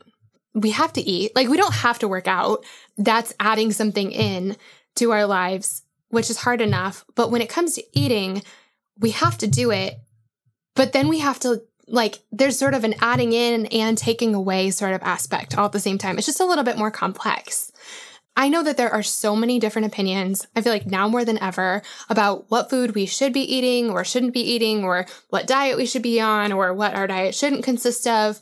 We 0.54 0.72
have 0.72 0.94
to 0.94 1.02
eat. 1.02 1.36
Like 1.36 1.50
we 1.50 1.58
don't 1.58 1.74
have 1.74 2.00
to 2.00 2.08
work 2.08 2.28
out. 2.28 2.66
That's 2.98 3.34
adding 3.40 3.72
something 3.72 4.12
in 4.12 4.56
to 4.96 5.12
our 5.12 5.26
lives, 5.26 5.84
which 6.10 6.30
is 6.30 6.38
hard 6.38 6.62
enough. 6.62 7.06
But 7.14 7.30
when 7.30 7.42
it 7.42 7.50
comes 7.50 7.76
to 7.76 7.84
eating, 7.94 8.42
we 8.98 9.12
have 9.12 9.38
to 9.40 9.48
do 9.48 9.70
it. 9.72 10.00
But 10.76 10.94
then 10.94 11.10
we 11.10 11.20
have 11.20 11.40
to 11.42 11.62
like 11.88 12.20
there's 12.32 12.58
sort 12.58 12.74
of 12.74 12.84
an 12.84 12.96
adding 13.00 13.34
in 13.34 13.68
and 13.68 13.98
taking 13.98 14.34
away 14.34 14.72
sort 14.72 14.94
of 14.94 15.04
aspect 15.04 15.58
all 15.58 15.66
at 15.66 15.72
the 15.74 15.80
same 15.80 15.98
time. 15.98 16.18
It's 16.18 16.26
just 16.26 16.40
a 16.40 16.46
little 16.46 16.64
bit 16.64 16.78
more 16.78 16.90
complex. 16.90 17.72
I 18.38 18.50
know 18.50 18.64
that 18.64 18.76
there 18.76 18.92
are 18.92 19.04
so 19.04 19.34
many 19.36 19.60
different 19.60 19.86
opinions. 19.86 20.46
I 20.56 20.62
feel 20.62 20.74
like 20.74 20.88
now 20.88 21.08
more 21.08 21.24
than 21.24 21.42
ever 21.42 21.82
about 22.10 22.50
what 22.52 22.70
food 22.70 22.94
we 22.94 23.06
should 23.06 23.32
be 23.32 23.56
eating 23.56 23.90
or 23.90 24.04
shouldn't 24.04 24.34
be 24.34 24.42
eating 24.42 24.84
or 24.84 25.06
what 25.30 25.48
diet 25.48 25.78
we 25.78 25.86
should 25.86 26.02
be 26.02 26.20
on 26.20 26.52
or 26.52 26.74
what 26.74 26.96
our 26.96 27.08
diet 27.08 27.34
shouldn't 27.34 27.64
consist 27.64 28.06
of 28.08 28.42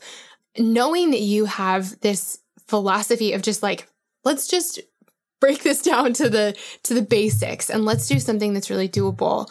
knowing 0.58 1.10
that 1.10 1.20
you 1.20 1.44
have 1.46 2.00
this 2.00 2.38
philosophy 2.66 3.32
of 3.32 3.42
just 3.42 3.62
like, 3.62 3.88
let's 4.24 4.46
just 4.46 4.80
break 5.40 5.62
this 5.62 5.82
down 5.82 6.12
to 6.14 6.28
the 6.28 6.56
to 6.84 6.94
the 6.94 7.02
basics 7.02 7.68
and 7.68 7.84
let's 7.84 8.08
do 8.08 8.18
something 8.18 8.54
that's 8.54 8.70
really 8.70 8.88
doable. 8.88 9.50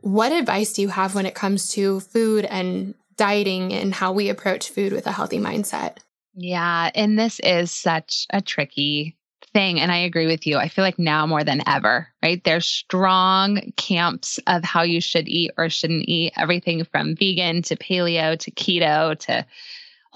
What 0.00 0.32
advice 0.32 0.72
do 0.72 0.82
you 0.82 0.88
have 0.88 1.14
when 1.14 1.26
it 1.26 1.34
comes 1.34 1.70
to 1.72 2.00
food 2.00 2.44
and 2.44 2.94
dieting 3.16 3.72
and 3.72 3.94
how 3.94 4.12
we 4.12 4.28
approach 4.28 4.70
food 4.70 4.92
with 4.92 5.06
a 5.06 5.12
healthy 5.12 5.38
mindset? 5.38 5.98
Yeah, 6.34 6.90
and 6.94 7.18
this 7.18 7.40
is 7.40 7.72
such 7.72 8.26
a 8.30 8.40
tricky 8.40 9.16
thing. 9.52 9.80
And 9.80 9.90
I 9.90 9.98
agree 9.98 10.26
with 10.26 10.46
you. 10.46 10.56
I 10.56 10.68
feel 10.68 10.84
like 10.84 10.98
now 10.98 11.26
more 11.26 11.42
than 11.42 11.62
ever, 11.66 12.08
right? 12.22 12.42
There's 12.44 12.66
strong 12.66 13.72
camps 13.76 14.38
of 14.46 14.62
how 14.62 14.82
you 14.82 15.00
should 15.00 15.28
eat 15.28 15.50
or 15.56 15.68
shouldn't 15.68 16.08
eat, 16.08 16.32
everything 16.36 16.84
from 16.84 17.16
vegan 17.16 17.62
to 17.62 17.76
paleo 17.76 18.38
to 18.38 18.50
keto 18.50 19.18
to 19.20 19.44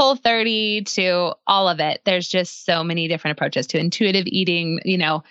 whole 0.02 0.16
30 0.16 0.82
to 0.82 1.32
all 1.46 1.68
of 1.68 1.78
it. 1.78 2.00
There's 2.04 2.26
just 2.26 2.64
so 2.66 2.82
many 2.82 3.06
different 3.06 3.38
approaches 3.38 3.68
to 3.68 3.78
intuitive 3.78 4.24
eating, 4.26 4.80
you 4.84 4.98
know. 4.98 5.22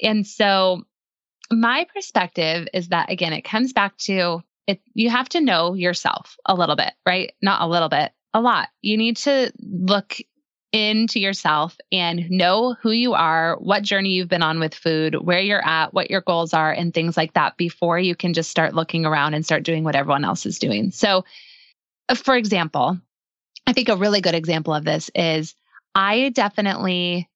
And 0.00 0.26
so 0.26 0.84
my 1.50 1.86
perspective 1.92 2.66
is 2.72 2.88
that 2.88 3.10
again, 3.10 3.34
it 3.34 3.42
comes 3.42 3.74
back 3.74 3.98
to 3.98 4.42
it 4.66 4.80
you 4.94 5.10
have 5.10 5.28
to 5.30 5.42
know 5.42 5.74
yourself 5.74 6.38
a 6.46 6.54
little 6.54 6.74
bit, 6.74 6.92
right? 7.06 7.34
Not 7.42 7.60
a 7.60 7.66
little 7.66 7.90
bit, 7.90 8.12
a 8.32 8.40
lot. 8.40 8.68
You 8.80 8.96
need 8.96 9.18
to 9.18 9.52
look 9.60 10.16
into 10.72 11.20
yourself 11.20 11.76
and 11.92 12.30
know 12.30 12.74
who 12.80 12.92
you 12.92 13.12
are, 13.12 13.58
what 13.58 13.82
journey 13.82 14.12
you've 14.12 14.30
been 14.30 14.42
on 14.42 14.58
with 14.58 14.74
food, 14.74 15.16
where 15.16 15.38
you're 15.38 15.64
at, 15.64 15.92
what 15.92 16.10
your 16.10 16.22
goals 16.22 16.54
are, 16.54 16.72
and 16.72 16.94
things 16.94 17.14
like 17.18 17.34
that 17.34 17.58
before 17.58 17.98
you 17.98 18.16
can 18.16 18.32
just 18.32 18.50
start 18.50 18.74
looking 18.74 19.04
around 19.04 19.34
and 19.34 19.44
start 19.44 19.64
doing 19.64 19.84
what 19.84 19.94
everyone 19.94 20.24
else 20.24 20.46
is 20.46 20.58
doing. 20.58 20.92
So, 20.92 21.26
for 22.16 22.34
example, 22.34 22.98
I 23.66 23.72
think 23.72 23.88
a 23.88 23.96
really 23.96 24.20
good 24.20 24.34
example 24.34 24.74
of 24.74 24.84
this 24.84 25.10
is 25.14 25.54
I 25.94 26.30
definitely 26.30 27.28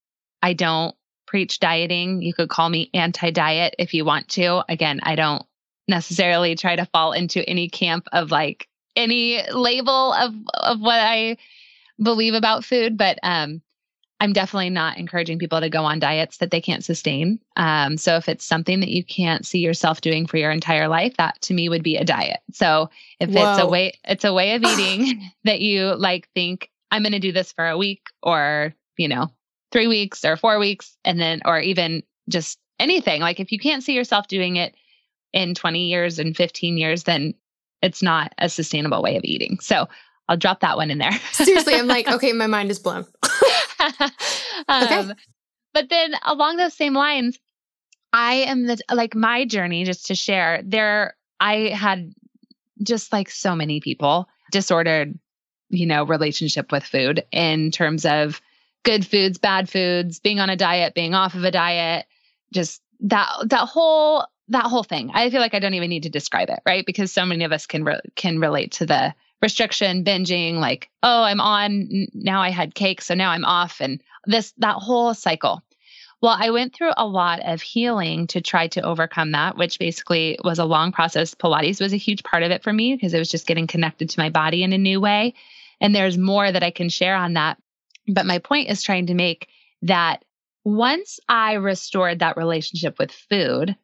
I 0.42 0.52
don't 0.52 0.94
preach 1.26 1.58
dieting. 1.58 2.22
You 2.22 2.32
could 2.32 2.48
call 2.48 2.68
me 2.68 2.90
anti-diet 2.94 3.74
if 3.78 3.94
you 3.94 4.04
want 4.04 4.28
to. 4.30 4.64
Again, 4.68 5.00
I 5.02 5.14
don't 5.14 5.42
necessarily 5.86 6.54
try 6.54 6.76
to 6.76 6.86
fall 6.86 7.12
into 7.12 7.48
any 7.48 7.68
camp 7.68 8.06
of 8.12 8.30
like 8.30 8.68
any 8.96 9.42
label 9.50 10.12
of 10.12 10.34
of 10.54 10.80
what 10.80 11.00
I 11.00 11.36
believe 12.02 12.34
about 12.34 12.64
food, 12.64 12.96
but 12.96 13.18
um, 13.22 13.62
I'm 14.20 14.32
definitely 14.32 14.70
not 14.70 14.98
encouraging 14.98 15.38
people 15.38 15.60
to 15.60 15.70
go 15.70 15.84
on 15.84 16.00
diets 16.00 16.38
that 16.38 16.50
they 16.50 16.60
can't 16.60 16.84
sustain. 16.84 17.38
Um, 17.56 17.96
so 17.96 18.16
if 18.16 18.28
it's 18.28 18.44
something 18.44 18.80
that 18.80 18.88
you 18.88 19.04
can't 19.04 19.46
see 19.46 19.60
yourself 19.60 20.00
doing 20.00 20.26
for 20.26 20.38
your 20.38 20.50
entire 20.50 20.88
life, 20.88 21.16
that 21.18 21.40
to 21.42 21.54
me 21.54 21.68
would 21.68 21.84
be 21.84 21.96
a 21.96 22.04
diet. 22.04 22.40
So 22.52 22.90
if 23.20 23.30
Whoa. 23.30 23.52
it's 23.52 23.60
a 23.60 23.66
way, 23.66 23.92
it's 24.04 24.24
a 24.24 24.32
way 24.32 24.54
of 24.54 24.62
eating 24.78 25.30
that 25.44 25.60
you 25.60 25.94
like 25.94 26.28
think 26.34 26.70
I'm 26.90 27.02
going 27.02 27.12
to 27.12 27.20
do 27.20 27.32
this 27.32 27.52
for 27.52 27.66
a 27.66 27.78
week 27.78 28.08
or 28.22 28.74
you 28.96 29.08
know 29.08 29.30
three 29.70 29.86
weeks 29.86 30.24
or 30.24 30.36
four 30.36 30.58
weeks, 30.58 30.96
and 31.04 31.20
then 31.20 31.42
or 31.44 31.60
even 31.60 32.02
just 32.28 32.58
anything. 32.80 33.20
Like 33.20 33.38
if 33.38 33.52
you 33.52 33.58
can't 33.58 33.84
see 33.84 33.94
yourself 33.94 34.26
doing 34.26 34.56
it 34.56 34.74
in 35.32 35.54
20 35.54 35.86
years 35.86 36.18
and 36.18 36.36
15 36.36 36.76
years, 36.76 37.04
then 37.04 37.34
it's 37.82 38.02
not 38.02 38.32
a 38.38 38.48
sustainable 38.48 39.02
way 39.02 39.16
of 39.16 39.24
eating. 39.24 39.58
So 39.60 39.88
I'll 40.28 40.36
drop 40.36 40.60
that 40.60 40.76
one 40.76 40.90
in 40.90 40.98
there. 40.98 41.12
Seriously, 41.32 41.74
I'm 41.74 41.86
like, 41.86 42.08
okay, 42.12 42.32
my 42.32 42.46
mind 42.46 42.70
is 42.70 42.78
blown. 42.78 43.06
um, 44.68 44.84
okay. 44.84 45.14
But 45.74 45.88
then 45.88 46.14
along 46.24 46.56
those 46.56 46.74
same 46.74 46.94
lines, 46.94 47.38
I 48.12 48.34
am 48.34 48.66
the 48.66 48.78
like 48.92 49.14
my 49.14 49.44
journey 49.44 49.84
just 49.84 50.06
to 50.06 50.14
share 50.14 50.60
there 50.64 51.16
I 51.40 51.68
had 51.68 52.12
just 52.82 53.12
like 53.12 53.30
so 53.30 53.54
many 53.54 53.80
people 53.80 54.28
disordered 54.50 55.18
you 55.68 55.86
know 55.86 56.04
relationship 56.04 56.72
with 56.72 56.84
food 56.84 57.24
in 57.30 57.70
terms 57.70 58.06
of 58.06 58.40
good 58.84 59.06
foods 59.06 59.38
bad 59.38 59.68
foods 59.68 60.20
being 60.20 60.40
on 60.40 60.50
a 60.50 60.56
diet 60.56 60.94
being 60.94 61.14
off 61.14 61.34
of 61.34 61.44
a 61.44 61.50
diet 61.50 62.06
just 62.52 62.80
that 63.00 63.28
that 63.44 63.66
whole 63.68 64.26
that 64.48 64.64
whole 64.64 64.82
thing 64.82 65.10
i 65.12 65.28
feel 65.28 65.40
like 65.40 65.54
i 65.54 65.58
don't 65.58 65.74
even 65.74 65.90
need 65.90 66.04
to 66.04 66.08
describe 66.08 66.48
it 66.48 66.60
right 66.64 66.86
because 66.86 67.12
so 67.12 67.26
many 67.26 67.44
of 67.44 67.52
us 67.52 67.66
can 67.66 67.84
re- 67.84 68.00
can 68.14 68.38
relate 68.38 68.72
to 68.72 68.86
the 68.86 69.14
restriction, 69.40 70.04
binging, 70.04 70.56
like, 70.56 70.90
oh, 71.02 71.22
I'm 71.22 71.40
on, 71.40 72.06
now 72.14 72.40
I 72.42 72.50
had 72.50 72.74
cake, 72.74 73.00
so 73.02 73.14
now 73.14 73.30
I'm 73.30 73.44
off, 73.44 73.80
and 73.80 74.02
this, 74.26 74.52
that 74.58 74.76
whole 74.76 75.14
cycle. 75.14 75.62
Well, 76.20 76.36
I 76.36 76.50
went 76.50 76.74
through 76.74 76.90
a 76.96 77.06
lot 77.06 77.40
of 77.44 77.62
healing 77.62 78.26
to 78.28 78.40
try 78.40 78.66
to 78.68 78.82
overcome 78.82 79.32
that, 79.32 79.56
which 79.56 79.78
basically 79.78 80.36
was 80.42 80.58
a 80.58 80.64
long 80.64 80.90
process. 80.90 81.34
Pilates 81.34 81.80
was 81.80 81.92
a 81.92 81.98
huge 81.98 82.24
part 82.24 82.42
of 82.42 82.50
it 82.50 82.64
for 82.64 82.72
me 82.72 82.94
because 82.94 83.14
it 83.14 83.20
was 83.20 83.30
just 83.30 83.46
getting 83.46 83.68
connected 83.68 84.10
to 84.10 84.20
my 84.20 84.28
body 84.28 84.64
in 84.64 84.72
a 84.72 84.78
new 84.78 85.00
way. 85.00 85.34
And 85.80 85.94
there's 85.94 86.18
more 86.18 86.50
that 86.50 86.64
I 86.64 86.72
can 86.72 86.88
share 86.88 87.14
on 87.14 87.34
that. 87.34 87.58
But 88.08 88.26
my 88.26 88.38
point 88.38 88.68
is 88.68 88.82
trying 88.82 89.06
to 89.06 89.14
make 89.14 89.46
that 89.82 90.24
once 90.64 91.20
I 91.28 91.52
restored 91.54 92.18
that 92.18 92.36
relationship 92.36 92.98
with 92.98 93.12
food 93.12 93.76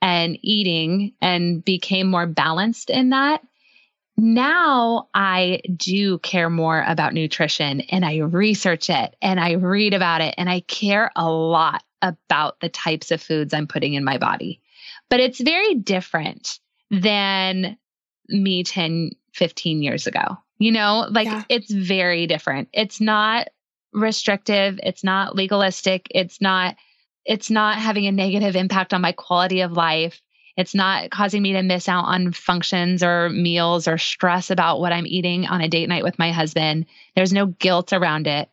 and 0.00 0.38
eating 0.42 1.14
and 1.20 1.64
became 1.64 2.06
more 2.06 2.26
balanced 2.26 2.88
in 2.88 3.10
that, 3.10 3.42
now 4.20 5.08
I 5.14 5.62
do 5.76 6.18
care 6.18 6.50
more 6.50 6.84
about 6.86 7.14
nutrition 7.14 7.80
and 7.82 8.04
I 8.04 8.18
research 8.18 8.90
it 8.90 9.16
and 9.22 9.40
I 9.40 9.52
read 9.52 9.94
about 9.94 10.20
it 10.20 10.34
and 10.36 10.48
I 10.48 10.60
care 10.60 11.10
a 11.16 11.30
lot 11.30 11.82
about 12.02 12.60
the 12.60 12.68
types 12.68 13.10
of 13.10 13.22
foods 13.22 13.54
I'm 13.54 13.66
putting 13.66 13.94
in 13.94 14.04
my 14.04 14.18
body. 14.18 14.60
But 15.08 15.20
it's 15.20 15.40
very 15.40 15.74
different 15.74 16.58
than 16.90 17.76
me 18.28 18.62
10, 18.62 19.10
15 19.34 19.82
years 19.82 20.06
ago. 20.06 20.38
You 20.58 20.72
know, 20.72 21.06
like 21.10 21.26
yeah. 21.26 21.44
it's 21.48 21.72
very 21.72 22.26
different. 22.26 22.68
It's 22.72 23.00
not 23.00 23.48
restrictive, 23.92 24.78
it's 24.82 25.02
not 25.02 25.34
legalistic, 25.34 26.06
it's 26.10 26.40
not 26.40 26.76
it's 27.24 27.50
not 27.50 27.78
having 27.78 28.06
a 28.06 28.12
negative 28.12 28.56
impact 28.56 28.94
on 28.94 29.02
my 29.02 29.12
quality 29.12 29.60
of 29.60 29.72
life. 29.72 30.20
It's 30.56 30.74
not 30.74 31.10
causing 31.10 31.42
me 31.42 31.52
to 31.52 31.62
miss 31.62 31.88
out 31.88 32.04
on 32.04 32.32
functions 32.32 33.02
or 33.02 33.28
meals 33.30 33.88
or 33.88 33.98
stress 33.98 34.50
about 34.50 34.80
what 34.80 34.92
I'm 34.92 35.06
eating 35.06 35.46
on 35.46 35.60
a 35.60 35.68
date 35.68 35.88
night 35.88 36.04
with 36.04 36.18
my 36.18 36.32
husband. 36.32 36.86
There's 37.14 37.32
no 37.32 37.46
guilt 37.46 37.92
around 37.92 38.26
it. 38.26 38.50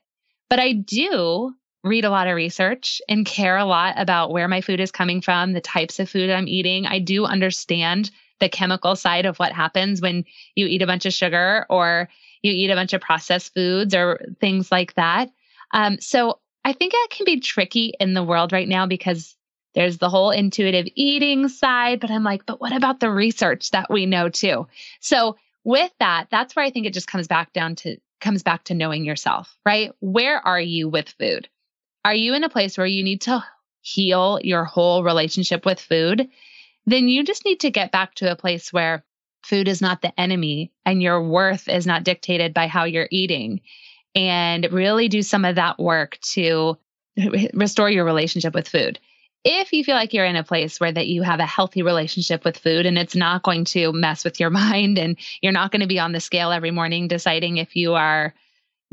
But 0.50 0.60
I 0.60 0.74
do 0.74 1.54
read 1.84 2.06
a 2.06 2.10
lot 2.10 2.28
of 2.28 2.36
research 2.36 3.02
and 3.08 3.26
care 3.26 3.58
a 3.58 3.66
lot 3.66 3.95
about 3.98 4.32
where 4.32 4.48
my 4.48 4.62
food 4.62 4.80
is 4.80 4.91
coming 4.91 5.22
from, 5.22 5.54
the 5.54 5.62
types 5.62 6.00
of 6.00 6.10
food 6.10 6.30
I'm 6.30 6.48
eating. 6.48 6.86
I 6.86 7.00
do 7.00 7.26
understand 7.26 8.12
the 8.39 8.50
chemical 8.50 8.95
side 8.95 9.26
of 9.26 9.38
what 9.38 9.52
happens 9.52 10.02
when 10.02 10.26
you 10.56 10.68
eat 10.68 10.82
a 10.82 10.88
bunch 10.88 11.06
of 11.06 11.14
sugar 11.14 11.66
or 11.70 12.10
you 12.41 12.52
eat 12.52 12.70
a 12.70 12.76
bunch 12.76 12.93
of 12.93 13.02
processed 13.02 13.54
foods 13.54 13.95
or 13.95 14.20
things 14.39 14.72
like 14.72 14.93
that. 14.95 15.30
Um, 15.74 16.00
so 16.00 16.39
I 16.64 16.74
think 16.74 16.93
it 16.95 17.10
can 17.10 17.26
be 17.26 17.39
tricky 17.39 17.93
in 18.00 18.14
the 18.14 18.24
world 18.24 18.52
right 18.52 18.68
now 18.68 18.86
because 18.86 19.37
there's 19.78 20.00
the 20.00 20.10
whole 20.10 20.32
intuitive 20.32 20.88
eating 20.96 21.50
side, 21.50 22.00
but 22.00 22.10
I'm 22.10 22.24
like, 22.24 22.48
but 22.48 22.60
what 22.60 22.76
about 22.76 23.00
the 23.00 23.12
research 23.12 23.70
that 23.72 23.92
we 23.92 24.08
know 24.08 24.28
too? 24.28 24.68
So 25.02 25.38
with 25.64 25.92
that, 26.00 26.30
that's 26.32 26.56
where 26.56 26.66
I 26.66 26.72
think 26.72 26.88
it 26.88 26.96
just 26.96 27.06
comes 27.06 27.28
back 27.28 27.54
down 27.54 27.76
to 27.76 27.98
comes 28.20 28.42
back 28.42 28.64
to 28.64 28.74
knowing 28.74 29.06
yourself, 29.06 29.56
right? 29.68 29.92
Where 30.00 30.40
are 30.40 30.60
you 30.60 30.90
with 30.90 31.10
food? 31.20 31.48
Are 32.04 32.16
you 32.16 32.34
in 32.34 32.44
a 32.44 32.50
place 32.50 32.76
where 32.76 32.88
you 32.88 33.04
need 33.04 33.22
to 33.22 33.46
heal 33.82 34.40
your 34.42 34.64
whole 34.64 35.04
relationship 35.04 35.64
with 35.64 35.80
food? 35.80 36.28
Then 36.88 37.08
you 37.08 37.24
just 37.24 37.46
need 37.46 37.60
to 37.60 37.70
get 37.70 37.92
back 37.92 38.16
to 38.16 38.32
a 38.32 38.36
place 38.36 38.74
where 38.74 39.06
food 39.44 39.68
is 39.68 39.80
not 39.80 40.02
the 40.02 40.20
enemy 40.20 40.72
and 40.88 41.04
your 41.04 41.22
worth 41.22 41.70
is 41.70 41.86
not 41.86 42.04
dictated 42.04 42.52
by 42.52 42.66
how 42.66 42.86
you're 42.86 43.10
eating 43.12 43.62
and 44.16 44.68
really 44.72 45.08
do 45.08 45.22
some 45.22 45.46
of 45.46 45.54
that 45.54 45.78
work 45.78 46.18
to 46.32 46.80
restore 47.54 47.92
your 47.92 48.06
relationship 48.06 48.56
with 48.56 48.68
food 48.68 49.00
if 49.44 49.72
you 49.72 49.84
feel 49.84 49.96
like 49.96 50.14
you're 50.14 50.26
in 50.26 50.36
a 50.36 50.44
place 50.44 50.80
where 50.80 50.92
that 50.92 51.08
you 51.08 51.22
have 51.22 51.40
a 51.40 51.46
healthy 51.46 51.82
relationship 51.82 52.44
with 52.44 52.58
food 52.58 52.86
and 52.86 52.98
it's 52.98 53.16
not 53.16 53.44
going 53.44 53.66
to 53.66 53.94
mess 53.94 54.24
with 54.24 54.40
your 54.40 54.50
mind 54.52 54.98
and 54.98 55.18
you're 55.42 55.52
not 55.52 55.72
going 55.72 55.82
to 55.82 55.88
be 55.88 56.00
on 56.00 56.12
the 56.12 56.20
scale 56.20 56.52
every 56.52 56.72
morning 56.72 57.08
deciding 57.08 57.58
if 57.58 57.76
you 57.76 57.94
are 57.96 58.34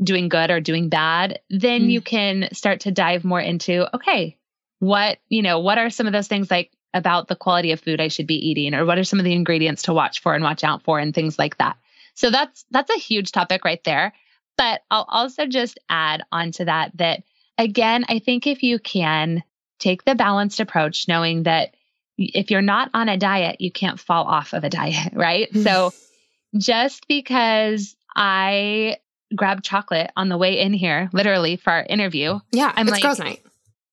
doing 0.03 0.27
good 0.27 0.51
or 0.51 0.59
doing 0.59 0.89
bad 0.89 1.39
then 1.49 1.83
mm. 1.83 1.91
you 1.91 2.01
can 2.01 2.49
start 2.51 2.81
to 2.81 2.91
dive 2.91 3.23
more 3.23 3.39
into 3.39 3.93
okay 3.95 4.37
what 4.79 5.19
you 5.29 5.41
know 5.41 5.59
what 5.59 5.77
are 5.77 5.89
some 5.89 6.05
of 6.05 6.13
those 6.13 6.27
things 6.27 6.51
like 6.51 6.71
about 6.93 7.27
the 7.27 7.35
quality 7.35 7.71
of 7.71 7.79
food 7.79 8.01
I 8.01 8.09
should 8.09 8.27
be 8.27 8.49
eating 8.49 8.73
or 8.73 8.85
what 8.85 8.97
are 8.97 9.03
some 9.05 9.19
of 9.19 9.25
the 9.25 9.33
ingredients 9.33 9.83
to 9.83 9.93
watch 9.93 10.21
for 10.21 10.33
and 10.33 10.43
watch 10.43 10.63
out 10.63 10.83
for 10.83 10.99
and 10.99 11.13
things 11.13 11.39
like 11.39 11.57
that 11.59 11.77
so 12.13 12.29
that's 12.29 12.65
that's 12.71 12.93
a 12.93 12.99
huge 12.99 13.31
topic 13.31 13.63
right 13.63 13.83
there 13.85 14.13
but 14.57 14.81
I'll 14.91 15.07
also 15.07 15.45
just 15.45 15.79
add 15.89 16.23
onto 16.29 16.65
that 16.65 16.91
that 16.97 17.23
again 17.57 18.05
I 18.09 18.19
think 18.19 18.47
if 18.47 18.63
you 18.63 18.79
can 18.79 19.43
take 19.79 20.03
the 20.05 20.15
balanced 20.15 20.59
approach, 20.59 21.07
knowing 21.07 21.43
that 21.43 21.75
if 22.17 22.51
you're 22.51 22.61
not 22.61 22.89
on 22.93 23.09
a 23.09 23.17
diet, 23.17 23.59
you 23.59 23.71
can't 23.71 23.99
fall 23.99 24.25
off 24.25 24.53
of 24.53 24.63
a 24.63 24.69
diet, 24.69 25.09
right? 25.13 25.51
so 25.53 25.89
mm-hmm. 25.89 26.59
just 26.59 27.07
because 27.07 27.95
I 28.15 28.97
grabbed 29.35 29.65
chocolate 29.65 30.11
on 30.15 30.29
the 30.29 30.37
way 30.37 30.59
in 30.59 30.73
here, 30.73 31.09
literally 31.11 31.57
for 31.57 31.71
our 31.71 31.83
interview. 31.83 32.39
Yeah, 32.51 32.71
I'm 32.75 32.87
it's 32.87 32.93
like, 32.93 33.03
girls' 33.03 33.19
night. 33.19 33.43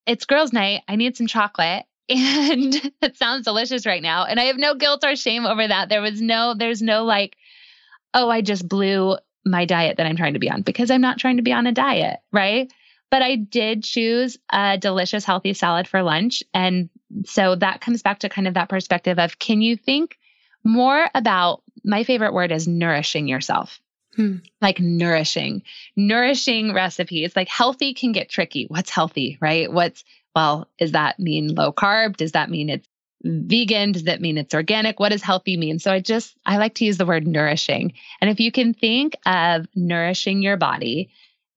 It's 0.06 0.24
girls' 0.24 0.52
night. 0.52 0.82
I 0.88 0.96
need 0.96 1.16
some 1.16 1.26
chocolate. 1.26 1.84
And 2.08 2.92
it 3.00 3.16
sounds 3.16 3.44
delicious 3.44 3.86
right 3.86 4.02
now. 4.02 4.26
And 4.26 4.38
I 4.38 4.44
have 4.44 4.58
no 4.58 4.74
guilt 4.74 5.02
or 5.04 5.16
shame 5.16 5.46
over 5.46 5.66
that. 5.66 5.88
There 5.88 6.02
was 6.02 6.20
no, 6.20 6.52
there's 6.52 6.82
no 6.82 7.04
like, 7.04 7.36
oh, 8.12 8.28
I 8.28 8.42
just 8.42 8.68
blew 8.68 9.16
my 9.46 9.64
diet 9.64 9.96
that 9.96 10.06
I'm 10.06 10.16
trying 10.16 10.34
to 10.34 10.38
be 10.38 10.50
on 10.50 10.62
because 10.62 10.90
I'm 10.90 11.00
not 11.00 11.18
trying 11.18 11.36
to 11.36 11.42
be 11.42 11.52
on 11.52 11.66
a 11.66 11.72
diet, 11.72 12.18
right? 12.32 12.70
But 13.12 13.20
I 13.20 13.36
did 13.36 13.84
choose 13.84 14.38
a 14.50 14.78
delicious, 14.78 15.26
healthy 15.26 15.52
salad 15.52 15.86
for 15.86 16.02
lunch. 16.02 16.42
And 16.54 16.88
so 17.26 17.54
that 17.56 17.82
comes 17.82 18.00
back 18.00 18.20
to 18.20 18.30
kind 18.30 18.48
of 18.48 18.54
that 18.54 18.70
perspective 18.70 19.18
of 19.18 19.38
can 19.38 19.60
you 19.60 19.76
think 19.76 20.16
more 20.64 21.06
about 21.14 21.62
my 21.84 22.04
favorite 22.04 22.32
word 22.32 22.52
is 22.52 22.66
nourishing 22.66 23.28
yourself. 23.28 23.80
Hmm. 24.16 24.36
Like 24.62 24.80
nourishing, 24.80 25.62
nourishing 25.94 26.72
recipes. 26.72 27.36
Like 27.36 27.48
healthy 27.48 27.92
can 27.92 28.12
get 28.12 28.30
tricky. 28.30 28.64
What's 28.68 28.88
healthy, 28.88 29.36
right? 29.42 29.70
What's, 29.70 30.04
well, 30.34 30.70
does 30.78 30.92
that 30.92 31.18
mean 31.18 31.54
low 31.54 31.70
carb? 31.70 32.16
Does 32.16 32.32
that 32.32 32.48
mean 32.48 32.70
it's 32.70 32.88
vegan? 33.22 33.92
Does 33.92 34.04
that 34.04 34.22
mean 34.22 34.38
it's 34.38 34.54
organic? 34.54 34.98
What 34.98 35.10
does 35.10 35.22
healthy 35.22 35.58
mean? 35.58 35.78
So 35.80 35.92
I 35.92 36.00
just, 36.00 36.34
I 36.46 36.56
like 36.56 36.76
to 36.76 36.86
use 36.86 36.96
the 36.96 37.04
word 37.04 37.26
nourishing. 37.26 37.92
And 38.22 38.30
if 38.30 38.40
you 38.40 38.50
can 38.50 38.72
think 38.72 39.16
of 39.26 39.66
nourishing 39.74 40.40
your 40.40 40.56
body 40.56 41.10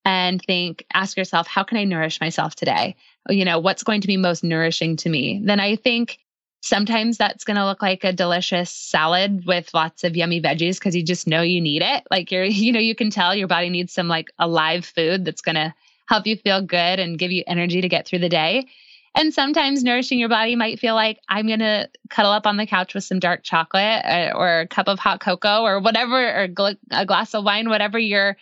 and 0.06 0.42
think, 0.42 0.86
ask 0.94 1.18
yourself, 1.18 1.48
how 1.48 1.64
can 1.64 1.80
I 1.80 1.84
nourish 1.84 2.22
myself 2.22 2.56
today? 2.56 2.96
You 3.28 3.44
know, 3.44 3.60
what's 3.60 3.84
going 3.84 4.02
to 4.02 4.08
be 4.08 4.18
most 4.18 4.44
nourishing 4.44 4.96
to 4.98 5.10
me? 5.10 5.42
Then 5.44 5.60
I 5.60 5.76
think 5.76 6.20
sometimes 6.62 7.18
that's 7.18 7.44
going 7.44 7.58
to 7.58 7.66
look 7.66 7.82
like 7.82 8.04
a 8.04 8.14
delicious 8.14 8.70
salad 8.70 9.46
with 9.46 9.74
lots 9.74 10.04
of 10.04 10.16
yummy 10.16 10.42
veggies 10.42 10.76
because 10.76 10.96
you 10.96 11.04
just 11.04 11.28
know 11.28 11.42
you 11.42 11.60
need 11.60 11.82
it. 11.82 12.04
Like 12.12 12.32
you're, 12.32 12.44
you 12.46 12.72
know, 12.72 12.80
you 12.80 12.96
can 12.96 13.10
tell 13.10 13.36
your 13.36 13.48
body 13.48 13.70
needs 13.70 13.94
some 13.94 14.08
like 14.08 14.30
alive 14.38 14.86
food 14.86 15.26
that's 15.26 15.42
going 15.42 15.56
to 15.56 15.74
help 16.08 16.28
you 16.28 16.38
feel 16.38 16.62
good 16.62 17.00
and 17.00 17.18
give 17.18 17.32
you 17.32 17.44
energy 17.48 17.82
to 17.82 17.90
get 17.90 18.08
through 18.08 18.20
the 18.20 18.30
day. 18.30 18.68
And 19.16 19.34
sometimes 19.34 19.84
nourishing 19.84 20.20
your 20.20 20.30
body 20.30 20.56
might 20.56 20.78
feel 20.78 20.94
like 20.94 21.20
I'm 21.30 21.48
going 21.48 21.60
to 21.60 21.90
cuddle 22.10 22.32
up 22.32 22.46
on 22.46 22.58
the 22.58 22.68
couch 22.68 22.94
with 22.94 23.06
some 23.06 23.20
dark 23.20 23.44
chocolate 23.44 24.04
uh, 24.06 24.34
or 24.36 24.60
a 24.60 24.68
cup 24.68 24.88
of 24.90 25.00
hot 25.00 25.22
cocoa 25.22 25.62
or 25.62 25.80
whatever, 25.80 26.18
or 26.18 26.50
a 26.92 27.06
glass 27.06 27.34
of 27.34 27.46
wine, 27.46 27.70
whatever 27.70 27.98
your 27.98 28.36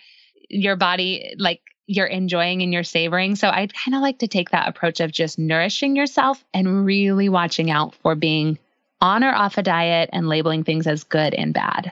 your 0.49 0.75
body 0.75 1.33
like 1.37 1.61
you're 1.85 2.05
enjoying 2.07 2.61
and 2.61 2.71
you're 2.71 2.83
savoring. 2.83 3.35
So 3.35 3.49
I 3.49 3.67
kind 3.67 3.95
of 3.95 4.01
like 4.01 4.19
to 4.19 4.27
take 4.27 4.51
that 4.51 4.67
approach 4.67 4.99
of 4.99 5.11
just 5.11 5.37
nourishing 5.37 5.95
yourself 5.95 6.43
and 6.53 6.85
really 6.85 7.29
watching 7.29 7.69
out 7.69 7.93
for 7.95 8.15
being 8.15 8.57
on 9.01 9.23
or 9.23 9.33
off 9.33 9.57
a 9.57 9.63
diet 9.63 10.09
and 10.13 10.29
labeling 10.29 10.63
things 10.63 10.87
as 10.87 11.03
good 11.03 11.33
and 11.33 11.53
bad. 11.53 11.91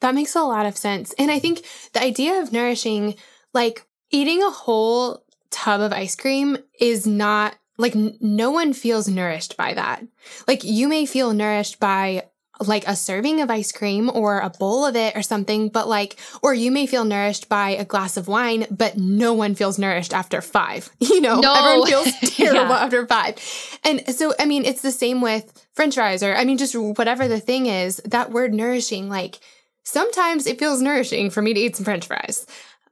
That 0.00 0.14
makes 0.14 0.36
a 0.36 0.42
lot 0.42 0.66
of 0.66 0.76
sense. 0.76 1.12
And 1.18 1.30
I 1.30 1.38
think 1.38 1.66
the 1.92 2.02
idea 2.02 2.40
of 2.40 2.52
nourishing, 2.52 3.16
like 3.52 3.86
eating 4.10 4.42
a 4.42 4.50
whole 4.50 5.24
tub 5.50 5.80
of 5.80 5.92
ice 5.92 6.14
cream, 6.14 6.58
is 6.78 7.06
not 7.06 7.56
like 7.78 7.96
n- 7.96 8.16
no 8.20 8.50
one 8.50 8.72
feels 8.72 9.08
nourished 9.08 9.56
by 9.56 9.74
that. 9.74 10.04
Like 10.46 10.62
you 10.62 10.86
may 10.86 11.06
feel 11.06 11.32
nourished 11.32 11.80
by 11.80 12.26
like 12.60 12.86
a 12.86 12.96
serving 12.96 13.40
of 13.40 13.50
ice 13.50 13.72
cream 13.72 14.10
or 14.12 14.40
a 14.40 14.50
bowl 14.50 14.84
of 14.84 14.96
it 14.96 15.16
or 15.16 15.22
something, 15.22 15.68
but 15.68 15.88
like, 15.88 16.16
or 16.42 16.54
you 16.54 16.70
may 16.70 16.86
feel 16.86 17.04
nourished 17.04 17.48
by 17.48 17.70
a 17.70 17.84
glass 17.84 18.16
of 18.16 18.28
wine, 18.28 18.66
but 18.70 18.96
no 18.96 19.34
one 19.34 19.54
feels 19.54 19.78
nourished 19.78 20.14
after 20.14 20.40
five. 20.40 20.90
You 21.16 21.20
know, 21.22 21.40
no. 21.40 21.54
everyone 21.54 21.86
feels 21.88 22.12
terrible 22.36 22.74
yeah. 22.74 22.84
after 22.84 23.06
five. 23.06 23.36
And 23.84 24.06
so, 24.14 24.34
I 24.38 24.44
mean, 24.44 24.64
it's 24.66 24.82
the 24.82 24.90
same 24.90 25.22
with 25.22 25.66
french 25.72 25.94
fries 25.94 26.22
or, 26.22 26.34
I 26.34 26.44
mean, 26.44 26.58
just 26.58 26.74
whatever 26.74 27.26
the 27.26 27.40
thing 27.40 27.66
is, 27.66 28.02
that 28.04 28.32
word 28.32 28.52
nourishing, 28.52 29.08
like 29.08 29.38
sometimes 29.82 30.46
it 30.46 30.58
feels 30.58 30.82
nourishing 30.82 31.30
for 31.30 31.40
me 31.40 31.54
to 31.54 31.60
eat 31.60 31.76
some 31.76 31.84
french 31.84 32.06
fries. 32.06 32.46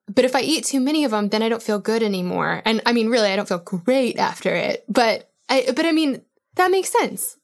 But 0.06 0.24
if 0.24 0.34
I 0.36 0.40
eat 0.40 0.64
too 0.64 0.80
many 0.80 1.04
of 1.04 1.10
them, 1.10 1.28
then 1.28 1.42
I 1.42 1.48
don't 1.48 1.62
feel 1.62 1.78
good 1.78 2.02
anymore. 2.02 2.62
And 2.64 2.80
I 2.86 2.92
mean, 2.92 3.08
really, 3.08 3.28
I 3.28 3.36
don't 3.36 3.48
feel 3.48 3.58
great 3.58 4.18
after 4.18 4.54
it. 4.54 4.84
But 4.88 5.30
I, 5.48 5.66
but 5.74 5.84
I 5.84 5.92
mean, 5.92 6.22
that 6.54 6.70
makes 6.70 6.90
sense. 6.90 7.36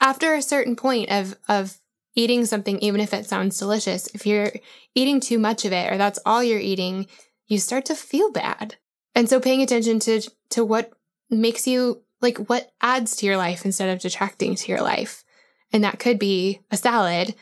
After 0.00 0.34
a 0.34 0.42
certain 0.42 0.76
point 0.76 1.10
of, 1.10 1.36
of 1.48 1.78
eating 2.14 2.44
something, 2.44 2.78
even 2.80 3.00
if 3.00 3.12
it 3.12 3.26
sounds 3.26 3.58
delicious, 3.58 4.08
if 4.14 4.26
you're 4.26 4.52
eating 4.94 5.20
too 5.20 5.38
much 5.38 5.64
of 5.64 5.72
it 5.72 5.92
or 5.92 5.96
that's 5.96 6.18
all 6.24 6.42
you're 6.42 6.58
eating, 6.58 7.06
you 7.46 7.58
start 7.58 7.84
to 7.86 7.94
feel 7.94 8.30
bad. 8.30 8.76
And 9.14 9.28
so 9.28 9.40
paying 9.40 9.62
attention 9.62 9.98
to, 10.00 10.20
to 10.50 10.64
what 10.64 10.92
makes 11.30 11.66
you 11.66 12.02
like 12.22 12.38
what 12.48 12.72
adds 12.80 13.16
to 13.16 13.26
your 13.26 13.36
life 13.36 13.64
instead 13.64 13.90
of 13.90 14.00
detracting 14.00 14.54
to 14.54 14.72
your 14.72 14.80
life. 14.80 15.24
And 15.72 15.84
that 15.84 15.98
could 15.98 16.18
be 16.18 16.60
a 16.70 16.76
salad 16.76 17.34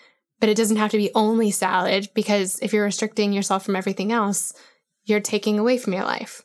but 0.45 0.51
it 0.51 0.59
doesn't 0.59 0.77
have 0.77 0.91
to 0.91 0.99
be 0.99 1.11
only 1.15 1.51
salad 1.51 2.11
because 2.13 2.59
if 2.61 2.75
you're 2.75 2.85
restricting 2.85 3.33
yourself 3.33 3.65
from 3.65 3.77
everything 3.77 4.13
else, 4.13 4.53
you're 5.05 5.19
taking 5.19 5.59
away 5.59 5.79
from 5.79 5.95
your 5.95 6.05
life. 6.05 6.43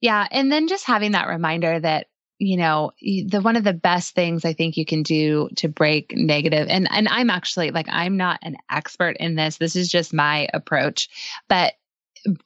Yeah. 0.00 0.26
And 0.30 0.50
then 0.50 0.68
just 0.68 0.86
having 0.86 1.12
that 1.12 1.28
reminder 1.28 1.78
that 1.78 2.06
you 2.42 2.56
know 2.56 2.90
the 3.00 3.40
one 3.40 3.56
of 3.56 3.64
the 3.64 3.72
best 3.72 4.14
things 4.14 4.44
i 4.44 4.52
think 4.52 4.76
you 4.76 4.84
can 4.84 5.02
do 5.02 5.48
to 5.56 5.68
break 5.68 6.12
negative 6.16 6.66
and 6.68 6.88
and 6.90 7.08
i'm 7.08 7.30
actually 7.30 7.70
like 7.70 7.86
i'm 7.88 8.16
not 8.16 8.38
an 8.42 8.56
expert 8.70 9.16
in 9.18 9.36
this 9.36 9.58
this 9.58 9.76
is 9.76 9.88
just 9.88 10.12
my 10.12 10.48
approach 10.52 11.08
but 11.48 11.74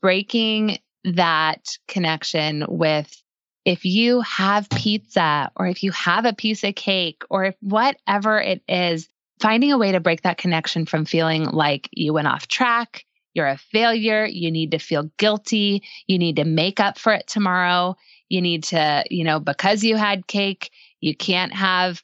breaking 0.00 0.78
that 1.04 1.76
connection 1.88 2.64
with 2.68 3.22
if 3.64 3.84
you 3.84 4.20
have 4.20 4.68
pizza 4.70 5.50
or 5.56 5.66
if 5.66 5.82
you 5.82 5.90
have 5.92 6.24
a 6.24 6.32
piece 6.32 6.62
of 6.62 6.74
cake 6.74 7.22
or 7.30 7.44
if 7.44 7.56
whatever 7.60 8.38
it 8.38 8.62
is 8.68 9.08
finding 9.40 9.72
a 9.72 9.78
way 9.78 9.92
to 9.92 10.00
break 10.00 10.22
that 10.22 10.38
connection 10.38 10.86
from 10.86 11.04
feeling 11.04 11.44
like 11.44 11.88
you 11.92 12.12
went 12.12 12.28
off 12.28 12.46
track, 12.46 13.04
you're 13.34 13.46
a 13.46 13.58
failure, 13.58 14.24
you 14.24 14.50
need 14.50 14.70
to 14.70 14.78
feel 14.78 15.10
guilty, 15.18 15.82
you 16.06 16.18
need 16.18 16.36
to 16.36 16.44
make 16.44 16.80
up 16.80 16.98
for 16.98 17.12
it 17.12 17.26
tomorrow, 17.26 17.96
you 18.28 18.40
need 18.40 18.64
to, 18.64 19.04
you 19.10 19.24
know, 19.24 19.40
because 19.40 19.84
you 19.84 19.96
had 19.96 20.26
cake, 20.26 20.70
you 21.00 21.14
can't 21.14 21.52
have 21.52 22.02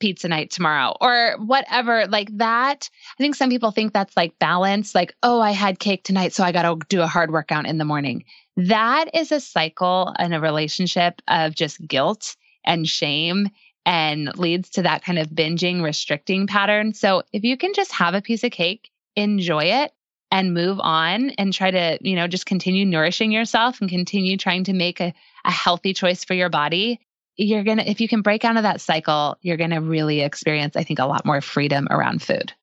pizza 0.00 0.26
night 0.26 0.50
tomorrow 0.50 0.96
or 1.00 1.36
whatever 1.38 2.08
like 2.08 2.28
that 2.36 2.90
i 3.16 3.22
think 3.22 3.36
some 3.36 3.48
people 3.48 3.70
think 3.70 3.92
that's 3.92 4.16
like 4.16 4.36
balance 4.40 4.96
like 4.96 5.14
oh 5.22 5.40
i 5.40 5.52
had 5.52 5.78
cake 5.78 6.02
tonight 6.02 6.32
so 6.32 6.42
i 6.42 6.50
got 6.50 6.62
to 6.62 6.76
do 6.88 7.00
a 7.00 7.06
hard 7.06 7.30
workout 7.30 7.68
in 7.68 7.78
the 7.78 7.84
morning 7.84 8.24
that 8.56 9.14
is 9.14 9.30
a 9.30 9.38
cycle 9.38 10.12
and 10.18 10.34
a 10.34 10.40
relationship 10.40 11.22
of 11.28 11.54
just 11.54 11.86
guilt 11.86 12.34
and 12.64 12.88
shame 12.88 13.48
and 13.84 14.36
leads 14.38 14.70
to 14.70 14.82
that 14.82 15.04
kind 15.04 15.18
of 15.18 15.28
binging, 15.28 15.82
restricting 15.82 16.46
pattern. 16.46 16.94
So 16.94 17.22
if 17.32 17.42
you 17.42 17.56
can 17.56 17.74
just 17.74 17.92
have 17.92 18.14
a 18.14 18.22
piece 18.22 18.44
of 18.44 18.52
cake, 18.52 18.90
enjoy 19.16 19.64
it, 19.64 19.92
and 20.32 20.54
move 20.54 20.80
on 20.80 21.28
and 21.30 21.52
try 21.52 21.70
to, 21.70 21.98
you 22.00 22.16
know, 22.16 22.26
just 22.26 22.46
continue 22.46 22.86
nourishing 22.86 23.30
yourself 23.30 23.82
and 23.82 23.90
continue 23.90 24.38
trying 24.38 24.64
to 24.64 24.72
make 24.72 24.98
a, 24.98 25.12
a 25.44 25.50
healthy 25.50 25.92
choice 25.92 26.24
for 26.24 26.32
your 26.32 26.48
body, 26.48 26.98
you're 27.36 27.62
going 27.62 27.76
to, 27.76 27.88
if 27.88 28.00
you 28.00 28.08
can 28.08 28.22
break 28.22 28.42
out 28.42 28.56
of 28.56 28.62
that 28.62 28.80
cycle, 28.80 29.36
you're 29.42 29.58
going 29.58 29.70
to 29.70 29.80
really 29.80 30.22
experience, 30.22 30.74
I 30.74 30.84
think, 30.84 30.98
a 30.98 31.04
lot 31.04 31.26
more 31.26 31.42
freedom 31.42 31.86
around 31.90 32.22
food. 32.22 32.54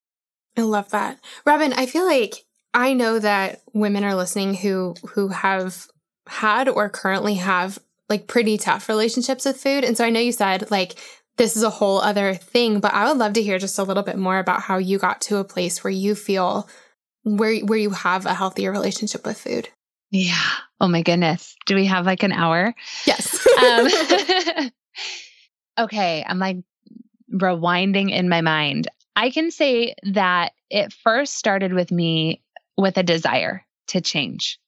I 0.58 0.62
love 0.62 0.90
that. 0.90 1.20
Robin, 1.46 1.72
I 1.72 1.86
feel 1.86 2.04
like 2.04 2.44
I 2.74 2.92
know 2.92 3.20
that 3.20 3.62
women 3.72 4.02
are 4.02 4.16
listening 4.16 4.54
who 4.54 4.96
who 5.10 5.28
have 5.28 5.86
had 6.26 6.68
or 6.68 6.88
currently 6.88 7.34
have 7.34 7.78
like 8.08 8.26
pretty 8.26 8.58
tough 8.58 8.88
relationships 8.88 9.44
with 9.44 9.60
food. 9.60 9.84
And 9.84 9.96
so 9.96 10.04
I 10.04 10.10
know 10.10 10.20
you 10.20 10.32
said 10.32 10.70
like 10.72 10.96
this 11.36 11.56
is 11.56 11.62
a 11.62 11.70
whole 11.70 12.00
other 12.00 12.34
thing, 12.34 12.80
but 12.80 12.92
I 12.92 13.08
would 13.08 13.18
love 13.18 13.34
to 13.34 13.42
hear 13.42 13.60
just 13.60 13.78
a 13.78 13.84
little 13.84 14.02
bit 14.02 14.18
more 14.18 14.40
about 14.40 14.62
how 14.62 14.78
you 14.78 14.98
got 14.98 15.20
to 15.22 15.36
a 15.36 15.44
place 15.44 15.84
where 15.84 15.92
you 15.92 16.16
feel 16.16 16.68
where 17.22 17.58
where 17.60 17.78
you 17.78 17.90
have 17.90 18.26
a 18.26 18.34
healthier 18.34 18.72
relationship 18.72 19.26
with 19.26 19.38
food. 19.38 19.68
Yeah. 20.10 20.50
Oh 20.80 20.88
my 20.88 21.02
goodness. 21.02 21.56
Do 21.66 21.74
we 21.74 21.86
have 21.86 22.06
like 22.06 22.22
an 22.22 22.32
hour? 22.32 22.74
Yes. 23.06 23.46
um, 23.62 24.70
okay. 25.78 26.24
I'm 26.26 26.38
like 26.38 26.58
rewinding 27.32 28.10
in 28.10 28.28
my 28.28 28.40
mind. 28.40 28.88
I 29.14 29.30
can 29.30 29.50
say 29.50 29.94
that 30.04 30.52
it 30.70 30.92
first 30.92 31.34
started 31.34 31.72
with 31.72 31.92
me 31.92 32.42
with 32.76 32.96
a 32.96 33.02
desire 33.02 33.64
to 33.88 34.00
change. 34.00 34.58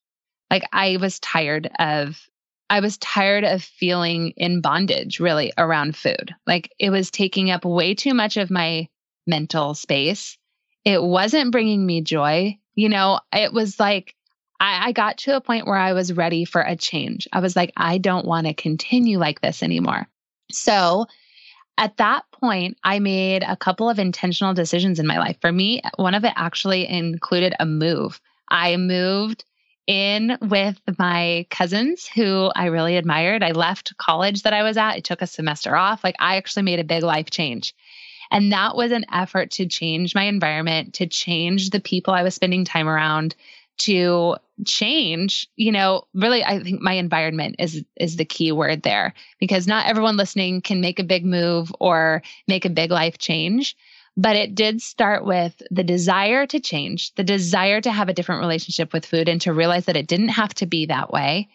Like 0.50 0.64
I 0.72 0.98
was 0.98 1.18
tired 1.20 1.70
of 1.78 2.20
I 2.68 2.80
was 2.80 2.96
tired 2.98 3.44
of 3.44 3.62
feeling 3.62 4.32
in 4.36 4.62
bondage 4.62 5.20
really 5.20 5.52
around 5.58 5.96
food. 5.96 6.34
Like 6.46 6.70
it 6.78 6.90
was 6.90 7.10
taking 7.10 7.50
up 7.50 7.64
way 7.64 7.94
too 7.94 8.14
much 8.14 8.36
of 8.36 8.50
my 8.50 8.88
mental 9.26 9.74
space. 9.74 10.38
It 10.84 11.02
wasn't 11.02 11.52
bringing 11.52 11.84
me 11.84 12.00
joy. 12.00 12.58
You 12.74 12.88
know, 12.88 13.20
it 13.32 13.52
was 13.52 13.78
like 13.78 14.14
I, 14.62 14.88
I 14.88 14.92
got 14.92 15.18
to 15.18 15.36
a 15.36 15.40
point 15.40 15.66
where 15.66 15.76
I 15.76 15.92
was 15.92 16.12
ready 16.12 16.44
for 16.44 16.60
a 16.60 16.76
change. 16.76 17.26
I 17.32 17.40
was 17.40 17.56
like, 17.56 17.72
I 17.76 17.98
don't 17.98 18.26
want 18.26 18.46
to 18.46 18.54
continue 18.54 19.18
like 19.18 19.40
this 19.40 19.62
anymore. 19.62 20.06
So 20.50 21.06
at 21.78 21.96
that 21.96 22.24
point, 22.32 22.78
I 22.84 23.00
made 23.00 23.42
a 23.42 23.56
couple 23.56 23.90
of 23.90 23.98
intentional 23.98 24.54
decisions 24.54 25.00
in 25.00 25.06
my 25.06 25.18
life. 25.18 25.36
For 25.40 25.50
me, 25.50 25.80
one 25.96 26.14
of 26.14 26.24
it 26.24 26.32
actually 26.36 26.88
included 26.88 27.54
a 27.58 27.66
move. 27.66 28.20
I 28.48 28.76
moved 28.76 29.44
in 29.86 30.38
with 30.40 30.80
my 30.98 31.46
cousins 31.50 32.06
who 32.06 32.52
I 32.54 32.66
really 32.66 32.96
admired. 32.96 33.42
I 33.42 33.50
left 33.50 33.96
college 33.96 34.42
that 34.42 34.52
I 34.52 34.62
was 34.62 34.76
at. 34.76 34.92
I 34.92 35.00
took 35.00 35.22
a 35.22 35.26
semester 35.26 35.74
off. 35.74 36.04
Like 36.04 36.16
I 36.20 36.36
actually 36.36 36.62
made 36.62 36.78
a 36.78 36.84
big 36.84 37.02
life 37.02 37.30
change. 37.30 37.74
And 38.32 38.50
that 38.50 38.74
was 38.74 38.90
an 38.92 39.04
effort 39.12 39.50
to 39.52 39.66
change 39.66 40.14
my 40.14 40.24
environment, 40.24 40.94
to 40.94 41.06
change 41.06 41.70
the 41.70 41.80
people 41.80 42.14
I 42.14 42.22
was 42.22 42.34
spending 42.34 42.64
time 42.64 42.88
around, 42.88 43.36
to 43.78 44.36
change, 44.64 45.46
you 45.56 45.70
know, 45.70 46.04
really 46.14 46.42
I 46.42 46.62
think 46.62 46.80
my 46.80 46.94
environment 46.94 47.56
is 47.58 47.84
is 47.96 48.16
the 48.16 48.24
key 48.24 48.50
word 48.50 48.82
there 48.82 49.12
because 49.38 49.66
not 49.66 49.86
everyone 49.86 50.16
listening 50.16 50.62
can 50.62 50.80
make 50.80 50.98
a 50.98 51.04
big 51.04 51.26
move 51.26 51.74
or 51.78 52.22
make 52.48 52.64
a 52.64 52.70
big 52.70 52.90
life 52.90 53.18
change. 53.18 53.76
But 54.16 54.36
it 54.36 54.54
did 54.54 54.80
start 54.80 55.24
with 55.24 55.60
the 55.70 55.84
desire 55.84 56.46
to 56.46 56.60
change, 56.60 57.14
the 57.14 57.24
desire 57.24 57.80
to 57.82 57.92
have 57.92 58.08
a 58.08 58.14
different 58.14 58.40
relationship 58.40 58.92
with 58.92 59.06
food 59.06 59.28
and 59.28 59.40
to 59.42 59.52
realize 59.52 59.86
that 59.86 59.96
it 59.96 60.06
didn't 60.06 60.28
have 60.28 60.54
to 60.54 60.66
be 60.66 60.86
that 60.86 61.10
way. 61.10 61.48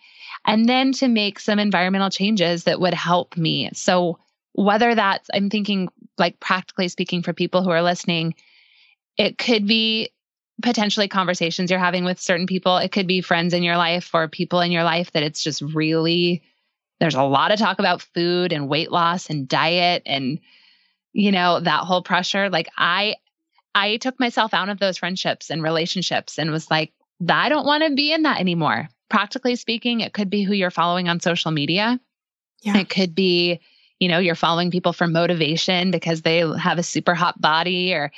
And 0.45 0.67
then 0.69 0.91
to 0.93 1.07
make 1.07 1.39
some 1.39 1.59
environmental 1.59 2.09
changes 2.09 2.65
that 2.65 2.79
would 2.79 2.93
help 2.93 3.35
me. 3.37 3.69
So, 3.73 4.19
whether 4.57 4.93
that's, 4.93 5.29
I'm 5.33 5.49
thinking 5.49 5.87
like 6.17 6.41
practically 6.41 6.89
speaking 6.89 7.23
for 7.23 7.31
people 7.31 7.63
who 7.63 7.69
are 7.69 7.81
listening, 7.81 8.35
it 9.17 9.37
could 9.37 9.65
be 9.65 10.09
potentially 10.61 11.07
conversations 11.07 11.71
you're 11.71 11.79
having 11.79 12.03
with 12.03 12.19
certain 12.19 12.47
people. 12.47 12.77
It 12.77 12.91
could 12.91 13.07
be 13.07 13.21
friends 13.21 13.53
in 13.53 13.63
your 13.63 13.77
life 13.77 14.09
or 14.13 14.27
people 14.27 14.59
in 14.59 14.71
your 14.71 14.83
life 14.83 15.13
that 15.13 15.23
it's 15.23 15.41
just 15.41 15.61
really, 15.61 16.43
there's 16.99 17.15
a 17.15 17.23
lot 17.23 17.53
of 17.53 17.59
talk 17.59 17.79
about 17.79 18.01
food 18.01 18.51
and 18.51 18.67
weight 18.67 18.91
loss 18.91 19.29
and 19.29 19.47
diet 19.47 20.03
and 20.05 20.39
you 21.13 21.31
know, 21.31 21.59
that 21.59 21.81
whole 21.81 22.03
pressure. 22.03 22.47
Like 22.49 22.69
I 22.77 23.15
I 23.73 23.97
took 23.97 24.19
myself 24.19 24.53
out 24.53 24.69
of 24.69 24.79
those 24.79 24.99
friendships 24.99 25.49
and 25.49 25.63
relationships 25.63 26.37
and 26.37 26.51
was 26.51 26.69
like, 26.69 26.93
I 27.27 27.49
don't 27.49 27.65
want 27.65 27.83
to 27.83 27.95
be 27.95 28.13
in 28.13 28.23
that 28.23 28.39
anymore. 28.39 28.89
Practically 29.09 29.55
speaking, 29.55 30.01
it 30.01 30.13
could 30.13 30.29
be 30.29 30.43
who 30.43 30.53
you're 30.53 30.69
following 30.69 31.09
on 31.09 31.19
social 31.19 31.51
media. 31.51 31.99
Yeah. 32.61 32.77
It 32.77 32.89
could 32.89 33.15
be, 33.15 33.61
you 33.99 34.07
know, 34.07 34.19
you're 34.19 34.35
following 34.35 34.71
people 34.71 34.93
for 34.93 35.07
motivation 35.07 35.91
because 35.91 36.21
they 36.21 36.39
have 36.57 36.77
a 36.77 36.83
super 36.83 37.15
hot 37.15 37.39
body 37.41 37.93
or 37.93 38.11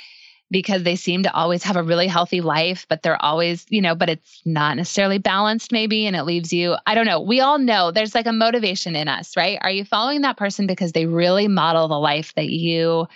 because 0.50 0.82
they 0.82 0.96
seem 0.96 1.22
to 1.22 1.32
always 1.32 1.62
have 1.62 1.76
a 1.76 1.82
really 1.82 2.08
healthy 2.08 2.40
life, 2.40 2.84
but 2.88 3.02
they're 3.02 3.22
always, 3.22 3.64
you 3.68 3.80
know, 3.80 3.94
but 3.94 4.08
it's 4.08 4.42
not 4.44 4.76
necessarily 4.76 5.18
balanced, 5.18 5.70
maybe. 5.70 6.06
And 6.06 6.16
it 6.16 6.24
leaves 6.24 6.52
you, 6.52 6.76
I 6.86 6.94
don't 6.94 7.06
know. 7.06 7.20
We 7.20 7.40
all 7.40 7.58
know 7.58 7.92
there's 7.92 8.14
like 8.14 8.26
a 8.26 8.32
motivation 8.32 8.96
in 8.96 9.06
us, 9.06 9.36
right? 9.36 9.58
Are 9.62 9.70
you 9.70 9.84
following 9.84 10.22
that 10.22 10.36
person 10.36 10.66
because 10.66 10.92
they 10.92 11.06
really 11.06 11.46
model 11.46 11.86
the 11.86 11.98
life 11.98 12.34
that 12.34 12.50
you 12.50 13.06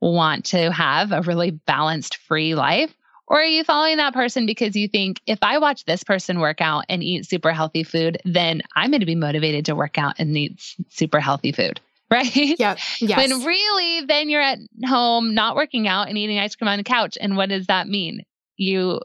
want 0.00 0.44
to 0.46 0.70
have, 0.70 1.12
a 1.12 1.22
really 1.22 1.50
balanced, 1.50 2.16
free 2.18 2.54
life? 2.54 2.92
Or 3.26 3.40
are 3.40 3.46
you 3.46 3.64
following 3.64 3.96
that 3.96 4.12
person 4.12 4.44
because 4.44 4.76
you 4.76 4.86
think 4.88 5.22
if 5.26 5.38
I 5.40 5.56
watch 5.56 5.86
this 5.86 6.04
person 6.04 6.40
work 6.40 6.60
out 6.60 6.84
and 6.90 7.02
eat 7.02 7.24
super 7.24 7.52
healthy 7.52 7.84
food, 7.84 8.20
then 8.26 8.60
I'm 8.76 8.90
going 8.90 9.00
to 9.00 9.06
be 9.06 9.14
motivated 9.14 9.64
to 9.66 9.74
work 9.74 9.96
out 9.96 10.16
and 10.18 10.36
eat 10.36 10.74
super 10.90 11.20
healthy 11.20 11.52
food? 11.52 11.80
Right? 12.12 12.58
Yeah. 12.58 12.76
Yes. 13.00 13.16
When 13.16 13.44
really, 13.44 14.06
then 14.06 14.28
you're 14.28 14.42
at 14.42 14.58
home 14.84 15.34
not 15.34 15.56
working 15.56 15.88
out 15.88 16.08
and 16.08 16.18
eating 16.18 16.38
ice 16.38 16.54
cream 16.54 16.68
on 16.68 16.78
the 16.78 16.84
couch. 16.84 17.16
And 17.20 17.36
what 17.36 17.48
does 17.48 17.66
that 17.66 17.88
mean? 17.88 18.22
You 18.56 19.00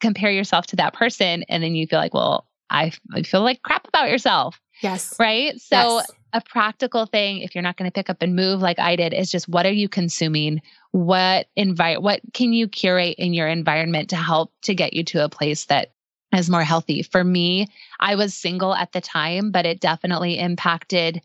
compare 0.00 0.30
yourself 0.30 0.66
to 0.68 0.76
that 0.76 0.94
person, 0.94 1.44
and 1.48 1.62
then 1.62 1.74
you 1.74 1.86
feel 1.86 1.98
like, 1.98 2.14
well, 2.14 2.46
I, 2.70 2.92
I 3.14 3.22
feel 3.22 3.42
like 3.42 3.62
crap 3.62 3.86
about 3.86 4.10
yourself. 4.10 4.60
Yes. 4.82 5.14
Right. 5.18 5.60
So, 5.60 5.96
yes. 5.96 6.10
a 6.32 6.40
practical 6.40 7.06
thing, 7.06 7.38
if 7.38 7.54
you're 7.54 7.62
not 7.62 7.76
going 7.76 7.90
to 7.90 7.94
pick 7.94 8.10
up 8.10 8.22
and 8.22 8.36
move 8.36 8.60
like 8.60 8.78
I 8.78 8.96
did, 8.96 9.12
is 9.12 9.30
just 9.30 9.48
what 9.48 9.66
are 9.66 9.72
you 9.72 9.88
consuming? 9.88 10.60
What 10.92 11.48
invite? 11.56 12.02
What 12.02 12.20
can 12.32 12.52
you 12.52 12.68
curate 12.68 13.16
in 13.18 13.34
your 13.34 13.48
environment 13.48 14.10
to 14.10 14.16
help 14.16 14.52
to 14.62 14.74
get 14.74 14.94
you 14.94 15.04
to 15.04 15.24
a 15.24 15.28
place 15.28 15.66
that 15.66 15.92
is 16.34 16.50
more 16.50 16.62
healthy? 16.62 17.02
For 17.02 17.24
me, 17.24 17.66
I 17.98 18.14
was 18.14 18.34
single 18.34 18.74
at 18.74 18.92
the 18.92 19.00
time, 19.00 19.50
but 19.50 19.66
it 19.66 19.80
definitely 19.80 20.38
impacted 20.38 21.20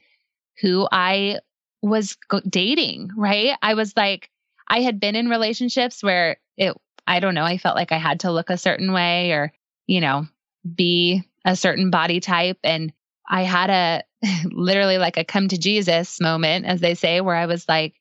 who 0.62 0.88
I 0.92 1.40
was 1.82 2.18
dating, 2.50 3.12
right? 3.16 3.58
I 3.62 3.74
was 3.74 3.96
like, 3.96 4.30
I 4.68 4.82
had 4.82 5.00
been 5.00 5.16
in 5.16 5.30
relationships 5.30 6.02
where 6.02 6.38
it, 6.58 6.76
I 7.06 7.20
don't 7.20 7.36
know, 7.36 7.44
I 7.44 7.58
felt 7.58 7.76
like 7.76 7.92
I 7.92 7.98
had 7.98 8.22
to 8.22 8.32
look 8.32 8.50
a 8.50 8.58
certain 8.58 8.94
way 8.94 9.32
or, 9.32 9.52
you 9.86 10.00
know, 10.00 10.28
be 10.76 11.24
a 11.46 11.56
certain 11.56 11.90
body 11.90 12.20
type. 12.22 12.58
And 12.64 12.94
I 13.30 13.44
had 13.44 13.70
a 13.70 14.04
literally 14.46 14.98
like 14.98 15.18
a 15.18 15.26
come 15.26 15.50
to 15.50 15.58
Jesus 15.58 16.22
moment, 16.22 16.66
as 16.66 16.80
they 16.80 16.96
say, 16.96 17.22
where 17.22 17.36
I 17.36 17.46
was 17.46 17.68
like, 17.68 17.96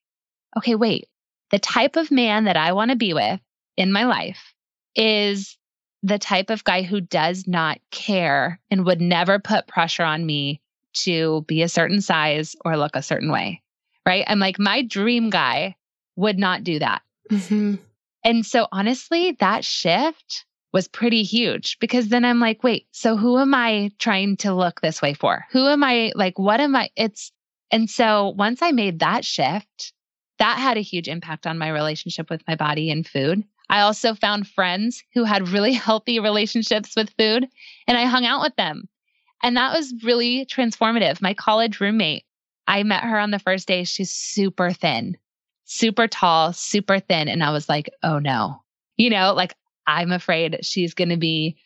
okay, 0.56 0.76
wait, 0.76 1.08
the 1.50 1.58
type 1.58 1.96
of 1.96 2.10
man 2.10 2.44
that 2.44 2.56
I 2.56 2.72
want 2.72 2.90
to 2.90 2.96
be 2.96 3.14
with 3.14 3.40
in 3.76 3.92
my 3.92 4.04
life 4.04 4.54
is 4.94 5.56
the 6.02 6.18
type 6.18 6.50
of 6.50 6.64
guy 6.64 6.82
who 6.82 7.00
does 7.00 7.46
not 7.46 7.78
care 7.90 8.60
and 8.70 8.84
would 8.86 9.00
never 9.00 9.38
put 9.38 9.66
pressure 9.66 10.02
on 10.02 10.24
me 10.24 10.60
to 11.04 11.44
be 11.46 11.62
a 11.62 11.68
certain 11.68 12.00
size 12.00 12.54
or 12.64 12.76
look 12.76 12.96
a 12.96 13.02
certain 13.02 13.30
way. 13.30 13.62
Right. 14.06 14.24
I'm 14.26 14.38
like, 14.38 14.58
my 14.58 14.82
dream 14.82 15.30
guy 15.30 15.76
would 16.16 16.38
not 16.38 16.64
do 16.64 16.78
that. 16.78 17.02
Mm-hmm. 17.30 17.76
And 18.24 18.46
so, 18.46 18.68
honestly, 18.72 19.36
that 19.40 19.64
shift 19.64 20.44
was 20.72 20.88
pretty 20.88 21.22
huge 21.22 21.78
because 21.80 22.08
then 22.08 22.24
I'm 22.24 22.40
like, 22.40 22.64
wait, 22.64 22.86
so 22.92 23.16
who 23.16 23.38
am 23.38 23.54
I 23.54 23.90
trying 23.98 24.36
to 24.38 24.54
look 24.54 24.80
this 24.80 25.02
way 25.02 25.14
for? 25.14 25.44
Who 25.50 25.66
am 25.66 25.84
I 25.84 26.12
like, 26.14 26.38
what 26.38 26.60
am 26.60 26.74
I? 26.74 26.90
It's, 26.96 27.30
and 27.70 27.90
so 27.90 28.30
once 28.36 28.62
I 28.62 28.72
made 28.72 29.00
that 29.00 29.24
shift, 29.24 29.92
that 30.38 30.58
had 30.58 30.76
a 30.76 30.82
huge 30.82 31.08
impact 31.08 31.46
on 31.46 31.58
my 31.58 31.68
relationship 31.68 32.30
with 32.30 32.42
my 32.48 32.56
body 32.56 32.90
and 32.90 33.06
food. 33.06 33.44
I 33.68 33.80
also 33.80 34.14
found 34.14 34.48
friends 34.48 35.02
who 35.14 35.24
had 35.24 35.48
really 35.48 35.72
healthy 35.88 36.20
relationships 36.20 36.94
with 36.96 37.14
food 37.18 37.46
and 37.86 37.98
I 37.98 38.04
hung 38.04 38.24
out 38.24 38.42
with 38.42 38.56
them. 38.56 38.88
And 39.42 39.56
that 39.56 39.76
was 39.76 39.92
really 40.02 40.46
transformative. 40.46 41.20
My 41.20 41.34
college 41.34 41.80
roommate, 41.80 42.24
I 42.66 42.82
met 42.84 43.04
her 43.04 43.18
on 43.18 43.30
the 43.30 43.38
first 43.38 43.66
day. 43.66 43.84
She's 43.84 44.10
super 44.10 44.70
thin, 44.70 45.16
super 45.64 46.06
tall, 46.06 46.52
super 46.52 47.00
thin. 47.00 47.28
And 47.28 47.42
I 47.42 47.50
was 47.50 47.68
like, 47.68 47.90
oh 48.02 48.18
no, 48.18 48.62
you 48.96 49.10
know, 49.10 49.34
like 49.34 49.54
I'm 49.86 50.12
afraid 50.12 50.64
she's 50.64 50.94
going 50.94 51.08
to 51.08 51.16
be 51.16 51.56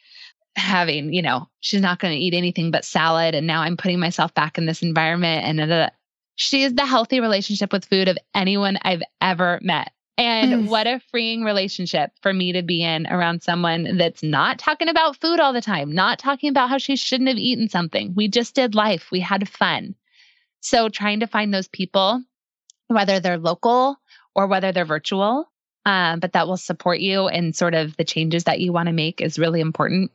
having, 0.57 1.12
you 1.12 1.20
know, 1.20 1.49
she's 1.61 1.83
not 1.83 1.99
going 1.99 2.14
to 2.14 2.20
eat 2.20 2.33
anything 2.33 2.70
but 2.70 2.85
salad. 2.85 3.35
And 3.35 3.47
now 3.47 3.61
I'm 3.61 3.77
putting 3.77 4.01
myself 4.01 4.33
back 4.33 4.57
in 4.57 4.64
this 4.64 4.83
environment. 4.83 5.45
And 5.45 5.70
uh, 5.70 5.91
she 6.35 6.62
is 6.62 6.74
the 6.74 6.87
healthy 6.87 7.20
relationship 7.20 7.72
with 7.72 7.85
food 7.85 8.09
of 8.09 8.18
anyone 8.35 8.79
I've 8.81 9.03
ever 9.20 9.59
met. 9.62 9.93
And 10.19 10.53
mm. 10.53 10.69
what 10.69 10.87
a 10.87 11.01
freeing 11.11 11.43
relationship 11.43 12.11
for 12.23 12.33
me 12.33 12.53
to 12.53 12.62
be 12.62 12.83
in 12.83 13.07
around 13.07 13.43
someone 13.43 13.99
that's 13.99 14.23
not 14.23 14.59
talking 14.59 14.89
about 14.89 15.21
food 15.21 15.41
all 15.41 15.53
the 15.53 15.61
time, 15.61 15.93
not 15.93 16.19
talking 16.19 16.49
about 16.49 16.71
how 16.71 16.79
she 16.79 16.97
shouldn't 16.97 17.29
have 17.29 17.39
eaten 17.39 17.69
something. 17.69 18.14
We 18.14 18.29
just 18.29 18.55
did 18.55 18.75
life, 18.75 19.11
we 19.11 19.21
had 19.21 19.49
fun. 19.49 19.95
So, 20.61 20.89
trying 20.89 21.21
to 21.21 21.27
find 21.27 21.53
those 21.53 21.69
people, 21.69 22.23
whether 22.89 23.21
they're 23.21 23.39
local 23.39 23.97
or 24.35 24.47
whether 24.47 24.73
they're 24.73 24.87
virtual, 24.87 25.51
um, 25.85 26.19
but 26.19 26.33
that 26.33 26.49
will 26.49 26.57
support 26.57 26.99
you 26.99 27.29
in 27.29 27.53
sort 27.53 27.75
of 27.75 27.97
the 27.97 28.05
changes 28.05 28.45
that 28.45 28.61
you 28.61 28.73
want 28.73 28.87
to 28.87 28.93
make 28.93 29.21
is 29.21 29.39
really 29.39 29.61
important. 29.61 30.11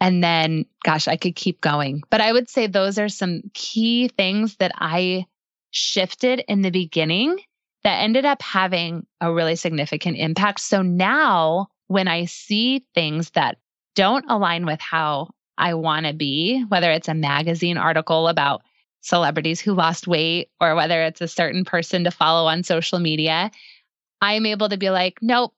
And 0.00 0.22
then, 0.22 0.66
gosh, 0.84 1.08
I 1.08 1.16
could 1.16 1.34
keep 1.34 1.60
going. 1.60 2.02
But 2.10 2.20
I 2.20 2.32
would 2.32 2.48
say 2.48 2.66
those 2.66 2.98
are 2.98 3.08
some 3.08 3.42
key 3.54 4.08
things 4.08 4.56
that 4.56 4.72
I 4.76 5.26
shifted 5.70 6.44
in 6.48 6.62
the 6.62 6.70
beginning 6.70 7.38
that 7.86 8.02
ended 8.02 8.24
up 8.24 8.42
having 8.42 9.06
a 9.20 9.32
really 9.32 9.54
significant 9.54 10.16
impact. 10.16 10.58
So 10.58 10.82
now 10.82 11.68
when 11.86 12.08
I 12.08 12.24
see 12.24 12.84
things 12.96 13.30
that 13.30 13.58
don't 13.94 14.24
align 14.28 14.66
with 14.66 14.80
how 14.80 15.30
I 15.56 15.74
want 15.74 16.04
to 16.04 16.12
be, 16.12 16.64
whether 16.64 16.90
it's 16.90 17.06
a 17.06 17.14
magazine 17.14 17.78
article 17.78 18.26
about 18.26 18.62
celebrities 19.02 19.60
who 19.60 19.72
lost 19.72 20.08
weight 20.08 20.50
or 20.60 20.74
whether 20.74 21.00
it's 21.04 21.20
a 21.20 21.28
certain 21.28 21.64
person 21.64 22.02
to 22.02 22.10
follow 22.10 22.48
on 22.48 22.64
social 22.64 22.98
media, 22.98 23.52
I'm 24.20 24.46
able 24.46 24.68
to 24.68 24.76
be 24.76 24.90
like, 24.90 25.18
nope, 25.22 25.54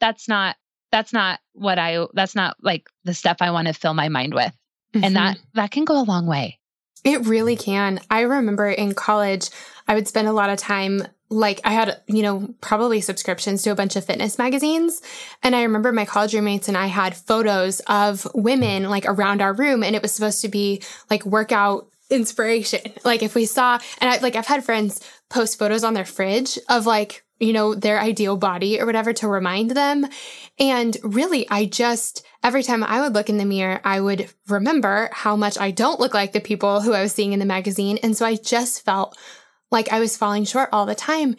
that's 0.00 0.26
not 0.26 0.56
that's 0.90 1.12
not 1.12 1.38
what 1.52 1.78
I 1.78 2.04
that's 2.14 2.34
not 2.34 2.56
like 2.60 2.88
the 3.04 3.14
stuff 3.14 3.36
I 3.40 3.52
want 3.52 3.68
to 3.68 3.74
fill 3.74 3.94
my 3.94 4.08
mind 4.08 4.34
with. 4.34 4.52
Mm-hmm. 4.92 5.04
And 5.04 5.14
that 5.14 5.38
that 5.54 5.70
can 5.70 5.84
go 5.84 6.00
a 6.00 6.02
long 6.02 6.26
way. 6.26 6.58
It 7.04 7.26
really 7.26 7.56
can. 7.56 8.00
I 8.10 8.20
remember 8.22 8.68
in 8.68 8.94
college, 8.94 9.50
I 9.88 9.94
would 9.94 10.08
spend 10.08 10.28
a 10.28 10.32
lot 10.32 10.50
of 10.50 10.58
time 10.58 11.06
like 11.30 11.60
I 11.62 11.72
had, 11.72 12.00
you 12.08 12.22
know, 12.22 12.52
probably 12.60 13.00
subscriptions 13.00 13.62
to 13.62 13.70
a 13.70 13.74
bunch 13.76 13.94
of 13.94 14.04
fitness 14.04 14.36
magazines. 14.36 15.00
And 15.42 15.54
I 15.54 15.62
remember 15.62 15.92
my 15.92 16.04
college 16.04 16.34
roommates 16.34 16.68
and 16.68 16.76
I 16.76 16.86
had 16.86 17.16
photos 17.16 17.80
of 17.86 18.26
women 18.34 18.90
like 18.90 19.04
around 19.06 19.40
our 19.40 19.52
room 19.52 19.84
and 19.84 19.94
it 19.94 20.02
was 20.02 20.12
supposed 20.12 20.42
to 20.42 20.48
be 20.48 20.82
like 21.08 21.24
workout 21.24 21.88
inspiration. 22.10 22.80
Like 23.04 23.22
if 23.22 23.34
we 23.34 23.46
saw, 23.46 23.78
and 24.00 24.10
I 24.10 24.18
like, 24.18 24.36
I've 24.36 24.46
had 24.46 24.64
friends 24.64 25.00
post 25.30 25.58
photos 25.58 25.84
on 25.84 25.94
their 25.94 26.04
fridge 26.04 26.58
of 26.68 26.86
like, 26.86 27.24
you 27.40 27.54
know, 27.54 27.74
their 27.74 27.98
ideal 27.98 28.36
body 28.36 28.78
or 28.80 28.86
whatever 28.86 29.12
to 29.14 29.26
remind 29.26 29.70
them. 29.70 30.06
And 30.58 30.96
really, 31.02 31.48
I 31.48 31.64
just, 31.64 32.24
every 32.44 32.62
time 32.62 32.84
I 32.84 33.00
would 33.00 33.14
look 33.14 33.30
in 33.30 33.38
the 33.38 33.46
mirror, 33.46 33.80
I 33.82 34.00
would 34.00 34.30
remember 34.46 35.08
how 35.12 35.36
much 35.36 35.58
I 35.58 35.70
don't 35.70 35.98
look 35.98 36.12
like 36.12 36.32
the 36.32 36.40
people 36.40 36.82
who 36.82 36.92
I 36.92 37.02
was 37.02 37.12
seeing 37.12 37.32
in 37.32 37.38
the 37.38 37.46
magazine. 37.46 37.98
And 38.02 38.16
so 38.16 38.26
I 38.26 38.36
just 38.36 38.84
felt 38.84 39.16
like 39.70 39.90
I 39.90 40.00
was 40.00 40.18
falling 40.18 40.44
short 40.44 40.68
all 40.72 40.84
the 40.84 40.94
time. 40.94 41.34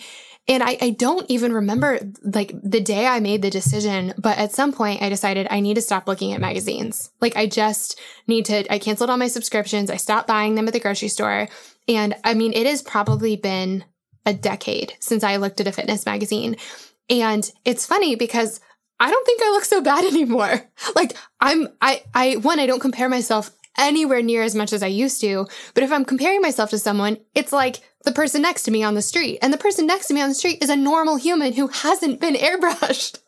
And 0.47 0.63
I, 0.63 0.75
I 0.81 0.89
don't 0.89 1.29
even 1.29 1.53
remember 1.53 1.99
like 2.23 2.53
the 2.63 2.81
day 2.81 3.05
I 3.05 3.19
made 3.19 3.43
the 3.43 3.51
decision, 3.51 4.13
but 4.17 4.39
at 4.39 4.51
some 4.51 4.73
point 4.73 5.03
I 5.03 5.09
decided 5.09 5.47
I 5.49 5.59
need 5.59 5.75
to 5.75 5.81
stop 5.81 6.07
looking 6.07 6.33
at 6.33 6.41
magazines. 6.41 7.11
Like 7.21 7.37
I 7.37 7.45
just 7.45 7.99
need 8.27 8.45
to, 8.45 8.73
I 8.73 8.79
canceled 8.79 9.11
all 9.11 9.17
my 9.17 9.27
subscriptions. 9.27 9.91
I 9.91 9.97
stopped 9.97 10.27
buying 10.27 10.55
them 10.55 10.67
at 10.67 10.73
the 10.73 10.79
grocery 10.79 11.09
store. 11.09 11.47
And 11.87 12.15
I 12.23 12.33
mean, 12.33 12.53
it 12.53 12.65
has 12.65 12.81
probably 12.81 13.35
been 13.35 13.85
a 14.25 14.33
decade 14.33 14.93
since 14.99 15.23
I 15.23 15.37
looked 15.37 15.59
at 15.59 15.67
a 15.67 15.71
fitness 15.71 16.05
magazine. 16.05 16.55
And 17.09 17.49
it's 17.65 17.85
funny 17.85 18.15
because 18.15 18.59
I 18.99 19.09
don't 19.09 19.25
think 19.25 19.41
I 19.43 19.49
look 19.51 19.65
so 19.65 19.81
bad 19.81 20.05
anymore. 20.13 20.61
Like 20.95 21.15
I'm, 21.39 21.67
I, 21.81 22.03
I, 22.13 22.35
one, 22.35 22.59
I 22.59 22.67
don't 22.67 22.79
compare 22.79 23.09
myself 23.09 23.51
anywhere 23.77 24.21
near 24.21 24.43
as 24.43 24.55
much 24.55 24.73
as 24.73 24.83
I 24.83 24.87
used 24.87 25.21
to. 25.21 25.47
But 25.73 25.83
if 25.83 25.91
I'm 25.91 26.05
comparing 26.05 26.41
myself 26.41 26.69
to 26.71 26.79
someone, 26.79 27.17
it's 27.33 27.51
like 27.51 27.81
the 28.03 28.11
person 28.11 28.41
next 28.41 28.63
to 28.63 28.71
me 28.71 28.83
on 28.83 28.95
the 28.95 29.01
street. 29.01 29.39
And 29.41 29.53
the 29.53 29.57
person 29.57 29.87
next 29.87 30.07
to 30.07 30.13
me 30.13 30.21
on 30.21 30.29
the 30.29 30.35
street 30.35 30.61
is 30.61 30.69
a 30.69 30.75
normal 30.75 31.15
human 31.15 31.53
who 31.53 31.67
hasn't 31.67 32.19
been 32.19 32.35
airbrushed. 32.35 33.19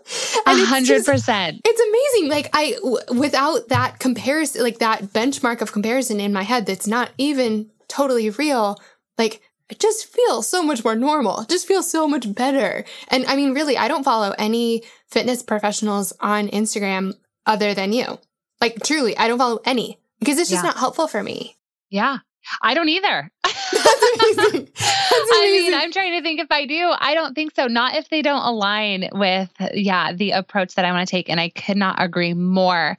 A 0.45 0.65
hundred 0.65 1.05
percent. 1.05 1.61
It's 1.65 1.81
amazing. 1.81 2.29
Like 2.29 2.49
I, 2.53 2.73
w- 2.73 3.19
without 3.19 3.69
that 3.69 3.99
comparison, 3.99 4.63
like 4.63 4.79
that 4.79 5.03
benchmark 5.05 5.61
of 5.61 5.71
comparison 5.71 6.19
in 6.19 6.33
my 6.33 6.43
head, 6.43 6.65
that's 6.65 6.87
not 6.87 7.11
even 7.17 7.69
totally 7.87 8.29
real. 8.29 8.79
Like 9.17 9.41
just 9.79 10.07
feel 10.07 10.41
so 10.41 10.63
much 10.63 10.83
more 10.83 10.95
normal. 10.95 11.45
Just 11.45 11.67
feel 11.67 11.83
so 11.83 12.07
much 12.07 12.33
better. 12.33 12.85
And 13.09 13.25
I 13.25 13.35
mean, 13.35 13.53
really, 13.53 13.77
I 13.77 13.87
don't 13.87 14.03
follow 14.03 14.33
any 14.37 14.83
fitness 15.09 15.43
professionals 15.43 16.13
on 16.19 16.49
Instagram 16.49 17.13
other 17.45 17.73
than 17.73 17.93
you. 17.93 18.19
Like 18.61 18.83
truly, 18.83 19.17
I 19.17 19.27
don't 19.27 19.37
follow 19.37 19.59
any 19.65 19.99
because 20.19 20.37
it's 20.37 20.49
just 20.49 20.63
yeah. 20.63 20.69
not 20.69 20.77
helpful 20.77 21.07
for 21.07 21.21
me. 21.21 21.57
Yeah. 21.89 22.19
I 22.61 22.73
don't 22.73 22.89
either. 22.89 23.31
That's 23.43 24.03
amazing. 24.15 24.65
That's 24.65 25.31
I 25.33 25.49
mean, 25.51 25.73
I'm 25.73 25.91
trying 25.91 26.13
to 26.13 26.21
think 26.21 26.39
if 26.39 26.51
I 26.51 26.65
do. 26.65 26.93
I 26.97 27.13
don't 27.13 27.33
think 27.33 27.53
so. 27.55 27.67
Not 27.67 27.95
if 27.95 28.09
they 28.09 28.21
don't 28.21 28.43
align 28.43 29.09
with, 29.13 29.49
yeah, 29.73 30.13
the 30.13 30.31
approach 30.31 30.75
that 30.75 30.85
I 30.85 30.91
want 30.91 31.07
to 31.07 31.11
take. 31.11 31.29
And 31.29 31.39
I 31.39 31.49
could 31.49 31.77
not 31.77 32.01
agree 32.01 32.33
more 32.33 32.97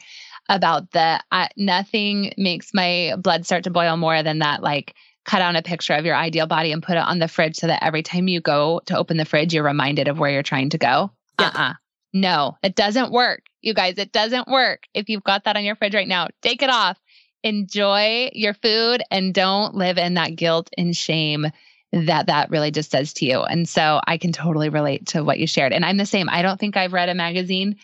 about 0.49 0.91
the 0.93 1.20
uh, 1.33 1.49
nothing 1.57 2.33
makes 2.37 2.75
my 2.75 3.14
blood 3.18 3.47
start 3.47 3.64
to 3.64 3.70
boil 3.70 3.97
more 3.97 4.22
than 4.22 4.41
that, 4.41 4.62
like, 4.62 4.95
cut 5.25 5.43
out 5.43 5.57
a 5.57 5.62
picture 5.62 5.95
of 5.95 6.05
your 6.05 6.16
ideal 6.16 6.47
body 6.47 6.72
and 6.72 6.83
put 6.83 6.97
it 6.97 7.05
on 7.05 7.18
the 7.18 7.29
fridge 7.29 7.57
so 7.57 7.66
that 7.66 7.83
every 7.83 8.03
time 8.03 8.29
you 8.29 8.41
go 8.41 8.81
to 8.87 8.97
open 8.97 9.16
the 9.16 9.25
fridge, 9.25 9.55
you're 9.55 9.64
reminded 9.64 10.09
of 10.09 10.18
where 10.18 10.31
you're 10.31 10.43
trying 10.43 10.70
to 10.70 10.79
go. 10.79 11.11
Yeah. 11.41 11.49
Uh-uh. 11.49 11.72
No, 12.12 12.57
it 12.62 12.77
doesn't 12.77 13.11
work. 13.11 13.43
You 13.61 13.75
guys, 13.75 13.99
it 13.99 14.12
doesn't 14.12 14.47
work. 14.47 14.85
If 14.95 15.09
you've 15.09 15.25
got 15.25 15.45
that 15.45 15.57
on 15.57 15.64
your 15.64 15.75
fridge 15.75 15.95
right 15.95 16.07
now, 16.07 16.29
take 16.43 16.62
it 16.62 16.70
off. 16.70 16.99
Enjoy 17.43 18.31
your 18.33 18.55
food 18.55 19.03
and 19.11 19.35
don't 19.35 19.75
live 19.75 19.99
in 19.99 20.14
that 20.14 20.37
guilt 20.37 20.70
and 20.79 20.97
shame 20.97 21.47
that 21.93 22.27
that 22.27 22.51
really 22.51 22.70
just 22.70 22.91
says 22.91 23.12
to 23.14 23.25
you. 23.25 23.43
And 23.43 23.68
so 23.68 24.01
I 24.07 24.18
can 24.18 24.33
totally 24.33 24.68
relate 24.68 25.07
to 25.09 25.22
what 25.22 25.39
you 25.39 25.47
shared. 25.47 25.72
And 25.72 25.85
I'm 25.85 25.97
the 25.97 26.07
same. 26.07 26.29
I 26.29 26.43
don't 26.43 26.59
think 26.59 26.77
I've 26.77 26.93
read 26.93 27.09
a 27.09 27.14
magazine, 27.14 27.77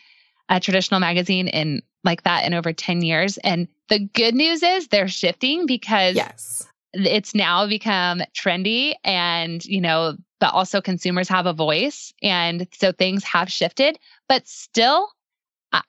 a 0.48 0.60
traditional 0.60 1.00
magazine 1.00 1.48
in 1.48 1.82
like 2.02 2.22
that 2.24 2.44
in 2.44 2.54
over 2.54 2.72
10 2.72 3.02
years. 3.02 3.38
And 3.38 3.68
the 3.88 4.00
good 4.00 4.34
news 4.34 4.62
is 4.62 4.88
they're 4.88 5.08
shifting 5.08 5.66
because 5.66 6.16
yes 6.16 6.69
it's 6.92 7.34
now 7.34 7.66
become 7.66 8.22
trendy 8.34 8.94
and 9.04 9.64
you 9.64 9.80
know 9.80 10.16
but 10.40 10.52
also 10.54 10.80
consumers 10.80 11.28
have 11.28 11.46
a 11.46 11.52
voice 11.52 12.12
and 12.22 12.66
so 12.72 12.92
things 12.92 13.22
have 13.24 13.50
shifted 13.50 13.98
but 14.28 14.46
still 14.46 15.08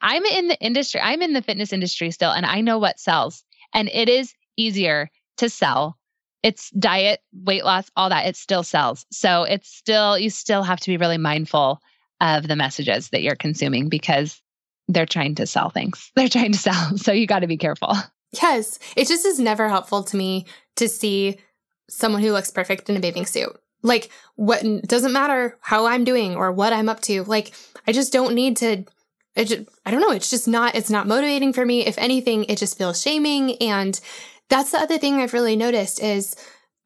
i'm 0.01 0.23
in 0.25 0.47
the 0.47 0.59
industry 0.59 1.01
i'm 1.01 1.21
in 1.21 1.33
the 1.33 1.41
fitness 1.41 1.73
industry 1.73 2.11
still 2.11 2.31
and 2.31 2.45
i 2.45 2.61
know 2.61 2.77
what 2.77 2.99
sells 2.99 3.43
and 3.73 3.89
it 3.93 4.09
is 4.09 4.33
easier 4.57 5.09
to 5.37 5.49
sell. 5.49 5.97
It's 6.43 6.69
diet 6.71 7.21
weight 7.33 7.65
loss 7.65 7.89
all 7.95 8.09
that 8.09 8.25
it 8.25 8.35
still 8.35 8.63
sells. 8.63 9.05
So 9.11 9.43
it's 9.43 9.69
still 9.69 10.17
you 10.17 10.29
still 10.29 10.63
have 10.63 10.79
to 10.79 10.89
be 10.89 10.97
really 10.97 11.17
mindful 11.17 11.79
of 12.19 12.47
the 12.47 12.55
messages 12.55 13.09
that 13.09 13.21
you're 13.21 13.35
consuming 13.35 13.89
because 13.89 14.41
they're 14.87 15.05
trying 15.05 15.35
to 15.35 15.47
sell 15.47 15.69
things. 15.69 16.11
They're 16.15 16.27
trying 16.27 16.51
to 16.51 16.57
sell 16.57 16.97
so 16.97 17.11
you 17.11 17.25
got 17.25 17.39
to 17.39 17.47
be 17.47 17.57
careful. 17.57 17.95
Yes. 18.41 18.79
It 18.95 19.07
just 19.07 19.25
is 19.25 19.39
never 19.39 19.67
helpful 19.69 20.03
to 20.03 20.17
me 20.17 20.45
to 20.75 20.87
see 20.87 21.37
someone 21.89 22.21
who 22.21 22.31
looks 22.31 22.51
perfect 22.51 22.89
in 22.89 22.97
a 22.97 22.99
bathing 22.99 23.25
suit. 23.25 23.55
Like 23.83 24.09
what 24.35 24.63
doesn't 24.87 25.13
matter 25.13 25.57
how 25.61 25.85
I'm 25.85 26.03
doing 26.03 26.35
or 26.35 26.51
what 26.51 26.73
I'm 26.73 26.89
up 26.89 27.01
to. 27.01 27.23
Like 27.23 27.53
I 27.87 27.91
just 27.91 28.13
don't 28.13 28.35
need 28.35 28.57
to 28.57 28.85
it 29.33 29.45
just, 29.45 29.69
I 29.85 29.91
don't 29.91 30.01
know, 30.01 30.11
it's 30.11 30.29
just 30.29 30.47
not 30.47 30.75
it's 30.75 30.89
not 30.89 31.07
motivating 31.07 31.53
for 31.53 31.65
me. 31.65 31.85
If 31.85 31.97
anything, 31.97 32.45
it 32.45 32.57
just 32.57 32.77
feels 32.77 33.01
shaming 33.01 33.55
and 33.57 33.99
that's 34.49 34.71
the 34.71 34.79
other 34.79 34.97
thing 34.97 35.15
I've 35.15 35.33
really 35.33 35.55
noticed 35.55 36.01
is 36.01 36.35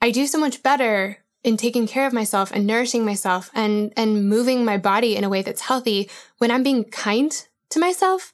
I 0.01 0.11
do 0.11 0.27
so 0.27 0.37
much 0.37 0.61
better 0.61 1.17
in 1.43 1.57
taking 1.57 1.87
care 1.87 2.07
of 2.07 2.13
myself 2.13 2.51
and 2.51 2.65
nourishing 2.65 3.05
myself 3.05 3.49
and 3.53 3.93
and 3.97 4.29
moving 4.29 4.63
my 4.63 4.77
body 4.77 5.15
in 5.15 5.23
a 5.23 5.29
way 5.29 5.41
that's 5.41 5.61
healthy 5.61 6.09
when 6.37 6.51
I'm 6.51 6.63
being 6.63 6.83
kind 6.85 7.31
to 7.69 7.79
myself 7.79 8.31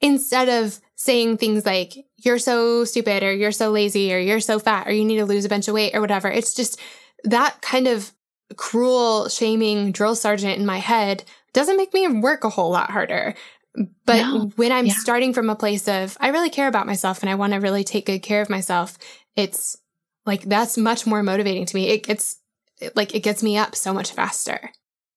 instead 0.00 0.48
of 0.48 0.80
saying 1.04 1.36
things 1.36 1.66
like, 1.66 1.94
you're 2.16 2.38
so 2.38 2.84
stupid 2.84 3.22
or 3.22 3.32
you're 3.32 3.52
so 3.52 3.70
lazy 3.70 4.14
or 4.14 4.18
you're 4.18 4.40
so 4.40 4.58
fat 4.58 4.88
or 4.88 4.92
you 4.92 5.04
need 5.04 5.18
to 5.18 5.26
lose 5.26 5.44
a 5.44 5.48
bunch 5.48 5.68
of 5.68 5.74
weight 5.74 5.94
or 5.94 6.00
whatever. 6.00 6.30
It's 6.30 6.54
just 6.54 6.80
that 7.24 7.60
kind 7.60 7.86
of 7.86 8.12
cruel, 8.56 9.28
shaming 9.28 9.92
drill 9.92 10.14
sergeant 10.14 10.58
in 10.58 10.66
my 10.66 10.78
head 10.78 11.24
doesn't 11.52 11.76
make 11.76 11.94
me 11.94 12.08
work 12.08 12.44
a 12.44 12.48
whole 12.48 12.70
lot 12.70 12.90
harder. 12.90 13.34
But 14.06 14.22
no. 14.22 14.52
when 14.56 14.72
I'm 14.72 14.86
yeah. 14.86 14.94
starting 14.94 15.32
from 15.32 15.50
a 15.50 15.56
place 15.56 15.88
of, 15.88 16.16
I 16.20 16.28
really 16.28 16.50
care 16.50 16.68
about 16.68 16.86
myself 16.86 17.22
and 17.22 17.30
I 17.30 17.34
want 17.34 17.52
to 17.52 17.60
really 17.60 17.84
take 17.84 18.06
good 18.06 18.20
care 18.20 18.40
of 18.40 18.50
myself, 18.50 18.96
it's 19.36 19.76
like 20.26 20.42
that's 20.42 20.76
much 20.76 21.06
more 21.06 21.22
motivating 21.22 21.66
to 21.66 21.76
me. 21.76 21.88
It 21.88 22.04
gets 22.04 22.38
like 22.94 23.14
it 23.14 23.20
gets 23.20 23.42
me 23.42 23.56
up 23.58 23.74
so 23.74 23.92
much 23.92 24.12
faster. 24.12 24.70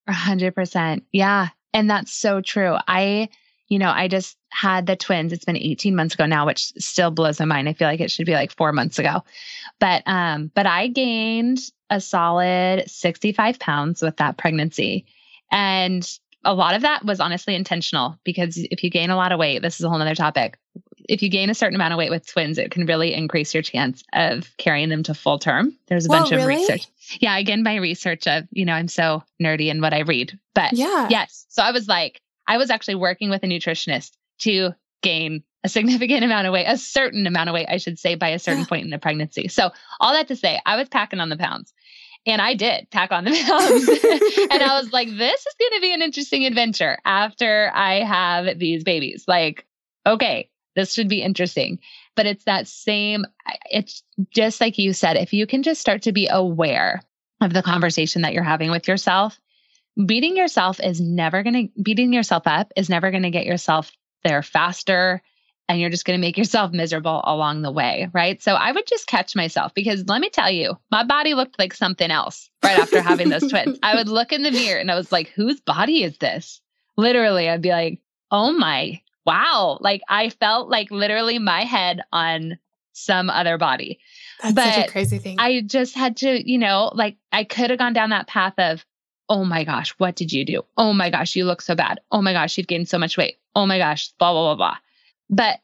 A 0.07 0.13
hundred 0.13 0.55
percent. 0.55 1.03
Yeah. 1.11 1.49
And 1.73 1.89
that's 1.89 2.11
so 2.11 2.41
true. 2.41 2.75
I 2.87 3.29
you 3.67 3.79
know, 3.79 3.89
I 3.89 4.07
just 4.07 4.37
had 4.49 4.85
the 4.85 4.95
twins. 4.95 5.33
It's 5.33 5.45
been 5.45 5.57
18 5.57 5.95
months 5.95 6.15
ago 6.15 6.25
now, 6.25 6.45
which 6.45 6.71
still 6.77 7.11
blows 7.11 7.39
my 7.39 7.45
mind. 7.45 7.67
I 7.67 7.73
feel 7.73 7.87
like 7.87 7.99
it 7.99 8.11
should 8.11 8.25
be 8.25 8.33
like 8.33 8.55
four 8.55 8.71
months 8.71 8.97
ago. 8.97 9.23
But 9.79 10.03
um, 10.05 10.51
but 10.53 10.65
I 10.65 10.87
gained 10.87 11.59
a 11.89 12.01
solid 12.01 12.89
65 12.89 13.59
pounds 13.59 14.01
with 14.01 14.17
that 14.17 14.37
pregnancy. 14.37 15.05
And 15.51 16.07
a 16.43 16.53
lot 16.53 16.75
of 16.75 16.81
that 16.81 17.05
was 17.05 17.19
honestly 17.19 17.55
intentional 17.55 18.17
because 18.23 18.57
if 18.57 18.83
you 18.83 18.89
gain 18.89 19.09
a 19.09 19.15
lot 19.15 19.31
of 19.31 19.39
weight, 19.39 19.61
this 19.61 19.79
is 19.79 19.83
a 19.83 19.89
whole 19.89 20.01
other 20.01 20.15
topic. 20.15 20.57
If 21.09 21.21
you 21.21 21.29
gain 21.29 21.49
a 21.49 21.55
certain 21.55 21.75
amount 21.75 21.93
of 21.93 21.97
weight 21.97 22.09
with 22.09 22.27
twins, 22.27 22.57
it 22.57 22.71
can 22.71 22.85
really 22.85 23.13
increase 23.13 23.53
your 23.53 23.63
chance 23.63 24.03
of 24.13 24.49
carrying 24.57 24.89
them 24.89 25.03
to 25.03 25.13
full 25.13 25.39
term. 25.39 25.73
There's 25.87 26.05
a 26.05 26.09
bunch 26.09 26.31
of 26.31 26.45
research. 26.45 26.87
Yeah, 27.19 27.37
again, 27.37 27.63
my 27.63 27.75
research 27.75 28.27
of, 28.27 28.45
you 28.51 28.65
know, 28.65 28.73
I'm 28.73 28.89
so 28.89 29.23
nerdy 29.41 29.67
in 29.67 29.79
what 29.81 29.93
I 29.93 29.99
read. 29.99 30.37
But 30.53 30.73
yeah. 30.73 31.07
yes. 31.09 31.45
So 31.49 31.63
I 31.63 31.71
was 31.71 31.87
like, 31.87 32.21
I 32.47 32.57
was 32.57 32.69
actually 32.69 32.95
working 32.95 33.29
with 33.29 33.43
a 33.43 33.47
nutritionist 33.47 34.11
to 34.39 34.71
gain 35.01 35.43
a 35.63 35.69
significant 35.69 36.23
amount 36.23 36.47
of 36.47 36.53
weight, 36.53 36.65
a 36.65 36.77
certain 36.77 37.27
amount 37.27 37.49
of 37.49 37.53
weight, 37.53 37.67
I 37.69 37.77
should 37.77 37.99
say, 37.99 38.15
by 38.15 38.29
a 38.29 38.39
certain 38.39 38.65
point 38.69 38.85
in 38.85 38.89
the 38.89 38.97
pregnancy. 38.97 39.47
So, 39.47 39.71
all 39.99 40.13
that 40.13 40.27
to 40.29 40.35
say, 40.35 40.59
I 40.65 40.75
was 40.75 40.89
packing 40.89 41.19
on 41.19 41.29
the 41.29 41.37
pounds. 41.37 41.73
And 42.25 42.41
I 42.41 42.55
did 42.55 42.89
pack 42.91 43.13
on 43.13 43.23
the 43.23 43.31
pounds. 43.47 43.87
and 44.51 44.61
I 44.61 44.79
was 44.79 44.91
like, 44.91 45.07
this 45.07 45.39
is 45.39 45.55
going 45.59 45.71
to 45.75 45.81
be 45.81 45.93
an 45.93 46.01
interesting 46.01 46.45
adventure 46.45 46.97
after 47.05 47.71
I 47.73 48.03
have 48.03 48.59
these 48.59 48.83
babies. 48.83 49.23
Like, 49.27 49.65
okay, 50.05 50.49
this 50.75 50.93
should 50.93 51.07
be 51.07 51.21
interesting. 51.21 51.79
But 52.15 52.25
it's 52.25 52.43
that 52.43 52.67
same, 52.67 53.25
it's 53.71 54.03
just 54.31 54.59
like 54.59 54.77
you 54.77 54.91
said, 54.91 55.15
if 55.15 55.31
you 55.31 55.47
can 55.47 55.63
just 55.63 55.79
start 55.79 56.01
to 56.01 56.11
be 56.11 56.27
aware 56.29 57.01
of 57.39 57.53
the 57.53 57.63
conversation 57.63 58.23
that 58.23 58.33
you're 58.33 58.43
having 58.43 58.71
with 58.71 58.87
yourself 58.87 59.39
beating 60.05 60.37
yourself 60.37 60.79
is 60.79 61.01
never 61.01 61.43
going 61.43 61.69
to, 61.73 61.81
beating 61.81 62.13
yourself 62.13 62.43
up 62.45 62.71
is 62.75 62.89
never 62.89 63.11
going 63.11 63.23
to 63.23 63.29
get 63.29 63.45
yourself 63.45 63.91
there 64.23 64.43
faster. 64.43 65.21
And 65.69 65.81
you're 65.81 65.89
just 65.89 66.05
going 66.05 66.17
to 66.17 66.25
make 66.25 66.37
yourself 66.37 66.71
miserable 66.71 67.21
along 67.25 67.61
the 67.61 67.71
way. 67.71 68.09
Right. 68.13 68.41
So 68.41 68.53
I 68.53 68.71
would 68.71 68.87
just 68.87 69.07
catch 69.07 69.35
myself 69.35 69.73
because 69.73 70.05
let 70.07 70.21
me 70.21 70.29
tell 70.29 70.49
you, 70.49 70.77
my 70.91 71.03
body 71.03 71.33
looked 71.33 71.59
like 71.59 71.73
something 71.73 72.09
else 72.09 72.49
right 72.63 72.79
after 72.79 73.01
having 73.01 73.27
those 73.27 73.49
twins. 73.49 73.77
I 73.83 73.95
would 73.95 74.07
look 74.07 74.31
in 74.31 74.43
the 74.43 74.51
mirror 74.51 74.79
and 74.79 74.89
I 74.89 74.95
was 74.95 75.11
like, 75.11 75.27
whose 75.27 75.59
body 75.59 76.03
is 76.03 76.17
this? 76.19 76.61
Literally, 76.95 77.49
I'd 77.49 77.61
be 77.61 77.71
like, 77.71 77.99
oh 78.31 78.53
my, 78.53 79.01
wow. 79.25 79.77
Like 79.81 80.01
I 80.07 80.29
felt 80.29 80.69
like 80.69 80.89
literally 80.89 81.37
my 81.37 81.63
head 81.63 82.01
on 82.13 82.57
some 82.93 83.29
other 83.29 83.57
body. 83.57 83.99
That's 84.41 84.55
but 84.55 84.73
such 84.73 84.87
a 84.87 84.91
crazy 84.91 85.17
thing. 85.19 85.35
I 85.37 85.61
just 85.65 85.95
had 85.95 86.15
to, 86.17 86.49
you 86.49 86.57
know, 86.57 86.91
like 86.95 87.17
I 87.33 87.43
could 87.43 87.71
have 87.71 87.79
gone 87.79 87.93
down 87.93 88.11
that 88.11 88.27
path 88.27 88.53
of, 88.57 88.85
oh 89.29 89.43
my 89.43 89.63
gosh, 89.63 89.91
what 89.97 90.15
did 90.15 90.31
you 90.31 90.45
do? 90.45 90.63
Oh 90.77 90.93
my 90.93 91.09
gosh, 91.09 91.35
you 91.35 91.45
look 91.45 91.61
so 91.61 91.75
bad. 91.75 91.99
Oh 92.11 92.21
my 92.21 92.33
gosh, 92.33 92.57
you've 92.57 92.67
gained 92.67 92.89
so 92.89 92.97
much 92.97 93.17
weight. 93.17 93.37
Oh 93.55 93.65
my 93.65 93.77
gosh, 93.77 94.09
blah, 94.19 94.31
blah, 94.31 94.55
blah, 94.55 94.55
blah. 94.55 94.77
But 95.29 95.59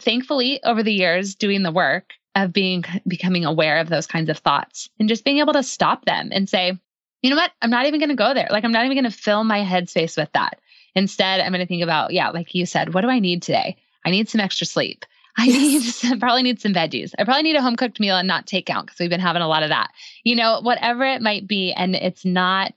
thankfully, 0.00 0.62
over 0.64 0.82
the 0.82 0.92
years, 0.92 1.34
doing 1.34 1.62
the 1.62 1.70
work 1.70 2.12
of 2.34 2.52
being 2.52 2.84
becoming 3.06 3.44
aware 3.44 3.78
of 3.78 3.88
those 3.88 4.06
kinds 4.06 4.28
of 4.28 4.38
thoughts 4.38 4.88
and 4.98 5.08
just 5.08 5.24
being 5.24 5.38
able 5.38 5.54
to 5.54 5.62
stop 5.62 6.04
them 6.04 6.30
and 6.32 6.48
say, 6.48 6.78
you 7.22 7.30
know 7.30 7.36
what? 7.36 7.52
I'm 7.62 7.70
not 7.70 7.86
even 7.86 7.98
going 7.98 8.10
to 8.10 8.16
go 8.16 8.34
there. 8.34 8.48
Like, 8.50 8.64
I'm 8.64 8.72
not 8.72 8.84
even 8.84 8.96
going 8.96 9.10
to 9.10 9.16
fill 9.16 9.42
my 9.44 9.60
headspace 9.60 10.16
with 10.16 10.30
that. 10.32 10.60
Instead, 10.94 11.40
I'm 11.40 11.52
going 11.52 11.60
to 11.60 11.66
think 11.66 11.82
about, 11.82 12.12
yeah, 12.12 12.28
like 12.30 12.54
you 12.54 12.66
said, 12.66 12.94
what 12.94 13.00
do 13.02 13.08
I 13.08 13.18
need 13.18 13.42
today? 13.42 13.76
I 14.04 14.10
need 14.10 14.28
some 14.28 14.40
extra 14.40 14.66
sleep. 14.66 15.04
I 15.36 15.46
need 15.46 15.80
some, 15.82 16.20
probably 16.20 16.42
need 16.42 16.60
some 16.60 16.74
veggies. 16.74 17.12
I 17.18 17.24
probably 17.24 17.42
need 17.42 17.56
a 17.56 17.62
home 17.62 17.76
cooked 17.76 18.00
meal 18.00 18.16
and 18.16 18.28
not 18.28 18.46
takeout 18.46 18.82
because 18.82 18.98
we've 18.98 19.10
been 19.10 19.20
having 19.20 19.42
a 19.42 19.48
lot 19.48 19.62
of 19.62 19.70
that. 19.70 19.90
You 20.24 20.36
know, 20.36 20.60
whatever 20.60 21.04
it 21.04 21.22
might 21.22 21.46
be. 21.46 21.72
And 21.72 21.94
it's 21.94 22.24
not 22.24 22.72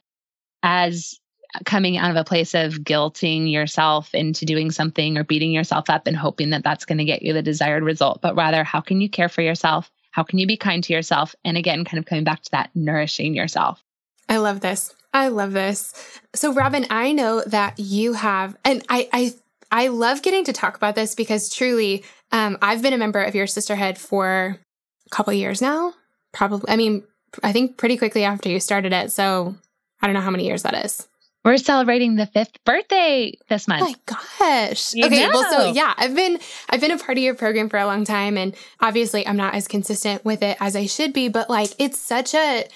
as 0.64 1.20
coming 1.66 1.98
out 1.98 2.12
of 2.12 2.18
a 2.18 2.24
place 2.24 2.54
of 2.54 2.74
guilting 2.76 3.52
yourself 3.52 4.14
into 4.14 4.46
doing 4.46 4.72
something 4.72 5.18
or 5.18 5.24
beating 5.24 5.52
yourself 5.52 5.90
up 5.90 6.06
and 6.06 6.16
hoping 6.16 6.52
that 6.52 6.64
that's 6.64 6.86
going 6.86 7.00
to 7.00 7.06
get 7.06 7.24
you 7.24 7.34
the 7.34 7.42
desired 7.42 7.84
result, 7.84 8.22
but 8.22 8.36
rather, 8.36 8.64
how 8.64 8.82
can 8.82 9.02
you 9.02 9.10
care 9.10 9.30
for 9.30 9.42
yourself? 9.42 9.90
How 10.12 10.24
can 10.24 10.40
you 10.40 10.48
be 10.48 10.58
kind 10.58 10.84
to 10.84 10.94
yourself? 10.94 11.34
And 11.44 11.58
again, 11.58 11.86
kind 11.86 12.00
of 12.00 12.06
coming 12.06 12.24
back 12.24 12.44
to 12.44 12.52
that 12.52 12.70
nourishing 12.76 13.34
yourself. 13.34 13.84
I 14.28 14.38
love 14.38 14.60
this. 14.60 14.94
I 15.14 15.30
love 15.30 15.54
this. 15.54 15.94
So, 16.36 16.54
Robin, 16.54 16.86
I 16.92 17.14
know 17.14 17.42
that 17.48 17.80
you 17.80 18.14
have, 18.14 18.56
and 18.64 18.84
I, 18.90 19.10
I, 19.12 19.34
I 19.72 19.88
love 19.88 20.22
getting 20.22 20.44
to 20.46 20.54
talk 20.54 20.76
about 20.76 20.94
this 20.94 21.16
because 21.16 21.50
truly, 21.50 22.04
um, 22.32 22.58
I've 22.62 22.84
been 22.84 22.94
a 22.94 22.98
member 22.98 23.22
of 23.22 23.34
your 23.34 23.48
sisterhood 23.48 23.98
for 23.98 24.60
a 25.08 25.10
couple 25.10 25.34
years 25.34 25.62
now. 25.62 25.96
Probably, 26.32 26.72
I 26.72 26.76
mean, 26.76 27.04
I 27.42 27.52
think 27.52 27.78
pretty 27.78 27.98
quickly 27.98 28.24
after 28.24 28.50
you 28.50 28.60
started 28.60 28.94
it. 28.94 29.12
So 29.12 29.56
I 30.02 30.08
don't 30.08 30.14
know 30.14 30.22
how 30.22 30.32
many 30.32 30.46
years 30.46 30.64
that 30.64 30.86
is. 30.86 31.08
We're 31.46 31.58
celebrating 31.58 32.16
the 32.16 32.26
fifth 32.26 32.64
birthday 32.66 33.38
this 33.48 33.68
month. 33.68 33.82
Oh 33.82 33.86
my 33.86 33.96
gosh. 34.06 34.94
You 34.94 35.06
okay, 35.06 35.26
know. 35.26 35.32
well 35.34 35.52
so 35.52 35.72
yeah, 35.72 35.94
I've 35.98 36.14
been 36.14 36.38
I've 36.70 36.82
been 36.82 36.92
a 36.92 36.98
part 36.98 37.18
of 37.18 37.24
your 37.24 37.34
program 37.34 37.70
for 37.70 37.78
a 37.78 37.86
long 37.86 38.04
time 38.04 38.38
and 38.38 38.54
obviously 38.82 39.26
I'm 39.26 39.38
not 39.38 39.56
as 39.56 39.68
consistent 39.68 40.26
with 40.26 40.44
it 40.44 40.58
as 40.60 40.76
I 40.76 40.86
should 40.86 41.14
be, 41.14 41.30
but 41.30 41.50
like 41.50 41.72
it's 41.80 41.98
such 41.98 42.34
a 42.34 42.68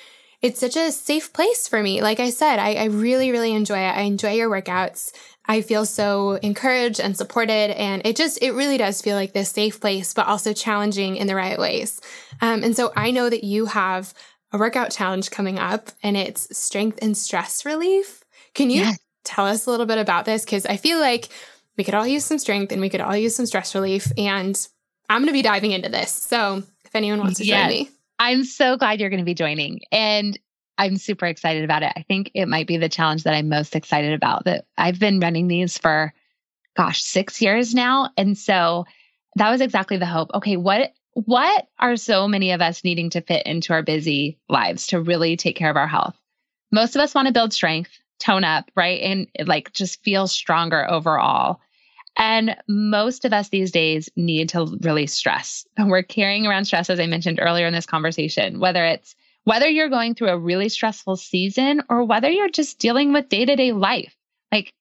it's 0.43 0.59
such 0.59 0.75
a 0.75 0.91
safe 0.91 1.31
place 1.31 1.69
for 1.69 1.81
me. 1.81 2.01
Like 2.01 2.19
I 2.19 2.29
said, 2.29 2.59
I, 2.59 2.73
I 2.73 2.83
really, 2.85 3.31
really 3.31 3.53
enjoy 3.53 3.79
it. 3.79 3.95
I 3.95 4.01
enjoy 4.01 4.33
your 4.33 4.49
workouts. 4.49 5.13
I 5.45 5.61
feel 5.61 5.85
so 5.85 6.33
encouraged 6.33 6.99
and 6.99 7.15
supported. 7.15 7.71
And 7.77 8.05
it 8.05 8.17
just, 8.17 8.41
it 8.41 8.51
really 8.51 8.77
does 8.77 9.01
feel 9.01 9.15
like 9.15 9.31
this 9.31 9.49
safe 9.49 9.79
place, 9.79 10.13
but 10.13 10.27
also 10.27 10.51
challenging 10.51 11.15
in 11.15 11.27
the 11.27 11.35
right 11.35 11.57
ways. 11.57 12.01
Um, 12.41 12.61
and 12.61 12.75
so 12.75 12.91
I 12.93 13.11
know 13.11 13.29
that 13.29 13.45
you 13.45 13.67
have 13.67 14.13
a 14.53 14.57
workout 14.57 14.91
challenge 14.91 15.31
coming 15.31 15.59
up 15.59 15.89
and 16.03 16.15
it's 16.15 16.55
strength 16.57 16.99
and 17.01 17.17
stress 17.17 17.65
relief. 17.65 18.23
Can 18.53 18.69
you 18.69 18.81
yes. 18.81 18.99
tell 19.23 19.47
us 19.47 19.65
a 19.65 19.71
little 19.71 19.87
bit 19.87 19.97
about 19.97 20.25
this? 20.25 20.45
Because 20.45 20.65
I 20.67 20.77
feel 20.77 20.99
like 20.99 21.29
we 21.75 21.83
could 21.83 21.95
all 21.95 22.05
use 22.05 22.23
some 22.23 22.37
strength 22.37 22.71
and 22.71 22.79
we 22.79 22.89
could 22.89 23.01
all 23.01 23.17
use 23.17 23.35
some 23.35 23.47
stress 23.47 23.73
relief. 23.73 24.11
And 24.15 24.55
I'm 25.09 25.21
going 25.21 25.27
to 25.27 25.33
be 25.33 25.41
diving 25.41 25.71
into 25.71 25.89
this. 25.89 26.11
So 26.11 26.63
if 26.85 26.95
anyone 26.95 27.19
wants 27.19 27.39
to 27.39 27.45
yes. 27.45 27.61
join 27.61 27.69
me, 27.69 27.89
I'm 28.19 28.43
so 28.43 28.77
glad 28.77 28.99
you're 28.99 29.09
going 29.09 29.19
to 29.19 29.25
be 29.25 29.33
joining. 29.33 29.81
And 29.91 30.39
I'm 30.77 30.97
super 30.97 31.25
excited 31.25 31.63
about 31.63 31.83
it. 31.83 31.91
I 31.95 32.03
think 32.03 32.31
it 32.35 32.47
might 32.47 32.67
be 32.67 32.77
the 32.77 32.89
challenge 32.89 33.23
that 33.23 33.33
I'm 33.33 33.49
most 33.49 33.75
excited 33.75 34.13
about. 34.13 34.45
That 34.45 34.65
I've 34.77 34.99
been 34.99 35.19
running 35.19 35.47
these 35.47 35.77
for, 35.77 36.13
gosh, 36.77 37.03
six 37.03 37.41
years 37.41 37.73
now. 37.73 38.09
And 38.17 38.37
so 38.37 38.85
that 39.35 39.49
was 39.49 39.61
exactly 39.61 39.97
the 39.97 40.05
hope. 40.05 40.29
Okay, 40.35 40.57
what 40.57 40.93
what 41.13 41.67
are 41.79 41.95
so 41.95 42.27
many 42.27 42.51
of 42.51 42.61
us 42.61 42.83
needing 42.83 43.09
to 43.11 43.21
fit 43.21 43.45
into 43.45 43.73
our 43.73 43.83
busy 43.83 44.39
lives 44.49 44.87
to 44.87 45.01
really 45.01 45.37
take 45.37 45.55
care 45.55 45.69
of 45.69 45.77
our 45.77 45.87
health? 45.87 46.15
Most 46.71 46.95
of 46.95 47.01
us 47.01 47.13
want 47.13 47.27
to 47.27 47.33
build 47.33 47.53
strength, 47.53 47.91
tone 48.19 48.43
up, 48.43 48.71
right? 48.75 48.99
And 49.01 49.27
like 49.45 49.73
just 49.73 50.03
feel 50.03 50.27
stronger 50.27 50.89
overall. 50.89 51.59
And 52.15 52.55
most 52.67 53.25
of 53.25 53.33
us 53.33 53.49
these 53.49 53.71
days 53.71 54.09
need 54.15 54.49
to 54.49 54.77
release 54.81 55.13
stress. 55.13 55.65
We're 55.79 56.03
carrying 56.03 56.45
around 56.45 56.65
stress, 56.65 56.89
as 56.89 56.99
I 56.99 57.07
mentioned 57.07 57.39
earlier 57.41 57.67
in 57.67 57.73
this 57.73 57.85
conversation, 57.85 58.59
whether 58.59 58.85
it's 58.85 59.15
whether 59.45 59.67
you're 59.67 59.89
going 59.89 60.15
through 60.15 60.29
a 60.29 60.37
really 60.37 60.69
stressful 60.69 61.17
season 61.17 61.81
or 61.89 62.05
whether 62.05 62.29
you're 62.29 62.49
just 62.49 62.79
dealing 62.79 63.11
with 63.11 63.29
day 63.29 63.45
to 63.45 63.55
day 63.55 63.71
life. 63.71 64.15
Like 64.51 64.73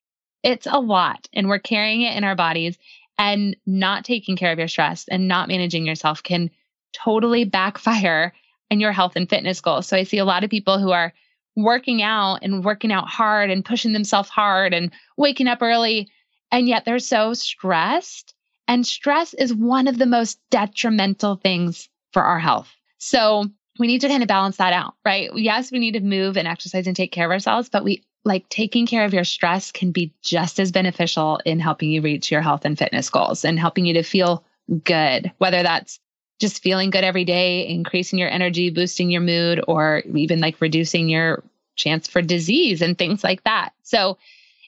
it's 0.42 0.66
a 0.66 0.78
lot, 0.78 1.28
and 1.32 1.48
we're 1.48 1.58
carrying 1.58 2.02
it 2.02 2.16
in 2.16 2.24
our 2.24 2.36
bodies. 2.36 2.78
And 3.18 3.56
not 3.66 4.04
taking 4.04 4.36
care 4.36 4.52
of 4.52 4.58
your 4.58 4.68
stress 4.68 5.06
and 5.08 5.28
not 5.28 5.48
managing 5.48 5.86
yourself 5.86 6.22
can 6.22 6.50
totally 6.92 7.44
backfire 7.44 8.32
in 8.70 8.80
your 8.80 8.92
health 8.92 9.12
and 9.16 9.28
fitness 9.28 9.60
goals. 9.60 9.86
So 9.86 9.96
I 9.96 10.02
see 10.02 10.18
a 10.18 10.24
lot 10.24 10.44
of 10.44 10.50
people 10.50 10.78
who 10.78 10.90
are 10.90 11.12
working 11.54 12.02
out 12.02 12.38
and 12.42 12.64
working 12.64 12.90
out 12.90 13.08
hard 13.08 13.50
and 13.50 13.64
pushing 13.64 13.92
themselves 13.92 14.28
hard 14.28 14.72
and 14.72 14.90
waking 15.16 15.46
up 15.46 15.58
early 15.60 16.08
and 16.52 16.68
yet 16.68 16.84
they're 16.84 16.98
so 16.98 17.34
stressed. 17.34 18.34
And 18.68 18.86
stress 18.86 19.34
is 19.34 19.52
one 19.52 19.88
of 19.88 19.98
the 19.98 20.06
most 20.06 20.38
detrimental 20.50 21.36
things 21.36 21.88
for 22.12 22.22
our 22.22 22.38
health. 22.38 22.70
So 22.98 23.46
we 23.78 23.86
need 23.86 24.02
to 24.02 24.08
kind 24.08 24.22
of 24.22 24.28
balance 24.28 24.58
that 24.58 24.72
out, 24.72 24.94
right? 25.04 25.30
Yes, 25.34 25.72
we 25.72 25.78
need 25.78 25.94
to 25.94 26.00
move 26.00 26.36
and 26.36 26.46
exercise 26.46 26.86
and 26.86 26.94
take 26.94 27.10
care 27.10 27.24
of 27.24 27.32
ourselves, 27.32 27.70
but 27.70 27.82
we 27.82 28.04
like 28.24 28.48
taking 28.48 28.86
care 28.86 29.04
of 29.04 29.14
your 29.14 29.24
stress 29.24 29.72
can 29.72 29.90
be 29.90 30.12
just 30.22 30.60
as 30.60 30.72
beneficial 30.72 31.40
in 31.44 31.58
helping 31.58 31.90
you 31.90 32.02
reach 32.02 32.30
your 32.30 32.40
health 32.40 32.64
and 32.64 32.78
fitness 32.78 33.10
goals 33.10 33.44
and 33.44 33.58
helping 33.58 33.84
you 33.84 33.94
to 33.94 34.02
feel 34.02 34.44
good, 34.84 35.32
whether 35.38 35.62
that's 35.62 35.98
just 36.40 36.62
feeling 36.62 36.90
good 36.90 37.04
every 37.04 37.24
day, 37.24 37.66
increasing 37.68 38.18
your 38.18 38.30
energy, 38.30 38.70
boosting 38.70 39.10
your 39.10 39.20
mood, 39.20 39.62
or 39.66 40.02
even 40.14 40.40
like 40.40 40.60
reducing 40.60 41.08
your 41.08 41.42
chance 41.76 42.08
for 42.08 42.22
disease 42.22 42.82
and 42.82 42.98
things 42.98 43.24
like 43.24 43.42
that. 43.44 43.70
So 43.82 44.18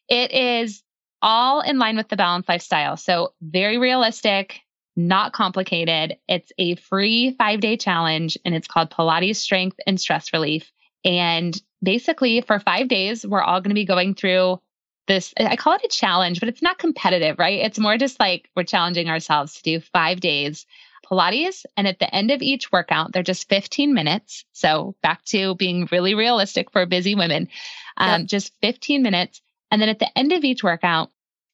it 0.08 0.32
is 0.32 0.82
all 1.22 1.60
in 1.60 1.78
line 1.78 1.96
with 1.96 2.08
the 2.08 2.16
balanced 2.16 2.48
lifestyle. 2.48 2.96
So, 2.96 3.32
very 3.40 3.78
realistic, 3.78 4.60
not 4.94 5.32
complicated. 5.32 6.18
It's 6.28 6.52
a 6.58 6.76
free 6.76 7.34
five 7.38 7.60
day 7.60 7.76
challenge 7.76 8.38
and 8.44 8.54
it's 8.54 8.68
called 8.68 8.90
Pilates 8.90 9.36
Strength 9.36 9.80
and 9.86 10.00
Stress 10.00 10.32
Relief. 10.32 10.70
And 11.04 11.60
basically, 11.84 12.40
for 12.40 12.58
five 12.58 12.88
days, 12.88 13.26
we're 13.26 13.42
all 13.42 13.60
going 13.60 13.70
to 13.70 13.74
be 13.74 13.84
going 13.84 14.14
through 14.14 14.60
this. 15.06 15.32
I 15.38 15.56
call 15.56 15.74
it 15.74 15.84
a 15.84 15.88
challenge, 15.88 16.40
but 16.40 16.48
it's 16.48 16.62
not 16.62 16.78
competitive, 16.78 17.38
right? 17.38 17.60
It's 17.60 17.78
more 17.78 17.96
just 17.96 18.18
like 18.18 18.48
we're 18.56 18.64
challenging 18.64 19.08
ourselves 19.08 19.54
to 19.54 19.62
do 19.62 19.80
five 19.80 20.20
days 20.20 20.66
Pilates. 21.04 21.64
And 21.76 21.86
at 21.86 21.98
the 21.98 22.12
end 22.14 22.30
of 22.30 22.42
each 22.42 22.72
workout, 22.72 23.12
they're 23.12 23.22
just 23.22 23.48
15 23.48 23.94
minutes. 23.94 24.44
So, 24.52 24.96
back 25.02 25.24
to 25.26 25.54
being 25.54 25.88
really 25.92 26.14
realistic 26.14 26.70
for 26.70 26.86
busy 26.86 27.14
women, 27.14 27.48
um, 27.96 28.22
yep. 28.22 28.28
just 28.28 28.52
15 28.62 29.02
minutes. 29.02 29.40
And 29.70 29.80
then 29.80 29.88
at 29.88 29.98
the 29.98 30.18
end 30.18 30.32
of 30.32 30.44
each 30.44 30.62
workout, 30.62 31.10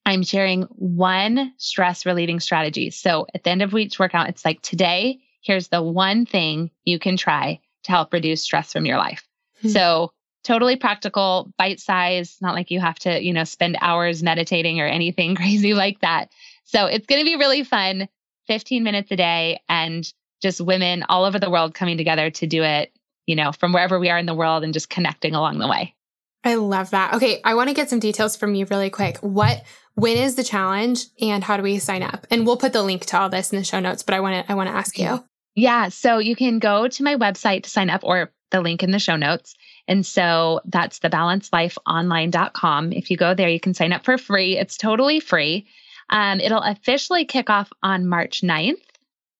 I'm 0.06 0.22
sharing 0.22 0.62
one 0.62 1.52
stress 1.56 2.06
relieving 2.06 2.40
strategy. 2.40 2.90
So 2.90 3.26
at 3.34 3.44
the 3.44 3.50
end 3.50 3.62
of 3.62 3.74
each 3.74 3.98
workout, 3.98 4.28
it's 4.28 4.44
like 4.44 4.62
today, 4.62 5.20
here's 5.42 5.68
the 5.68 5.82
one 5.82 6.26
thing 6.26 6.70
you 6.84 6.98
can 6.98 7.16
try 7.16 7.60
to 7.84 7.92
help 7.92 8.12
reduce 8.12 8.42
stress 8.42 8.72
from 8.72 8.86
your 8.86 8.98
life. 8.98 9.26
Mm-hmm. 9.58 9.68
So 9.68 10.12
totally 10.44 10.76
practical, 10.76 11.52
bite 11.58 11.80
size, 11.80 12.36
not 12.40 12.54
like 12.54 12.70
you 12.70 12.80
have 12.80 12.98
to, 13.00 13.22
you 13.22 13.32
know, 13.32 13.44
spend 13.44 13.76
hours 13.80 14.22
meditating 14.22 14.80
or 14.80 14.86
anything 14.86 15.34
crazy 15.36 15.74
like 15.74 16.00
that. 16.00 16.30
So 16.64 16.86
it's 16.86 17.06
going 17.06 17.20
to 17.20 17.24
be 17.24 17.36
really 17.36 17.64
fun, 17.64 18.08
15 18.46 18.82
minutes 18.82 19.10
a 19.10 19.16
day 19.16 19.60
and 19.68 20.10
just 20.42 20.60
women 20.60 21.04
all 21.08 21.24
over 21.24 21.38
the 21.38 21.50
world 21.50 21.74
coming 21.74 21.98
together 21.98 22.30
to 22.30 22.46
do 22.46 22.62
it, 22.62 22.92
you 23.26 23.36
know, 23.36 23.52
from 23.52 23.72
wherever 23.72 23.98
we 23.98 24.08
are 24.08 24.18
in 24.18 24.26
the 24.26 24.34
world 24.34 24.64
and 24.64 24.72
just 24.72 24.88
connecting 24.88 25.34
along 25.34 25.58
the 25.58 25.68
way. 25.68 25.94
I 26.42 26.54
love 26.54 26.90
that. 26.90 27.14
Okay, 27.14 27.40
I 27.44 27.54
want 27.54 27.68
to 27.68 27.74
get 27.74 27.90
some 27.90 27.98
details 27.98 28.36
from 28.36 28.54
you 28.54 28.64
really 28.66 28.88
quick. 28.88 29.18
What 29.18 29.62
when 29.94 30.16
is 30.16 30.36
the 30.36 30.44
challenge 30.44 31.04
and 31.20 31.44
how 31.44 31.58
do 31.58 31.62
we 31.62 31.78
sign 31.78 32.02
up? 32.02 32.26
And 32.30 32.46
we'll 32.46 32.56
put 32.56 32.72
the 32.72 32.82
link 32.82 33.04
to 33.06 33.20
all 33.20 33.28
this 33.28 33.52
in 33.52 33.58
the 33.58 33.64
show 33.64 33.80
notes, 33.80 34.02
but 34.02 34.14
I 34.14 34.20
want 34.20 34.46
to 34.46 34.50
I 34.50 34.54
want 34.54 34.70
to 34.70 34.74
ask 34.74 34.98
you. 34.98 35.22
Yeah, 35.54 35.88
so 35.88 36.18
you 36.18 36.36
can 36.36 36.58
go 36.58 36.88
to 36.88 37.02
my 37.02 37.16
website 37.16 37.64
to 37.64 37.70
sign 37.70 37.90
up 37.90 38.02
or 38.04 38.32
the 38.50 38.60
link 38.60 38.82
in 38.82 38.90
the 38.90 38.98
show 38.98 39.16
notes. 39.16 39.54
And 39.88 40.04
so 40.04 40.60
that's 40.64 40.98
thebalancedlifeonline.com. 41.00 42.92
If 42.92 43.10
you 43.10 43.16
go 43.16 43.34
there, 43.34 43.48
you 43.48 43.60
can 43.60 43.74
sign 43.74 43.92
up 43.92 44.04
for 44.04 44.18
free. 44.18 44.58
It's 44.58 44.76
totally 44.76 45.20
free. 45.20 45.66
Um, 46.08 46.40
it'll 46.40 46.62
officially 46.62 47.24
kick 47.24 47.50
off 47.50 47.72
on 47.82 48.06
March 48.06 48.42
9th. 48.42 48.82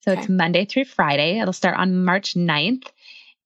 So 0.03 0.13
okay. 0.13 0.21
it's 0.21 0.31
Monday 0.31 0.65
through 0.65 0.87
Friday. 0.87 1.41
It'll 1.41 1.53
start 1.53 1.77
on 1.77 2.05
March 2.05 2.35
9th 2.35 2.87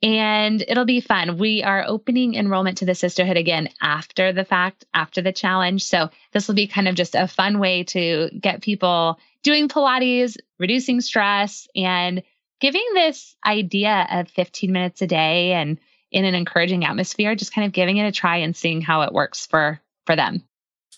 and 0.04 0.62
it'll 0.68 0.84
be 0.84 1.00
fun. 1.00 1.38
We 1.38 1.62
are 1.62 1.84
opening 1.86 2.34
enrollment 2.34 2.78
to 2.78 2.84
the 2.84 2.94
sisterhood 2.94 3.38
again 3.38 3.70
after 3.80 4.34
the 4.34 4.44
fact, 4.44 4.84
after 4.92 5.22
the 5.22 5.32
challenge. 5.32 5.82
So 5.82 6.10
this 6.32 6.46
will 6.46 6.54
be 6.54 6.66
kind 6.66 6.88
of 6.88 6.94
just 6.94 7.14
a 7.14 7.26
fun 7.26 7.58
way 7.58 7.84
to 7.84 8.28
get 8.38 8.60
people 8.60 9.18
doing 9.42 9.68
Pilates, 9.68 10.36
reducing 10.58 11.00
stress, 11.00 11.66
and 11.74 12.22
giving 12.60 12.86
this 12.94 13.36
idea 13.44 14.06
of 14.10 14.28
15 14.28 14.72
minutes 14.72 15.02
a 15.02 15.06
day 15.06 15.52
and 15.52 15.78
in 16.10 16.24
an 16.24 16.34
encouraging 16.34 16.84
atmosphere, 16.84 17.34
just 17.34 17.52
kind 17.52 17.66
of 17.66 17.72
giving 17.72 17.96
it 17.96 18.06
a 18.06 18.12
try 18.12 18.36
and 18.36 18.56
seeing 18.56 18.80
how 18.80 19.02
it 19.02 19.12
works 19.12 19.46
for 19.46 19.80
for 20.06 20.16
them. 20.16 20.42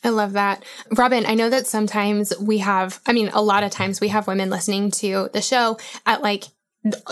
I 0.05 0.11
love 0.11 0.35
that. 0.35 0.65
Robin, 0.97 1.25
I 1.27 1.35
know 1.35 1.49
that 1.51 1.67
sometimes 1.67 2.33
we 2.39 2.59
have, 2.59 3.01
I 3.07 3.13
mean, 3.13 3.29
a 3.29 3.41
lot 3.41 3.65
of 3.65 3.71
times 3.71 4.01
we 4.01 4.09
have 4.09 4.27
women 4.27 4.51
listening 4.51 4.91
to 4.93 5.31
the 5.33 5.41
show 5.41 5.79
at 6.05 6.23
like 6.23 6.45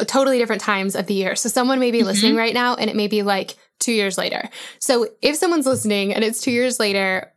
totally 0.07 0.39
different 0.39 0.63
times 0.63 0.95
of 0.95 1.07
the 1.07 1.15
year. 1.15 1.35
So 1.35 1.49
someone 1.49 1.81
may 1.81 1.91
be 1.91 1.99
mm-hmm. 1.99 2.07
listening 2.09 2.37
right 2.37 2.55
now 2.55 2.75
and 2.75 2.91
it 2.91 2.97
may 2.97 3.09
be 3.09 3.23
like 3.23 3.57
two 3.81 3.93
years 3.93 4.19
later. 4.19 4.49
So 4.79 5.09
if 5.23 5.37
someone's 5.37 5.67
listening 5.67 6.15
and 6.15 6.23
it's 6.23 6.41
two 6.41 6.51
years 6.51 6.79
later, 6.79 7.33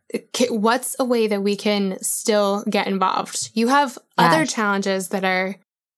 what's 0.48 0.96
a 0.98 1.04
way 1.04 1.26
that 1.26 1.42
we 1.42 1.56
can 1.56 1.98
still 2.02 2.64
get 2.68 2.86
involved? 2.86 3.50
You 3.54 3.68
have 3.68 3.98
other 4.16 4.46
challenges 4.46 5.08
that 5.08 5.24
are 5.24 5.56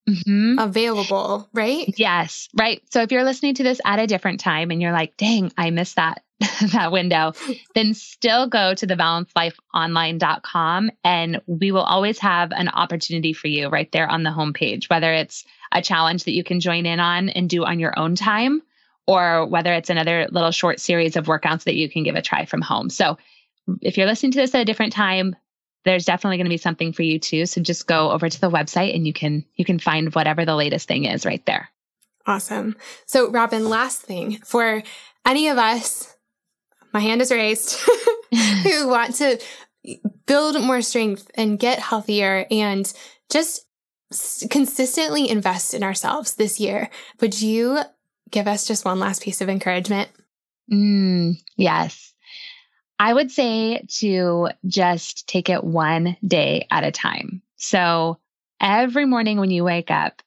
mm-hmm. 0.09 0.59
available, 0.59 1.49
right? 1.53 1.93
Yes, 1.97 2.49
right. 2.55 2.83
So 2.91 3.03
if 3.03 3.13
you're 3.13 3.25
listening 3.25 3.55
to 3.57 3.63
this 3.63 3.81
at 3.85 3.99
a 3.99 4.07
different 4.07 4.41
time 4.41 4.71
and 4.71 4.81
you're 4.81 4.93
like, 4.93 5.17
dang, 5.17 5.53
I 5.57 5.71
missed 5.71 5.97
that. 5.97 6.23
that 6.73 6.91
window, 6.91 7.35
then 7.75 7.93
still 7.93 8.47
go 8.47 8.73
to 8.75 8.87
thebalancedlifeonline.com 8.87 10.91
and 11.05 11.43
we 11.47 11.71
will 11.71 11.83
always 11.83 12.19
have 12.19 12.51
an 12.53 12.71
opportunity 12.71 13.35
for 13.35 13.49
you 13.49 13.69
right 13.69 13.93
there 13.93 14.09
on 14.09 14.23
the 14.23 14.31
homepage, 14.31 14.89
whether 14.89 15.13
it's 15.13 15.45
a 15.73 15.83
challenge 15.83 16.25
that 16.25 16.33
you 16.33 16.43
can 16.43 16.61
join 16.61 16.87
in 16.87 16.99
on 16.99 17.29
and 17.29 17.51
do 17.51 17.67
on 17.67 17.79
your 17.79 17.99
own 17.99 18.15
time, 18.15 18.63
or 19.07 19.45
whether 19.47 19.75
it's 19.75 19.91
another 19.91 20.29
little 20.31 20.51
short 20.51 20.81
series 20.81 21.17
of 21.17 21.27
workouts 21.27 21.65
that 21.65 21.75
you 21.75 21.91
can 21.91 22.05
give 22.05 22.15
a 22.15 22.23
try 22.23 22.47
from 22.47 22.63
home. 22.63 22.89
So 22.89 23.19
if 23.83 23.99
you're 23.99 24.07
listening 24.07 24.33
to 24.33 24.39
this 24.39 24.55
at 24.55 24.63
a 24.63 24.65
different 24.65 24.95
time, 24.95 25.37
there's 25.85 26.05
definitely 26.05 26.37
going 26.37 26.47
to 26.47 26.51
be 26.51 26.57
something 26.57 26.93
for 26.93 27.03
you 27.03 27.19
too. 27.19 27.47
So 27.47 27.61
just 27.61 27.87
go 27.87 28.11
over 28.11 28.29
to 28.29 28.41
the 28.41 28.51
website 28.51 28.95
and 28.95 29.07
you 29.07 29.13
can 29.13 29.45
you 29.55 29.65
can 29.65 29.79
find 29.79 30.15
whatever 30.15 30.45
the 30.45 30.57
latest 30.57 30.89
thing 30.89 31.05
is 31.05 31.25
right 31.27 31.45
there. 31.47 31.71
Awesome. 32.27 32.77
So 33.07 33.31
Robin, 33.31 33.69
last 33.69 34.03
thing 34.03 34.39
for 34.45 34.83
any 35.27 35.49
of 35.49 35.59
us, 35.59 36.17
my 36.93 37.01
hand 37.01 37.23
is 37.23 37.31
raised, 37.31 37.79
who 38.63 38.89
want 38.89 39.15
to 39.17 39.41
build 40.27 40.63
more 40.63 40.83
strength 40.83 41.31
and 41.35 41.59
get 41.59 41.79
healthier 41.79 42.47
and 42.51 42.93
just 43.31 43.67
consistently 44.51 45.29
invest 45.29 45.75
in 45.75 45.83
ourselves 45.83 46.35
this 46.35 46.61
year. 46.61 46.91
Would 47.21 47.41
you 47.41 47.81
give 48.31 48.47
us 48.47 48.67
just 48.67 48.85
one 48.85 49.01
last 49.01 49.23
piece 49.23 49.41
of 49.41 49.49
encouragement? 49.49 50.09
Mm, 50.73 51.35
yes. 51.57 52.10
I 53.01 53.13
would 53.13 53.31
say 53.31 53.83
to 53.99 54.51
just 54.67 55.27
take 55.27 55.49
it 55.49 55.65
one 55.65 56.17
day 56.25 56.67
at 56.71 56.85
a 56.85 56.93
time. 56.93 57.43
So 57.57 58.19
every 58.61 59.07
morning 59.07 59.41
when 59.41 59.51
you 59.51 59.65
wake 59.65 59.91
up, 59.91 60.23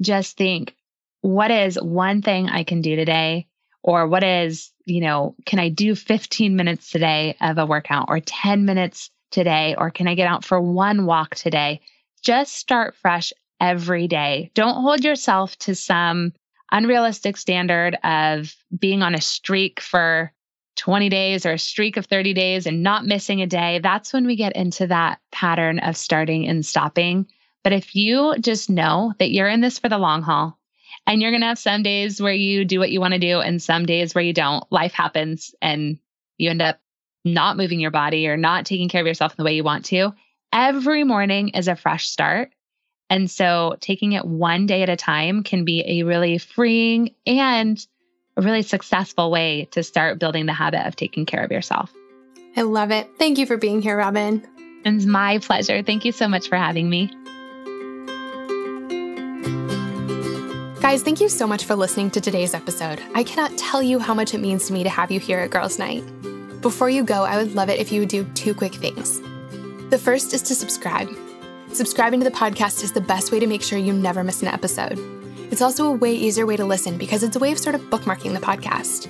just 0.00 0.36
think, 0.36 0.74
what 1.22 1.50
is 1.50 1.80
one 1.80 2.22
thing 2.22 2.48
I 2.48 2.64
can 2.64 2.80
do 2.82 2.96
today? 2.96 3.46
Or 3.82 4.08
what 4.08 4.24
is, 4.24 4.72
you 4.84 5.00
know, 5.00 5.36
can 5.46 5.60
I 5.60 5.68
do 5.68 5.94
15 5.94 6.56
minutes 6.56 6.90
today 6.90 7.36
of 7.40 7.58
a 7.58 7.66
workout 7.66 8.06
or 8.08 8.20
10 8.20 8.64
minutes 8.64 9.10
today? 9.30 9.76
Or 9.78 9.90
can 9.90 10.08
I 10.08 10.16
get 10.16 10.28
out 10.28 10.44
for 10.44 10.60
one 10.60 11.06
walk 11.06 11.36
today? 11.36 11.80
just 12.26 12.54
start 12.54 12.96
fresh 12.96 13.32
every 13.60 14.08
day. 14.08 14.50
Don't 14.54 14.82
hold 14.82 15.04
yourself 15.04 15.56
to 15.58 15.76
some 15.76 16.32
unrealistic 16.72 17.36
standard 17.36 17.96
of 18.02 18.52
being 18.76 19.02
on 19.02 19.14
a 19.14 19.20
streak 19.20 19.80
for 19.80 20.32
20 20.76 21.08
days 21.08 21.46
or 21.46 21.52
a 21.52 21.58
streak 21.58 21.96
of 21.96 22.06
30 22.06 22.34
days 22.34 22.66
and 22.66 22.82
not 22.82 23.06
missing 23.06 23.42
a 23.42 23.46
day, 23.46 23.80
that's 23.82 24.12
when 24.12 24.26
we 24.26 24.36
get 24.36 24.54
into 24.54 24.86
that 24.86 25.20
pattern 25.32 25.78
of 25.80 25.96
starting 25.96 26.46
and 26.46 26.64
stopping. 26.64 27.26
But 27.64 27.72
if 27.72 27.96
you 27.96 28.36
just 28.38 28.70
know 28.70 29.12
that 29.18 29.30
you're 29.30 29.48
in 29.48 29.60
this 29.60 29.78
for 29.78 29.88
the 29.88 29.98
long 29.98 30.22
haul 30.22 30.58
and 31.06 31.20
you're 31.20 31.32
going 31.32 31.40
to 31.40 31.48
have 31.48 31.58
some 31.58 31.82
days 31.82 32.20
where 32.20 32.32
you 32.32 32.64
do 32.64 32.78
what 32.78 32.90
you 32.90 33.00
want 33.00 33.14
to 33.14 33.18
do 33.18 33.40
and 33.40 33.60
some 33.62 33.86
days 33.86 34.14
where 34.14 34.24
you 34.24 34.32
don't, 34.32 34.64
life 34.70 34.92
happens 34.92 35.54
and 35.60 35.98
you 36.38 36.50
end 36.50 36.62
up 36.62 36.78
not 37.24 37.56
moving 37.56 37.80
your 37.80 37.90
body 37.90 38.28
or 38.28 38.36
not 38.36 38.66
taking 38.66 38.88
care 38.88 39.00
of 39.00 39.06
yourself 39.06 39.32
in 39.32 39.36
the 39.38 39.44
way 39.44 39.54
you 39.54 39.64
want 39.64 39.84
to. 39.86 40.14
Every 40.52 41.02
morning 41.02 41.48
is 41.50 41.68
a 41.68 41.74
fresh 41.74 42.08
start. 42.08 42.52
And 43.10 43.30
so 43.30 43.76
taking 43.80 44.12
it 44.12 44.24
one 44.24 44.66
day 44.66 44.82
at 44.82 44.88
a 44.88 44.96
time 44.96 45.42
can 45.42 45.64
be 45.64 45.82
a 45.86 46.04
really 46.04 46.38
freeing 46.38 47.14
and 47.26 47.84
a 48.36 48.42
really 48.42 48.62
successful 48.62 49.30
way 49.30 49.66
to 49.72 49.82
start 49.82 50.18
building 50.18 50.46
the 50.46 50.52
habit 50.52 50.86
of 50.86 50.96
taking 50.96 51.26
care 51.26 51.42
of 51.42 51.50
yourself. 51.50 51.92
I 52.56 52.62
love 52.62 52.90
it. 52.90 53.08
Thank 53.18 53.38
you 53.38 53.46
for 53.46 53.56
being 53.56 53.82
here, 53.82 53.96
Robin. 53.96 54.46
It's 54.84 55.04
my 55.04 55.38
pleasure. 55.38 55.82
Thank 55.82 56.04
you 56.04 56.12
so 56.12 56.28
much 56.28 56.48
for 56.48 56.56
having 56.56 56.88
me. 56.88 57.10
Guys, 60.80 61.02
thank 61.02 61.20
you 61.20 61.28
so 61.28 61.46
much 61.46 61.64
for 61.64 61.74
listening 61.74 62.10
to 62.12 62.20
today's 62.20 62.54
episode. 62.54 63.02
I 63.14 63.24
cannot 63.24 63.58
tell 63.58 63.82
you 63.82 63.98
how 63.98 64.14
much 64.14 64.34
it 64.34 64.38
means 64.38 64.68
to 64.68 64.72
me 64.72 64.84
to 64.84 64.88
have 64.88 65.10
you 65.10 65.18
here 65.18 65.40
at 65.40 65.50
Girls 65.50 65.78
Night. 65.78 66.04
Before 66.60 66.88
you 66.88 67.02
go, 67.02 67.24
I 67.24 67.36
would 67.36 67.54
love 67.54 67.68
it 67.68 67.80
if 67.80 67.90
you 67.90 68.00
would 68.00 68.08
do 68.08 68.24
two 68.34 68.54
quick 68.54 68.74
things. 68.74 69.20
The 69.90 69.98
first 69.98 70.32
is 70.32 70.42
to 70.42 70.54
subscribe. 70.54 71.08
Subscribing 71.72 72.20
to 72.20 72.24
the 72.24 72.36
podcast 72.36 72.84
is 72.84 72.92
the 72.92 73.00
best 73.00 73.32
way 73.32 73.40
to 73.40 73.46
make 73.46 73.62
sure 73.62 73.78
you 73.78 73.92
never 73.92 74.22
miss 74.22 74.42
an 74.42 74.48
episode. 74.48 74.96
It's 75.50 75.62
also 75.62 75.86
a 75.86 75.92
way 75.92 76.12
easier 76.12 76.44
way 76.44 76.56
to 76.56 76.64
listen 76.64 76.98
because 76.98 77.22
it's 77.22 77.36
a 77.36 77.38
way 77.38 77.52
of 77.52 77.58
sort 77.58 77.74
of 77.74 77.82
bookmarking 77.82 78.34
the 78.34 78.40
podcast. 78.40 79.08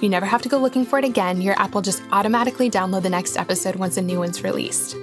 You 0.00 0.08
never 0.08 0.26
have 0.26 0.42
to 0.42 0.48
go 0.48 0.58
looking 0.58 0.84
for 0.84 0.98
it 0.98 1.04
again, 1.04 1.40
your 1.40 1.58
app 1.60 1.74
will 1.74 1.82
just 1.82 2.02
automatically 2.12 2.70
download 2.70 3.02
the 3.02 3.10
next 3.10 3.36
episode 3.36 3.76
once 3.76 3.96
a 3.96 4.02
new 4.02 4.18
one's 4.18 4.44
released. 4.44 4.96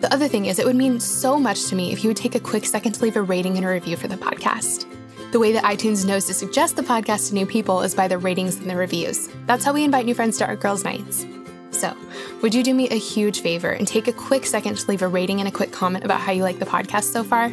The 0.00 0.12
other 0.12 0.26
thing 0.26 0.46
is, 0.46 0.58
it 0.58 0.66
would 0.66 0.76
mean 0.76 0.98
so 0.98 1.38
much 1.38 1.66
to 1.66 1.76
me 1.76 1.92
if 1.92 2.02
you 2.02 2.10
would 2.10 2.16
take 2.16 2.34
a 2.34 2.40
quick 2.40 2.66
second 2.66 2.92
to 2.92 3.02
leave 3.02 3.16
a 3.16 3.22
rating 3.22 3.56
and 3.56 3.64
a 3.64 3.68
review 3.68 3.96
for 3.96 4.08
the 4.08 4.16
podcast. 4.16 4.84
The 5.30 5.38
way 5.38 5.52
that 5.52 5.64
iTunes 5.64 6.04
knows 6.04 6.26
to 6.26 6.34
suggest 6.34 6.76
the 6.76 6.82
podcast 6.82 7.28
to 7.28 7.34
new 7.34 7.46
people 7.46 7.80
is 7.80 7.94
by 7.94 8.08
the 8.08 8.18
ratings 8.18 8.56
and 8.56 8.68
the 8.68 8.76
reviews. 8.76 9.28
That's 9.46 9.64
how 9.64 9.72
we 9.72 9.84
invite 9.84 10.04
new 10.04 10.14
friends 10.14 10.36
to 10.38 10.46
our 10.46 10.56
girls' 10.56 10.84
nights. 10.84 11.24
So, 11.70 11.96
would 12.42 12.54
you 12.54 12.62
do 12.62 12.74
me 12.74 12.88
a 12.90 12.98
huge 12.98 13.40
favor 13.40 13.70
and 13.70 13.88
take 13.88 14.08
a 14.08 14.12
quick 14.12 14.44
second 14.44 14.76
to 14.76 14.88
leave 14.88 15.02
a 15.02 15.08
rating 15.08 15.38
and 15.38 15.48
a 15.48 15.52
quick 15.52 15.72
comment 15.72 16.04
about 16.04 16.20
how 16.20 16.32
you 16.32 16.42
like 16.42 16.58
the 16.58 16.66
podcast 16.66 17.04
so 17.04 17.24
far? 17.24 17.50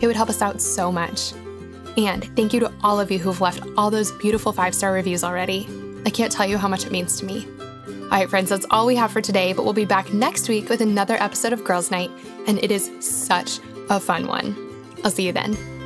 It 0.00 0.06
would 0.06 0.16
help 0.16 0.30
us 0.30 0.40
out 0.40 0.62
so 0.62 0.90
much. 0.90 1.34
And 1.98 2.24
thank 2.36 2.54
you 2.54 2.60
to 2.60 2.72
all 2.84 3.00
of 3.00 3.10
you 3.10 3.18
who've 3.18 3.40
left 3.40 3.64
all 3.76 3.90
those 3.90 4.12
beautiful 4.12 4.52
five 4.52 4.72
star 4.72 4.92
reviews 4.92 5.24
already. 5.24 5.68
I 6.06 6.10
can't 6.10 6.30
tell 6.30 6.46
you 6.46 6.56
how 6.56 6.68
much 6.68 6.86
it 6.86 6.92
means 6.92 7.18
to 7.18 7.26
me. 7.26 7.44
All 8.04 8.10
right, 8.10 8.30
friends, 8.30 8.50
that's 8.50 8.64
all 8.70 8.86
we 8.86 8.94
have 8.94 9.10
for 9.10 9.20
today, 9.20 9.52
but 9.52 9.64
we'll 9.64 9.74
be 9.74 9.84
back 9.84 10.14
next 10.14 10.48
week 10.48 10.68
with 10.68 10.80
another 10.80 11.16
episode 11.20 11.52
of 11.52 11.64
Girls 11.64 11.90
Night, 11.90 12.10
and 12.46 12.62
it 12.62 12.70
is 12.70 12.90
such 13.00 13.58
a 13.90 13.98
fun 13.98 14.28
one. 14.28 14.56
I'll 15.04 15.10
see 15.10 15.26
you 15.26 15.32
then. 15.32 15.77